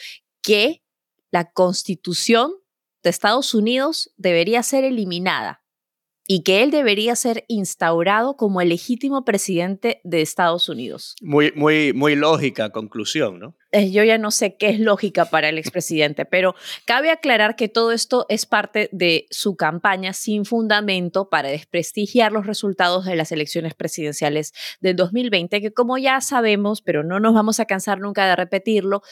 que 0.42 0.84
la 1.32 1.52
constitución 1.52 2.52
de 3.02 3.12
Estados 3.12 3.54
Unidos 3.54 4.12
debería 4.18 4.62
ser 4.62 4.84
eliminada 4.84 5.61
y 6.28 6.44
que 6.44 6.64
él 6.64 6.72
debería 6.72 7.16
ser 7.16 7.46
instaurado 7.48 8.36
como 8.38 8.62
el 8.62 8.70
legítimo 8.70 9.26
presidente 9.26 10.02
de 10.04 10.22
Estados 10.22 10.70
Unidos. 10.70 11.16
Muy, 11.22 11.52
muy, 11.56 11.94
muy 11.94 12.16
lógica 12.16 12.70
conclusión, 12.70 13.40
¿no? 13.40 13.56
Eh, 13.74 13.92
yo 13.92 14.04
ya 14.04 14.18
no 14.18 14.32
sé 14.32 14.58
qué 14.58 14.70
es 14.70 14.80
lógica 14.80 15.26
para 15.26 15.48
el 15.48 15.58
expresidente, 15.58 16.26
pero 16.26 16.56
cabe 16.86 17.10
aclarar 17.10 17.56
que 17.56 17.70
todo 17.70 17.94
esto 17.94 18.26
es 18.28 18.46
parte 18.46 18.90
de 18.92 19.28
su 19.30 19.56
campaña 19.56 20.12
sin 20.12 20.44
fundamento 20.44 21.30
para 21.30 21.50
desprestigiar 21.50 22.34
los 22.34 22.46
resultados 22.46 23.06
de 23.06 23.16
las 23.16 23.32
elecciones 23.32 23.74
presidenciales 23.74 24.54
del 24.82 24.98
2020, 24.98 25.62
que 25.62 25.72
como 25.72 25.98
ya 25.98 26.20
sabemos, 26.20 26.82
pero 26.82 27.04
no 27.04 27.22
nos 27.22 27.34
vamos 27.34 27.62
a 27.62 27.66
cansar 27.66 28.00
nunca 28.00 28.28
de 28.28 28.36
repetirlo, 28.36 29.04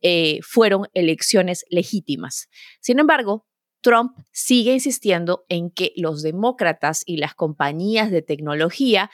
eh, 0.00 0.40
fueron 0.42 0.88
elecciones 0.94 1.64
legítimas. 1.70 2.48
Sin 2.80 2.98
embargo, 2.98 3.46
Trump 3.80 4.16
sigue 4.32 4.72
insistiendo 4.72 5.44
en 5.48 5.70
que 5.70 5.92
los 5.96 6.22
demócratas 6.22 7.02
y 7.06 7.16
las 7.18 7.34
compañías 7.34 8.10
de 8.10 8.22
tecnología 8.22 9.10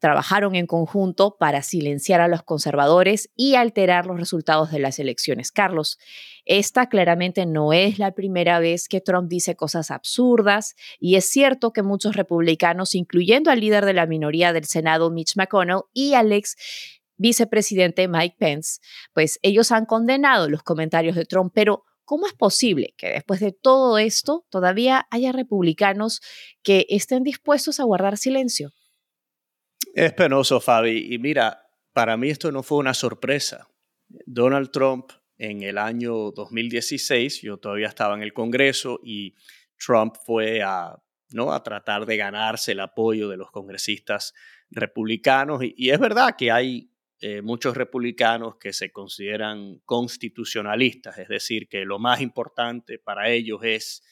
trabajaron 0.00 0.54
en 0.54 0.66
conjunto 0.66 1.36
para 1.38 1.62
silenciar 1.62 2.20
a 2.20 2.28
los 2.28 2.42
conservadores 2.42 3.30
y 3.36 3.54
alterar 3.54 4.06
los 4.06 4.18
resultados 4.18 4.72
de 4.72 4.80
las 4.80 4.98
elecciones. 4.98 5.52
Carlos, 5.52 5.98
esta 6.46 6.88
claramente 6.88 7.46
no 7.46 7.72
es 7.72 7.98
la 7.98 8.12
primera 8.12 8.58
vez 8.58 8.88
que 8.88 9.00
Trump 9.00 9.28
dice 9.28 9.54
cosas 9.54 9.90
absurdas 9.90 10.74
y 10.98 11.16
es 11.16 11.26
cierto 11.26 11.72
que 11.72 11.82
muchos 11.82 12.16
republicanos, 12.16 12.94
incluyendo 12.94 13.50
al 13.50 13.60
líder 13.60 13.84
de 13.84 13.92
la 13.92 14.06
minoría 14.06 14.52
del 14.52 14.64
Senado, 14.64 15.10
Mitch 15.10 15.36
McConnell, 15.36 15.82
y 15.92 16.14
al 16.14 16.32
ex 16.32 16.56
vicepresidente 17.18 18.08
Mike 18.08 18.36
Pence, 18.38 18.80
pues 19.12 19.38
ellos 19.42 19.70
han 19.70 19.84
condenado 19.84 20.48
los 20.48 20.62
comentarios 20.62 21.14
de 21.14 21.26
Trump, 21.26 21.52
pero 21.54 21.84
¿Cómo 22.10 22.26
es 22.26 22.32
posible 22.32 22.92
que 22.96 23.10
después 23.10 23.38
de 23.38 23.52
todo 23.52 23.96
esto 23.96 24.44
todavía 24.50 25.06
haya 25.12 25.30
republicanos 25.30 26.20
que 26.64 26.84
estén 26.88 27.22
dispuestos 27.22 27.78
a 27.78 27.84
guardar 27.84 28.16
silencio? 28.16 28.72
Es 29.94 30.12
penoso, 30.14 30.60
Fabi. 30.60 31.14
Y 31.14 31.20
mira, 31.20 31.70
para 31.92 32.16
mí 32.16 32.28
esto 32.28 32.50
no 32.50 32.64
fue 32.64 32.78
una 32.78 32.94
sorpresa. 32.94 33.68
Donald 34.26 34.72
Trump 34.72 35.12
en 35.38 35.62
el 35.62 35.78
año 35.78 36.32
2016, 36.32 37.42
yo 37.42 37.58
todavía 37.58 37.86
estaba 37.86 38.16
en 38.16 38.24
el 38.24 38.32
Congreso 38.32 38.98
y 39.04 39.36
Trump 39.78 40.16
fue 40.26 40.64
a, 40.64 41.00
¿no? 41.28 41.52
a 41.52 41.62
tratar 41.62 42.06
de 42.06 42.16
ganarse 42.16 42.72
el 42.72 42.80
apoyo 42.80 43.28
de 43.28 43.36
los 43.36 43.52
congresistas 43.52 44.34
republicanos. 44.68 45.62
y 45.62 45.90
es 45.90 46.00
verdad 46.00 46.34
que 46.36 46.50
hay 46.50 46.89
eh, 47.20 47.42
muchos 47.42 47.76
republicanos 47.76 48.56
que 48.56 48.72
se 48.72 48.90
consideran 48.90 49.80
constitucionalistas, 49.84 51.18
es 51.18 51.28
decir, 51.28 51.68
que 51.68 51.84
lo 51.84 51.98
más 51.98 52.20
importante 52.20 52.98
para 52.98 53.28
ellos 53.28 53.60
es 53.62 54.02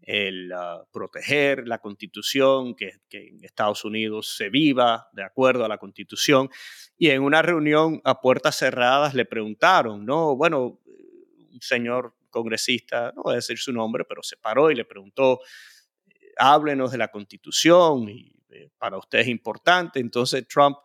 el 0.00 0.52
ah, 0.52 0.84
proteger 0.92 1.66
la 1.68 1.78
constitución, 1.78 2.74
que, 2.74 2.92
que, 3.08 3.28
en 3.28 3.44
Estados 3.44 3.84
Unidos 3.84 4.36
se 4.36 4.48
viva 4.48 5.08
de 5.12 5.24
acuerdo 5.24 5.64
a 5.64 5.68
la 5.68 5.78
constitución. 5.78 6.48
Y 6.96 7.10
en 7.10 7.22
una 7.22 7.42
reunión 7.42 8.00
a 8.04 8.20
puertas 8.20 8.56
cerradas 8.56 9.14
le 9.14 9.24
preguntaron, 9.24 10.06
¿no? 10.06 10.36
Bueno, 10.36 10.80
un 11.52 11.60
señor 11.60 12.14
congresista, 12.30 13.12
no 13.14 13.24
voy 13.24 13.32
a 13.32 13.36
decir 13.36 13.58
su 13.58 13.72
nombre, 13.72 14.04
pero 14.08 14.22
se 14.22 14.36
paró 14.36 14.70
y 14.70 14.74
le 14.74 14.84
preguntó, 14.84 15.40
háblenos 16.36 16.92
de 16.92 16.98
la 16.98 17.08
constitución 17.08 18.08
y 18.08 18.32
eh, 18.50 18.70
para 18.78 18.98
usted 18.98 19.20
es 19.20 19.28
importante. 19.28 20.00
Entonces 20.00 20.46
Trump 20.46 20.76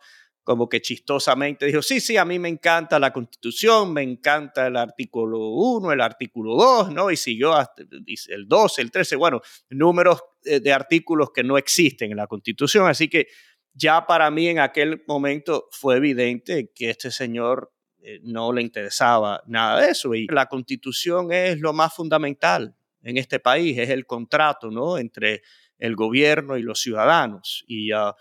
como 0.44 0.68
que 0.68 0.80
chistosamente 0.80 1.66
dijo, 1.66 1.82
sí, 1.82 2.00
sí, 2.00 2.16
a 2.16 2.24
mí 2.24 2.38
me 2.38 2.48
encanta 2.48 2.98
la 2.98 3.12
constitución, 3.12 3.92
me 3.92 4.02
encanta 4.02 4.66
el 4.66 4.76
artículo 4.76 5.38
1, 5.38 5.92
el 5.92 6.00
artículo 6.00 6.56
2, 6.56 6.92
¿no? 6.92 7.10
Y 7.10 7.16
siguió 7.16 7.52
hasta 7.54 7.82
el 7.82 8.48
12, 8.48 8.82
el 8.82 8.90
13, 8.90 9.16
bueno, 9.16 9.40
números 9.70 10.22
eh, 10.44 10.60
de 10.60 10.72
artículos 10.72 11.30
que 11.32 11.44
no 11.44 11.58
existen 11.58 12.10
en 12.10 12.16
la 12.16 12.26
constitución. 12.26 12.88
Así 12.88 13.08
que 13.08 13.28
ya 13.72 14.06
para 14.06 14.30
mí 14.30 14.48
en 14.48 14.58
aquel 14.58 15.04
momento 15.06 15.68
fue 15.70 15.96
evidente 15.96 16.72
que 16.74 16.90
este 16.90 17.10
señor 17.10 17.72
eh, 18.00 18.18
no 18.24 18.52
le 18.52 18.62
interesaba 18.62 19.42
nada 19.46 19.80
de 19.80 19.90
eso. 19.92 20.14
Y 20.14 20.26
la 20.26 20.46
constitución 20.46 21.32
es 21.32 21.60
lo 21.60 21.72
más 21.72 21.94
fundamental 21.94 22.74
en 23.02 23.16
este 23.16 23.38
país, 23.38 23.78
es 23.78 23.90
el 23.90 24.06
contrato, 24.06 24.70
¿no? 24.70 24.98
Entre 24.98 25.42
el 25.78 25.96
gobierno 25.96 26.56
y 26.56 26.62
los 26.62 26.80
ciudadanos. 26.80 27.64
Y 27.66 27.92
uh, 27.92 28.12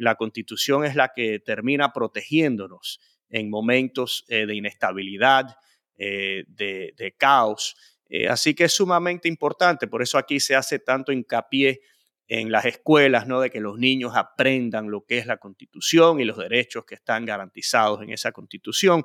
la 0.00 0.16
constitución 0.16 0.84
es 0.84 0.96
la 0.96 1.12
que 1.14 1.38
termina 1.40 1.92
protegiéndonos 1.92 3.00
en 3.28 3.50
momentos 3.50 4.24
eh, 4.28 4.46
de 4.46 4.54
inestabilidad, 4.54 5.56
eh, 5.96 6.44
de, 6.48 7.14
caos. 7.18 7.76
Eh, 8.08 8.28
así 8.28 8.54
que 8.54 8.64
es 8.64 8.72
sumamente 8.72 9.28
importante, 9.28 9.86
por 9.86 10.02
eso 10.02 10.18
aquí 10.18 10.40
se 10.40 10.56
hace 10.56 10.78
tanto 10.78 11.12
hincapié 11.12 11.82
en 12.26 12.50
las 12.50 12.64
escuelas, 12.64 13.26
¿no? 13.26 13.40
De 13.40 13.50
que 13.50 13.60
los 13.60 13.78
niños 13.78 14.12
aprendan 14.14 14.90
lo 14.90 15.04
que 15.04 15.18
es 15.18 15.26
la 15.26 15.36
constitución 15.36 16.20
y 16.20 16.24
los 16.24 16.38
derechos 16.38 16.84
que 16.84 16.94
están 16.94 17.26
garantizados 17.26 18.02
en 18.02 18.10
esa 18.10 18.32
constitución. 18.32 19.02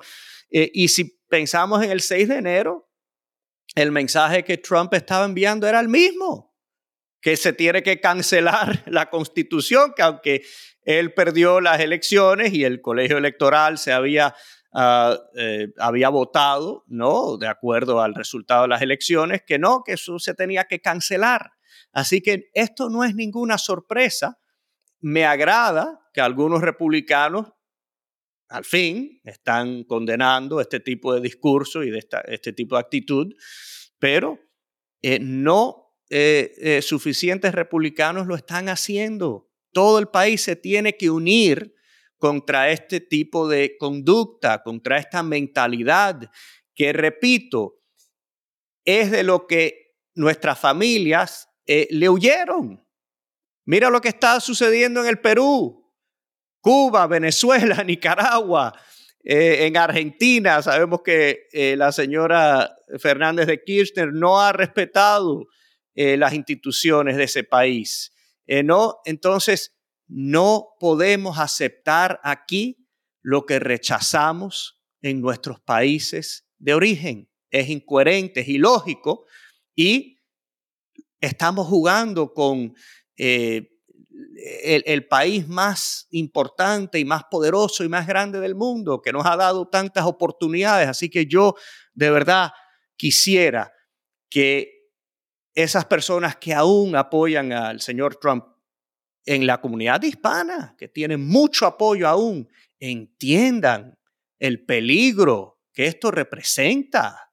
y 0.48 0.88
si 0.88 1.18
pensamos 1.28 1.82
en 1.82 1.90
el 1.90 2.00
6 2.00 2.28
de 2.28 2.36
enero, 2.36 2.88
el 3.74 3.90
mensaje 3.90 4.44
que 4.44 4.58
Trump 4.58 4.94
estaba 4.94 5.24
enviando 5.24 5.66
era 5.66 5.80
el 5.80 5.88
mismo, 5.88 6.56
que 7.20 7.36
se 7.36 7.52
tiene 7.52 7.82
que 7.82 8.00
cancelar 8.00 8.84
la 8.86 9.10
constitución, 9.10 9.92
que 9.96 10.02
aunque 10.02 10.42
él 10.86 11.12
perdió 11.12 11.60
las 11.60 11.80
elecciones 11.80 12.54
y 12.54 12.64
el 12.64 12.80
colegio 12.80 13.18
electoral 13.18 13.76
se 13.76 13.92
había, 13.92 14.34
ah, 14.72 15.18
eh, 15.36 15.72
había 15.78 16.08
votado, 16.10 16.84
¿no? 16.86 17.36
De 17.38 17.48
acuerdo 17.48 18.00
al 18.00 18.14
resultado 18.14 18.62
de 18.62 18.68
las 18.68 18.82
elecciones, 18.82 19.42
que 19.44 19.58
no, 19.58 19.82
que 19.84 19.94
eso 19.94 20.20
se 20.20 20.32
tenía 20.34 20.64
que 20.64 20.80
cancelar. 20.80 21.50
Así 21.92 22.20
que 22.20 22.50
esto 22.54 22.88
no 22.88 23.02
es 23.02 23.16
ninguna 23.16 23.58
sorpresa. 23.58 24.38
Me 25.00 25.26
agrada 25.26 26.08
que 26.14 26.20
algunos 26.20 26.62
republicanos 26.62 27.52
al 28.48 28.64
fin 28.64 29.20
están 29.24 29.82
condenando 29.82 30.60
este 30.60 30.78
tipo 30.78 31.12
de 31.12 31.20
discurso 31.20 31.82
y 31.82 31.90
de 31.90 32.06
este 32.28 32.52
tipo 32.52 32.76
de 32.76 32.80
actitud, 32.80 33.34
pero 33.98 34.38
eh, 35.02 35.18
no 35.20 35.96
eh, 36.10 36.80
suficientes 36.80 37.52
republicanos 37.52 38.28
lo 38.28 38.36
están 38.36 38.68
haciendo. 38.68 39.46
Todo 39.76 39.98
el 39.98 40.08
país 40.08 40.40
se 40.40 40.56
tiene 40.56 40.96
que 40.96 41.10
unir 41.10 41.74
contra 42.16 42.70
este 42.70 42.98
tipo 42.98 43.46
de 43.46 43.76
conducta, 43.76 44.62
contra 44.62 44.96
esta 44.96 45.22
mentalidad 45.22 46.30
que, 46.74 46.94
repito, 46.94 47.82
es 48.86 49.10
de 49.10 49.22
lo 49.22 49.46
que 49.46 49.98
nuestras 50.14 50.58
familias 50.58 51.50
eh, 51.66 51.88
le 51.90 52.08
huyeron. 52.08 52.88
Mira 53.66 53.90
lo 53.90 54.00
que 54.00 54.08
está 54.08 54.40
sucediendo 54.40 55.02
en 55.02 55.08
el 55.08 55.20
Perú, 55.20 55.92
Cuba, 56.62 57.06
Venezuela, 57.06 57.84
Nicaragua, 57.84 58.72
eh, 59.22 59.66
en 59.66 59.76
Argentina. 59.76 60.62
Sabemos 60.62 61.02
que 61.04 61.48
eh, 61.52 61.76
la 61.76 61.92
señora 61.92 62.74
Fernández 62.98 63.46
de 63.46 63.62
Kirchner 63.62 64.10
no 64.10 64.40
ha 64.40 64.54
respetado 64.54 65.44
las 65.94 66.32
instituciones 66.32 67.18
de 67.18 67.24
ese 67.24 67.44
país. 67.44 68.15
Eh, 68.46 68.62
no, 68.62 68.98
entonces 69.04 69.74
no 70.08 70.68
podemos 70.78 71.38
aceptar 71.38 72.20
aquí 72.22 72.86
lo 73.22 73.44
que 73.44 73.58
rechazamos 73.58 74.80
en 75.02 75.20
nuestros 75.20 75.60
países 75.60 76.46
de 76.58 76.74
origen. 76.74 77.30
Es 77.50 77.68
incoherente, 77.68 78.40
es 78.40 78.48
ilógico 78.48 79.24
y 79.74 80.22
estamos 81.20 81.66
jugando 81.66 82.32
con 82.32 82.74
eh, 83.16 83.68
el, 84.64 84.82
el, 84.86 85.06
país 85.06 85.48
más 85.48 86.06
importante 86.10 86.98
y 86.98 87.04
más 87.04 87.24
poderoso 87.30 87.84
y 87.84 87.88
más 87.88 88.06
grande 88.06 88.40
del 88.40 88.54
mundo 88.54 89.02
que 89.02 89.12
nos 89.12 89.26
ha 89.26 89.36
dado 89.36 89.68
tantas 89.68 90.04
oportunidades. 90.04 90.88
Así 90.88 91.10
que 91.10 91.26
yo 91.26 91.54
de 91.94 92.10
verdad 92.10 92.52
quisiera 92.96 93.72
que 94.30 94.75
esas 95.56 95.86
personas 95.86 96.36
que 96.36 96.54
aún 96.54 96.94
apoyan 96.94 97.50
al 97.52 97.80
señor 97.80 98.16
Trump 98.16 98.44
en 99.24 99.46
la 99.46 99.60
comunidad 99.60 100.00
hispana, 100.02 100.76
que 100.78 100.86
tienen 100.86 101.26
mucho 101.26 101.66
apoyo 101.66 102.06
aún, 102.06 102.48
entiendan 102.78 103.98
el 104.38 104.64
peligro 104.64 105.58
que 105.72 105.86
esto 105.86 106.10
representa. 106.10 107.32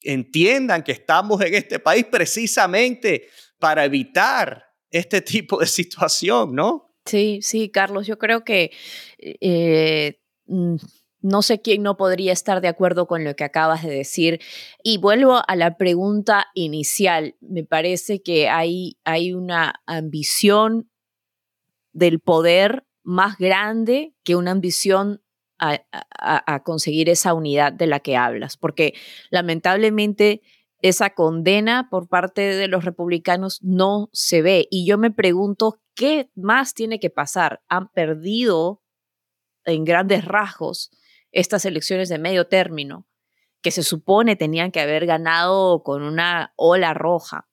Entiendan 0.00 0.84
que 0.84 0.92
estamos 0.92 1.40
en 1.40 1.54
este 1.54 1.80
país 1.80 2.04
precisamente 2.04 3.28
para 3.58 3.84
evitar 3.84 4.64
este 4.90 5.22
tipo 5.22 5.58
de 5.58 5.66
situación, 5.66 6.54
¿no? 6.54 6.94
Sí, 7.06 7.40
sí, 7.42 7.70
Carlos, 7.70 8.06
yo 8.06 8.18
creo 8.18 8.44
que 8.44 8.70
eh, 9.18 10.20
mm, 10.46 10.76
no 11.20 11.42
sé 11.42 11.60
quién 11.60 11.82
no 11.82 11.96
podría 11.96 12.32
estar 12.32 12.60
de 12.60 12.68
acuerdo 12.68 13.06
con 13.06 13.24
lo 13.24 13.34
que 13.34 13.44
acabas 13.44 13.82
de 13.82 13.90
decir. 13.90 14.40
Y 14.82 14.98
vuelvo 14.98 15.42
a 15.46 15.56
la 15.56 15.76
pregunta 15.76 16.46
inicial. 16.54 17.36
Me 17.40 17.64
parece 17.64 18.22
que 18.22 18.48
hay, 18.48 18.98
hay 19.04 19.32
una 19.32 19.82
ambición 19.86 20.90
del 21.92 22.20
poder 22.20 22.86
más 23.02 23.38
grande 23.38 24.14
que 24.22 24.36
una 24.36 24.52
ambición 24.52 25.22
a, 25.58 25.80
a, 25.90 26.62
conseguir 26.62 27.08
esa 27.08 27.34
unidad 27.34 27.72
de 27.72 27.88
la 27.88 27.98
que 27.98 28.16
hablas, 28.16 28.56
porque 28.56 28.94
lamentablemente 29.30 30.40
esa 30.82 31.10
condena 31.10 31.88
por 31.90 32.08
parte 32.08 32.42
de 32.42 32.68
los 32.68 32.84
republicanos 32.84 33.58
no 33.62 34.08
se 34.12 34.40
ve. 34.40 34.68
Y 34.70 34.86
yo 34.86 34.98
me 34.98 35.10
pregunto, 35.10 35.80
¿qué 35.96 36.30
más 36.36 36.74
tiene 36.74 37.00
que 37.00 37.10
pasar? 37.10 37.60
Han 37.68 37.88
perdido 37.88 38.82
en 39.64 39.84
grandes 39.84 40.24
rasgos 40.24 40.92
estas 41.32 41.64
elecciones 41.64 42.08
de 42.08 42.18
medio 42.18 42.46
término, 42.46 43.06
que 43.60 43.70
se 43.70 43.82
supone 43.82 44.36
tenían 44.36 44.70
que 44.70 44.80
haber 44.80 45.06
ganado 45.06 45.82
con 45.82 46.02
una 46.02 46.52
ola 46.56 46.94
roja. 46.94 47.48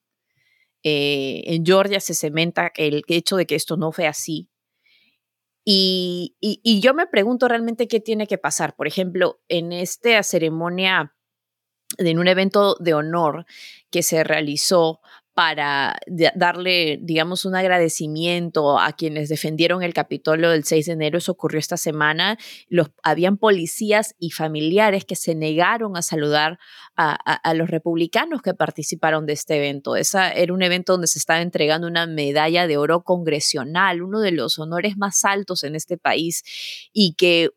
Eh, 0.83 1.41
en 1.45 1.65
Georgia 1.65 1.99
se 1.99 2.13
cementa 2.13 2.71
el 2.75 3.03
hecho 3.07 3.37
de 3.37 3.45
que 3.45 3.55
esto 3.55 3.75
no 3.75 3.91
fue 3.91 4.07
así. 4.07 4.49
Y, 5.67 6.35
y, 6.39 6.79
yo 6.79 6.93
me 6.93 7.07
pregunto 7.07 7.47
realmente 7.47 7.87
qué 7.87 7.99
tiene 7.99 8.27
que 8.27 8.37
pasar. 8.37 8.75
Por 8.75 8.85
ejemplo, 8.85 9.41
en 9.47 9.71
esta 9.71 10.21
ceremonia, 10.21 11.15
en 11.97 12.19
un 12.19 12.27
evento 12.27 12.75
de 12.75 12.93
honor 12.93 13.47
que 13.89 14.03
se 14.03 14.23
realizó 14.23 15.01
para 15.35 15.97
darle, 16.33 16.97
digamos, 17.01 17.43
un 17.43 17.55
agradecimiento 17.55 18.79
a 18.79 18.93
quienes 18.93 19.27
defendieron 19.27 19.83
el 19.83 19.93
Capitolio 19.93 20.49
del 20.49 20.63
6 20.63 20.85
de 20.85 20.93
enero. 20.93 21.17
Eso 21.17 21.33
ocurrió 21.33 21.59
esta 21.59 21.75
semana. 21.75 22.37
Los, 22.69 22.91
habían 23.03 23.35
policías 23.35 24.15
y 24.17 24.31
familiares 24.31 25.03
que 25.03 25.17
se 25.17 25.35
negaron 25.35 25.97
a 25.97 26.01
saludar 26.01 26.57
a, 26.95 27.53
los 27.53 27.69
republicanos 27.69 28.41
que 28.41 28.53
participaron 28.53 29.25
de 29.25 29.33
este 29.33 29.57
evento. 29.57 29.97
Esa 29.97 30.31
era 30.31 30.53
un 30.53 30.63
evento 30.63 30.93
donde 30.93 31.07
se 31.07 31.19
estaba 31.19 31.41
entregando 31.41 31.85
una 31.85 32.07
medalla 32.07 32.65
de 32.65 32.77
oro 32.77 33.03
congresional, 33.03 34.01
uno 34.01 34.21
de 34.21 34.31
los 34.31 34.57
honores 34.57 34.95
más 34.95 35.25
altos 35.25 35.65
en 35.65 35.75
este 35.75 35.97
país, 35.97 36.43
y 36.93 37.15
que 37.15 37.49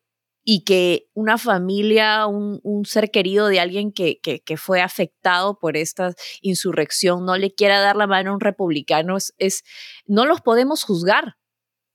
y 0.51 0.64
que 0.64 1.11
una 1.12 1.36
familia, 1.36 2.26
un, 2.26 2.86
ser 2.86 3.11
querido 3.11 3.49
de 3.49 3.61
alguien 3.61 3.92
que, 3.92 4.40
fue 4.57 4.80
afectado 4.80 5.59
por 5.59 5.76
esta 5.76 6.14
insurrección 6.40 7.26
no 7.26 7.36
le 7.36 7.55
quiera 7.55 7.80
dar 7.80 7.96
la 7.96 8.07
mano 8.07 8.30
a 8.30 8.32
un 8.32 8.40
republicano, 8.40 9.18
es, 9.18 9.62
no 10.07 10.24
los 10.24 10.40
podemos 10.40 10.84
juzgar 10.84 11.36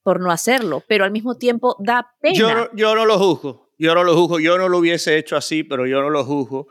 por 0.04 0.22
no 0.22 0.30
hacerlo, 0.30 0.84
pero 0.88 1.04
al 1.04 1.10
mismo 1.10 1.36
tiempo 1.36 1.78
da 1.80 2.14
pena. 2.22 2.38
Yo, 2.38 2.70
yo 2.76 2.94
no 2.94 3.08
lo 3.08 3.18
juzgo, 3.18 3.74
yo 3.80 3.96
no 3.96 4.04
lo 4.04 4.16
juzgo, 4.16 4.40
yo 4.40 4.56
no 4.60 4.70
lo 4.70 4.78
hubiese 4.78 5.18
hecho 5.18 5.36
así, 5.36 5.64
pero 5.64 5.88
yo 5.88 6.00
no 6.04 6.12
lo 6.12 6.24
juzgo. 6.24 6.68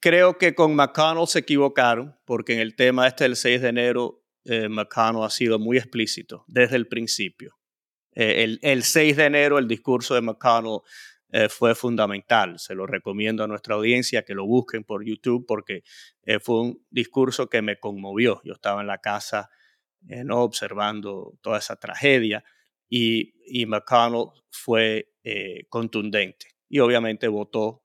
Creo 0.00 0.38
que 0.38 0.56
con 0.56 0.74
McConnell 0.74 1.28
se 1.28 1.38
equivocaron, 1.38 2.18
porque 2.24 2.54
en 2.54 2.58
el 2.58 2.74
tema 2.74 3.06
este 3.06 3.22
del 3.22 3.36
6 3.36 3.62
de 3.62 3.68
enero, 3.68 4.24
eh, 4.44 4.68
McConnell 4.68 5.22
ha 5.22 5.30
sido 5.30 5.60
muy 5.60 5.78
explícito 5.78 6.44
desde 6.48 6.74
el 6.74 6.88
principio. 6.88 7.59
Eh, 8.14 8.58
el, 8.60 8.82
6 8.82 9.16
de 9.16 9.24
enero 9.24 9.58
el 9.58 9.68
discurso 9.68 10.14
de 10.14 10.20
McConnell 10.20 10.80
eh, 11.30 11.48
fue 11.48 11.74
fundamental. 11.74 12.58
Se 12.58 12.74
lo 12.74 12.86
recomiendo 12.86 13.44
a 13.44 13.46
nuestra 13.46 13.76
audiencia 13.76 14.24
que 14.24 14.34
lo 14.34 14.46
busquen 14.46 14.84
por 14.84 15.04
YouTube 15.04 15.44
porque 15.46 15.84
eh, 16.24 16.40
fue 16.40 16.60
un 16.60 16.86
discurso 16.90 17.48
que 17.48 17.62
me 17.62 17.78
conmovió. 17.78 18.40
Yo 18.44 18.54
estaba 18.54 18.80
en 18.80 18.88
la 18.88 18.98
casa 18.98 19.50
¿no? 20.02 20.40
observando 20.40 21.38
toda 21.42 21.58
esa 21.58 21.76
tragedia 21.76 22.42
y, 22.88 23.34
y 23.46 23.66
McConnell 23.66 24.28
fue 24.50 25.08
contundente 25.68 26.46
y 26.70 26.78
obviamente 26.78 27.28
votó 27.28 27.82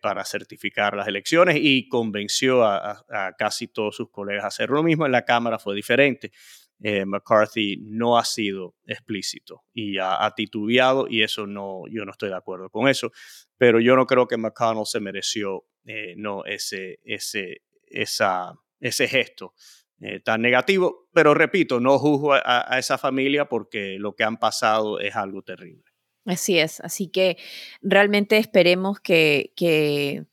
para 0.00 0.24
certificar 0.24 0.96
las 0.96 1.06
elecciones 1.06 1.58
y 1.60 1.86
convenció 1.88 2.64
a, 2.64 3.04
casi 3.36 3.68
todos 3.68 3.96
sus 3.96 4.10
colegas 4.10 4.44
a 4.44 4.48
hacer 4.48 4.70
lo 4.70 4.82
mismo. 4.82 5.04
En 5.04 5.12
la 5.12 5.26
Cámara 5.26 5.58
fue 5.58 5.74
diferente. 5.74 6.32
Eh, 6.80 7.04
McCarthy 7.04 7.76
no 7.82 8.18
ha 8.18 8.24
sido 8.24 8.76
explícito 8.86 9.64
y 9.74 9.98
ha, 9.98 10.32
titubeado 10.36 11.08
y 11.08 11.22
eso 11.22 11.44
no, 11.44 11.82
yo 11.90 12.04
no 12.04 12.12
estoy 12.12 12.28
de 12.28 12.36
acuerdo 12.36 12.70
con 12.70 12.86
eso, 12.86 13.10
pero 13.56 13.80
yo 13.80 13.96
no 13.96 14.06
creo 14.06 14.28
que 14.28 14.36
McConnell 14.36 14.86
se 14.86 15.00
mereció 15.00 15.64
eh, 15.84 16.14
no, 16.16 16.44
ese, 16.44 17.00
ese, 17.02 17.62
esa, 17.86 18.54
ese 18.78 19.08
gesto 19.08 19.54
eh, 20.00 20.20
tan 20.20 20.40
negativo, 20.40 21.08
pero 21.12 21.34
repito, 21.34 21.80
no 21.80 21.98
juzgo 21.98 22.34
a, 22.34 22.78
esa 22.78 22.96
familia 22.96 23.48
porque 23.48 23.96
lo 23.98 24.14
que 24.14 24.22
han 24.22 24.36
pasado 24.36 25.00
es 25.00 25.16
algo 25.16 25.42
terrible. 25.42 25.82
Así 26.26 26.58
es, 26.60 26.78
así 26.80 27.08
que 27.08 27.38
realmente 27.82 28.36
esperemos 28.36 29.00
que, 29.00 29.52
que 29.56 30.26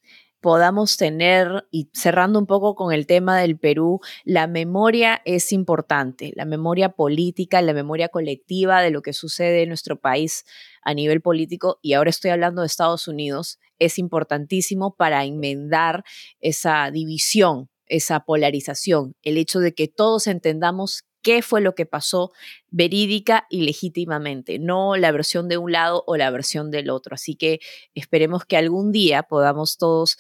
podamos 0.46 0.96
tener, 0.98 1.68
y 1.72 1.90
cerrando 1.92 2.38
un 2.38 2.46
poco 2.46 2.76
con 2.76 2.94
el 2.94 3.08
tema 3.08 3.40
del 3.40 3.58
Perú, 3.58 4.00
la 4.26 4.46
memoria 4.46 5.20
es 5.26 5.52
importante, 5.52 6.34
la 6.36 6.46
memoria 6.46 6.90
política, 6.90 7.64
la 7.64 7.74
memoria 7.74 8.10
colectiva 8.10 8.84
de 8.84 8.92
lo 8.92 9.02
que 9.02 9.12
sucede 9.12 9.64
en 9.64 9.70
nuestro 9.70 10.00
país 10.00 10.46
a 10.84 10.94
nivel 10.94 11.22
político, 11.22 11.80
y 11.82 11.94
ahora 11.94 12.12
estoy 12.12 12.30
hablando 12.30 12.62
de 12.62 12.68
Estados 12.68 13.08
Unidos, 13.08 13.58
es 13.80 13.98
importantísimo 13.98 14.96
para 14.96 15.26
enmendar 15.26 16.04
esa 16.42 16.92
división, 16.92 17.68
esa 17.88 18.20
polarización, 18.20 19.16
el 19.24 19.40
hecho 19.40 19.60
de 19.60 19.74
que 19.74 19.88
todos 19.88 20.28
entendamos 20.28 21.06
qué 21.26 21.42
fue 21.42 21.60
lo 21.60 21.74
que 21.74 21.88
pasó 21.88 22.32
verídica 22.70 23.48
y 23.50 23.64
legítimamente, 23.64 24.60
no 24.60 24.96
la 24.96 25.12
versión 25.12 25.50
de 25.50 25.58
un 25.58 25.72
lado 25.72 26.04
o 26.06 26.18
la 26.18 26.30
versión 26.30 26.70
del 26.70 26.92
otro. 26.92 27.16
Así 27.16 27.36
que 27.36 27.60
esperemos 27.96 28.46
que 28.46 28.58
algún 28.58 28.92
día 28.92 29.24
podamos 29.24 29.78
todos 29.80 30.18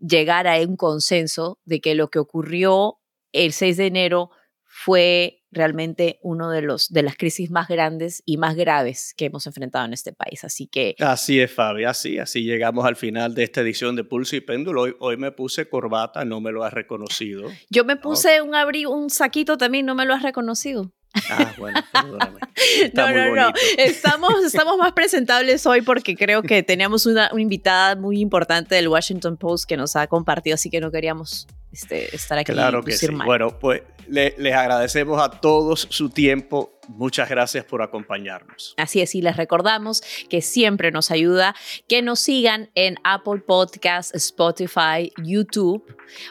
llegar 0.00 0.48
a 0.48 0.56
un 0.62 0.76
consenso 0.76 1.60
de 1.64 1.80
que 1.80 1.94
lo 1.94 2.10
que 2.10 2.18
ocurrió 2.18 2.98
el 3.30 3.52
6 3.52 3.76
de 3.76 3.86
enero 3.86 4.30
fue 4.64 5.41
realmente 5.52 6.18
uno 6.22 6.50
de 6.50 6.62
los 6.62 6.88
de 6.88 7.02
las 7.02 7.16
crisis 7.16 7.50
más 7.50 7.68
grandes 7.68 8.22
y 8.26 8.38
más 8.38 8.56
graves 8.56 9.14
que 9.16 9.26
hemos 9.26 9.46
enfrentado 9.46 9.84
en 9.84 9.92
este 9.92 10.12
país. 10.12 10.44
Así 10.44 10.66
que 10.66 10.96
así 10.98 11.40
es, 11.40 11.52
Fabi, 11.52 11.84
así 11.84 12.18
así 12.18 12.42
llegamos 12.42 12.84
al 12.84 12.96
final 12.96 13.34
de 13.34 13.44
esta 13.44 13.60
edición 13.60 13.94
de 13.94 14.04
Pulso 14.04 14.36
y 14.36 14.40
Péndulo. 14.40 14.82
Hoy, 14.82 14.96
hoy 14.98 15.16
me 15.16 15.30
puse 15.30 15.68
corbata, 15.68 16.24
no 16.24 16.40
me 16.40 16.50
lo 16.50 16.64
has 16.64 16.72
reconocido. 16.72 17.48
Yo 17.70 17.84
me 17.84 17.96
puse 17.96 18.42
un 18.42 18.54
abrigo, 18.54 18.92
un 18.92 19.10
saquito 19.10 19.56
también, 19.56 19.86
no 19.86 19.94
me 19.94 20.04
lo 20.04 20.14
has 20.14 20.22
reconocido. 20.22 20.92
Ah, 21.30 21.54
bueno, 21.58 21.78
perdóname. 21.92 22.40
no, 22.94 23.10
no, 23.10 23.34
no. 23.34 23.52
Estamos, 23.78 24.44
estamos 24.44 24.78
más 24.78 24.92
presentables 24.92 25.66
hoy 25.66 25.82
porque 25.82 26.16
creo 26.16 26.42
que 26.42 26.62
teníamos 26.62 27.04
una, 27.04 27.28
una, 27.32 27.42
invitada 27.42 27.96
muy 27.96 28.20
importante 28.20 28.74
del 28.74 28.88
Washington 28.88 29.36
Post 29.36 29.68
que 29.68 29.76
nos 29.76 29.94
ha 29.94 30.06
compartido, 30.06 30.54
así 30.54 30.70
que 30.70 30.80
no 30.80 30.90
queríamos 30.90 31.46
este, 31.72 32.14
estar 32.14 32.38
aquí. 32.38 32.52
Claro 32.52 32.82
que 32.82 32.92
sí. 32.92 33.08
Bueno, 33.24 33.58
pues 33.58 33.82
les 34.08 34.54
agradecemos 34.54 35.20
a 35.20 35.30
todos 35.30 35.86
su 35.90 36.10
tiempo. 36.10 36.78
Muchas 36.88 37.28
gracias 37.28 37.64
por 37.64 37.82
acompañarnos. 37.82 38.74
Así 38.76 39.00
es, 39.00 39.14
y 39.14 39.22
les 39.22 39.36
recordamos 39.36 40.02
que 40.28 40.42
siempre 40.42 40.90
nos 40.90 41.10
ayuda 41.10 41.54
que 41.88 42.02
nos 42.02 42.20
sigan 42.20 42.70
en 42.74 42.96
Apple 43.04 43.42
Podcasts, 43.46 44.14
Spotify, 44.14 45.12
YouTube 45.22 45.84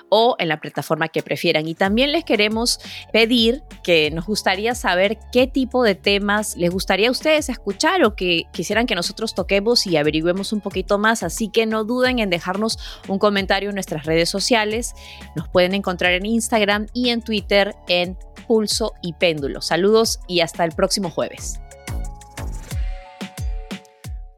o 0.10 0.36
en 0.40 0.50
la 0.50 0.60
plataforma 0.60 1.08
que 1.08 1.24
prefieran. 1.24 1.68
Y 1.68 1.76
también 1.76 2.12
les 2.12 2.26
queremos 2.26 2.80
pedir 3.14 3.64
que 3.84 4.12
nos 4.12 4.26
gustaría 4.26 4.76
saber 4.76 5.18
qué 5.32 5.48
tipo 5.48 5.84
de 5.84 5.96
temas 5.96 6.56
les 6.58 6.70
gustaría 6.70 7.08
a 7.08 7.12
ustedes 7.12 7.50
escuchar 7.50 8.04
o 8.04 8.16
que 8.16 8.44
quisieran 8.52 8.86
que 8.86 8.96
nosotros 8.96 9.34
toquemos 9.34 9.88
y 9.88 9.98
averigüemos 9.98 10.54
un 10.54 10.62
poquito 10.62 10.98
más. 10.98 11.24
Así 11.24 11.50
que 11.50 11.66
no 11.66 11.84
duden 11.84 12.20
en 12.20 12.30
dejarnos 12.30 12.78
un 13.08 13.20
comentario 13.20 13.70
en 13.70 13.76
nuestras 13.76 14.06
redes 14.06 14.30
sociales. 14.30 14.94
Nos 15.36 15.48
pueden 15.48 15.74
encontrar 15.74 16.14
en 16.14 16.26
Instagram 16.26 16.88
y 16.94 17.10
en 17.10 17.22
Twitter 17.22 17.76
en 17.88 18.18
Pulso 18.48 18.94
y 19.02 19.14
Péndulo. 19.14 19.62
Saludos 19.62 20.20
y 20.28 20.41
hasta 20.42 20.64
el 20.66 20.72
próximo 20.72 21.10
jueves. 21.10 21.60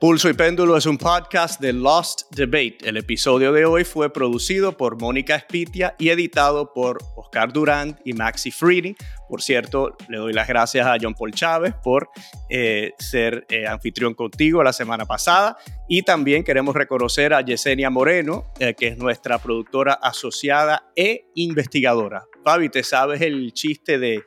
Pulso 0.04 0.30
y 0.30 0.34
Péndulo 0.34 0.76
es 0.76 0.86
un 0.86 0.98
podcast 0.98 1.62
de 1.62 1.72
Lost 1.72 2.24
Debate. 2.36 2.80
El 2.84 2.98
episodio 2.98 3.54
de 3.54 3.64
hoy 3.64 3.86
fue 3.86 4.12
producido 4.12 4.76
por 4.76 5.00
Mónica 5.00 5.34
Espitia 5.34 5.96
y 5.98 6.10
editado 6.10 6.74
por 6.74 6.98
Oscar 7.16 7.54
Durand 7.54 7.98
y 8.04 8.12
Maxi 8.12 8.52
Freedy. 8.52 8.98
Por 9.30 9.42
cierto, 9.42 9.96
le 10.10 10.18
doy 10.18 10.34
las 10.34 10.50
gracias 10.50 10.86
a 10.86 10.98
John 11.02 11.14
Paul 11.14 11.32
Chávez 11.32 11.74
por 11.82 12.10
eh, 12.50 12.92
ser 13.00 13.46
eh, 13.50 13.66
anfitrión 13.66 14.14
contigo 14.14 14.62
la 14.62 14.74
semana 14.74 15.06
pasada. 15.06 15.56
Y 15.88 16.02
también 16.02 16.44
queremos 16.44 16.76
reconocer 16.76 17.34
a 17.34 17.40
Yesenia 17.40 17.90
Moreno, 17.90 18.52
eh, 18.60 18.74
que 18.74 18.88
es 18.88 18.98
nuestra 18.98 19.38
productora 19.38 19.94
asociada 19.94 20.84
e 20.98 21.30
investigadora. 21.36 22.26
Fabi, 22.44 22.68
¿te 22.68 22.84
sabes 22.84 23.22
el 23.22 23.54
chiste 23.54 23.98
de 23.98 24.26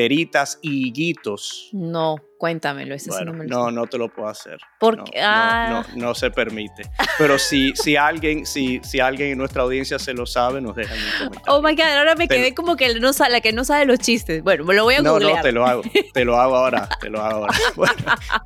peritas 0.00 0.58
y 0.62 0.86
higuitos? 0.86 1.68
No, 1.72 2.16
cuéntamelo. 2.38 2.94
Ese 2.94 3.10
bueno, 3.10 3.34
no, 3.34 3.44
no, 3.44 3.70
no, 3.70 3.86
te 3.86 3.98
lo 3.98 4.08
puedo 4.08 4.30
hacer. 4.30 4.56
Porque 4.78 5.20
no, 5.20 5.22
ah. 5.22 5.84
no, 5.94 6.06
no, 6.06 6.14
se 6.14 6.30
permite. 6.30 6.84
Pero 7.18 7.38
si, 7.38 7.76
si, 7.76 7.96
alguien, 7.96 8.46
si, 8.46 8.80
si 8.82 8.98
alguien 8.98 9.32
en 9.32 9.38
nuestra 9.38 9.62
audiencia 9.62 9.98
se 9.98 10.14
lo 10.14 10.24
sabe, 10.24 10.62
nos 10.62 10.74
dejan 10.74 10.96
un 10.96 11.18
comentario. 11.18 11.52
Oh 11.52 11.60
my 11.60 11.74
God, 11.74 11.98
ahora 11.98 12.14
me 12.14 12.28
quedé 12.28 12.54
como 12.54 12.76
que 12.76 12.98
no 12.98 13.12
sabe, 13.12 13.32
la 13.32 13.40
que 13.42 13.52
no 13.52 13.62
sabe 13.62 13.84
los 13.84 13.98
chistes. 13.98 14.42
Bueno, 14.42 14.64
me 14.64 14.72
lo 14.72 14.84
voy 14.84 14.94
a 14.94 15.02
no, 15.02 15.12
googlear. 15.12 15.36
No, 15.36 15.42
te 15.42 15.52
lo 15.52 15.66
hago. 15.66 15.82
Te 16.14 16.24
lo 16.24 16.40
hago 16.40 16.56
ahora. 16.56 16.88
Te 16.98 17.10
lo 17.10 17.20
hago 17.20 17.40
ahora. 17.40 17.54
Bueno, 17.76 17.94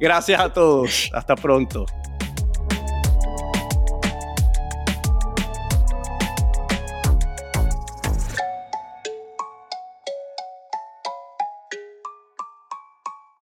gracias 0.00 0.40
a 0.40 0.52
todos. 0.52 1.10
Hasta 1.12 1.36
pronto. 1.36 1.86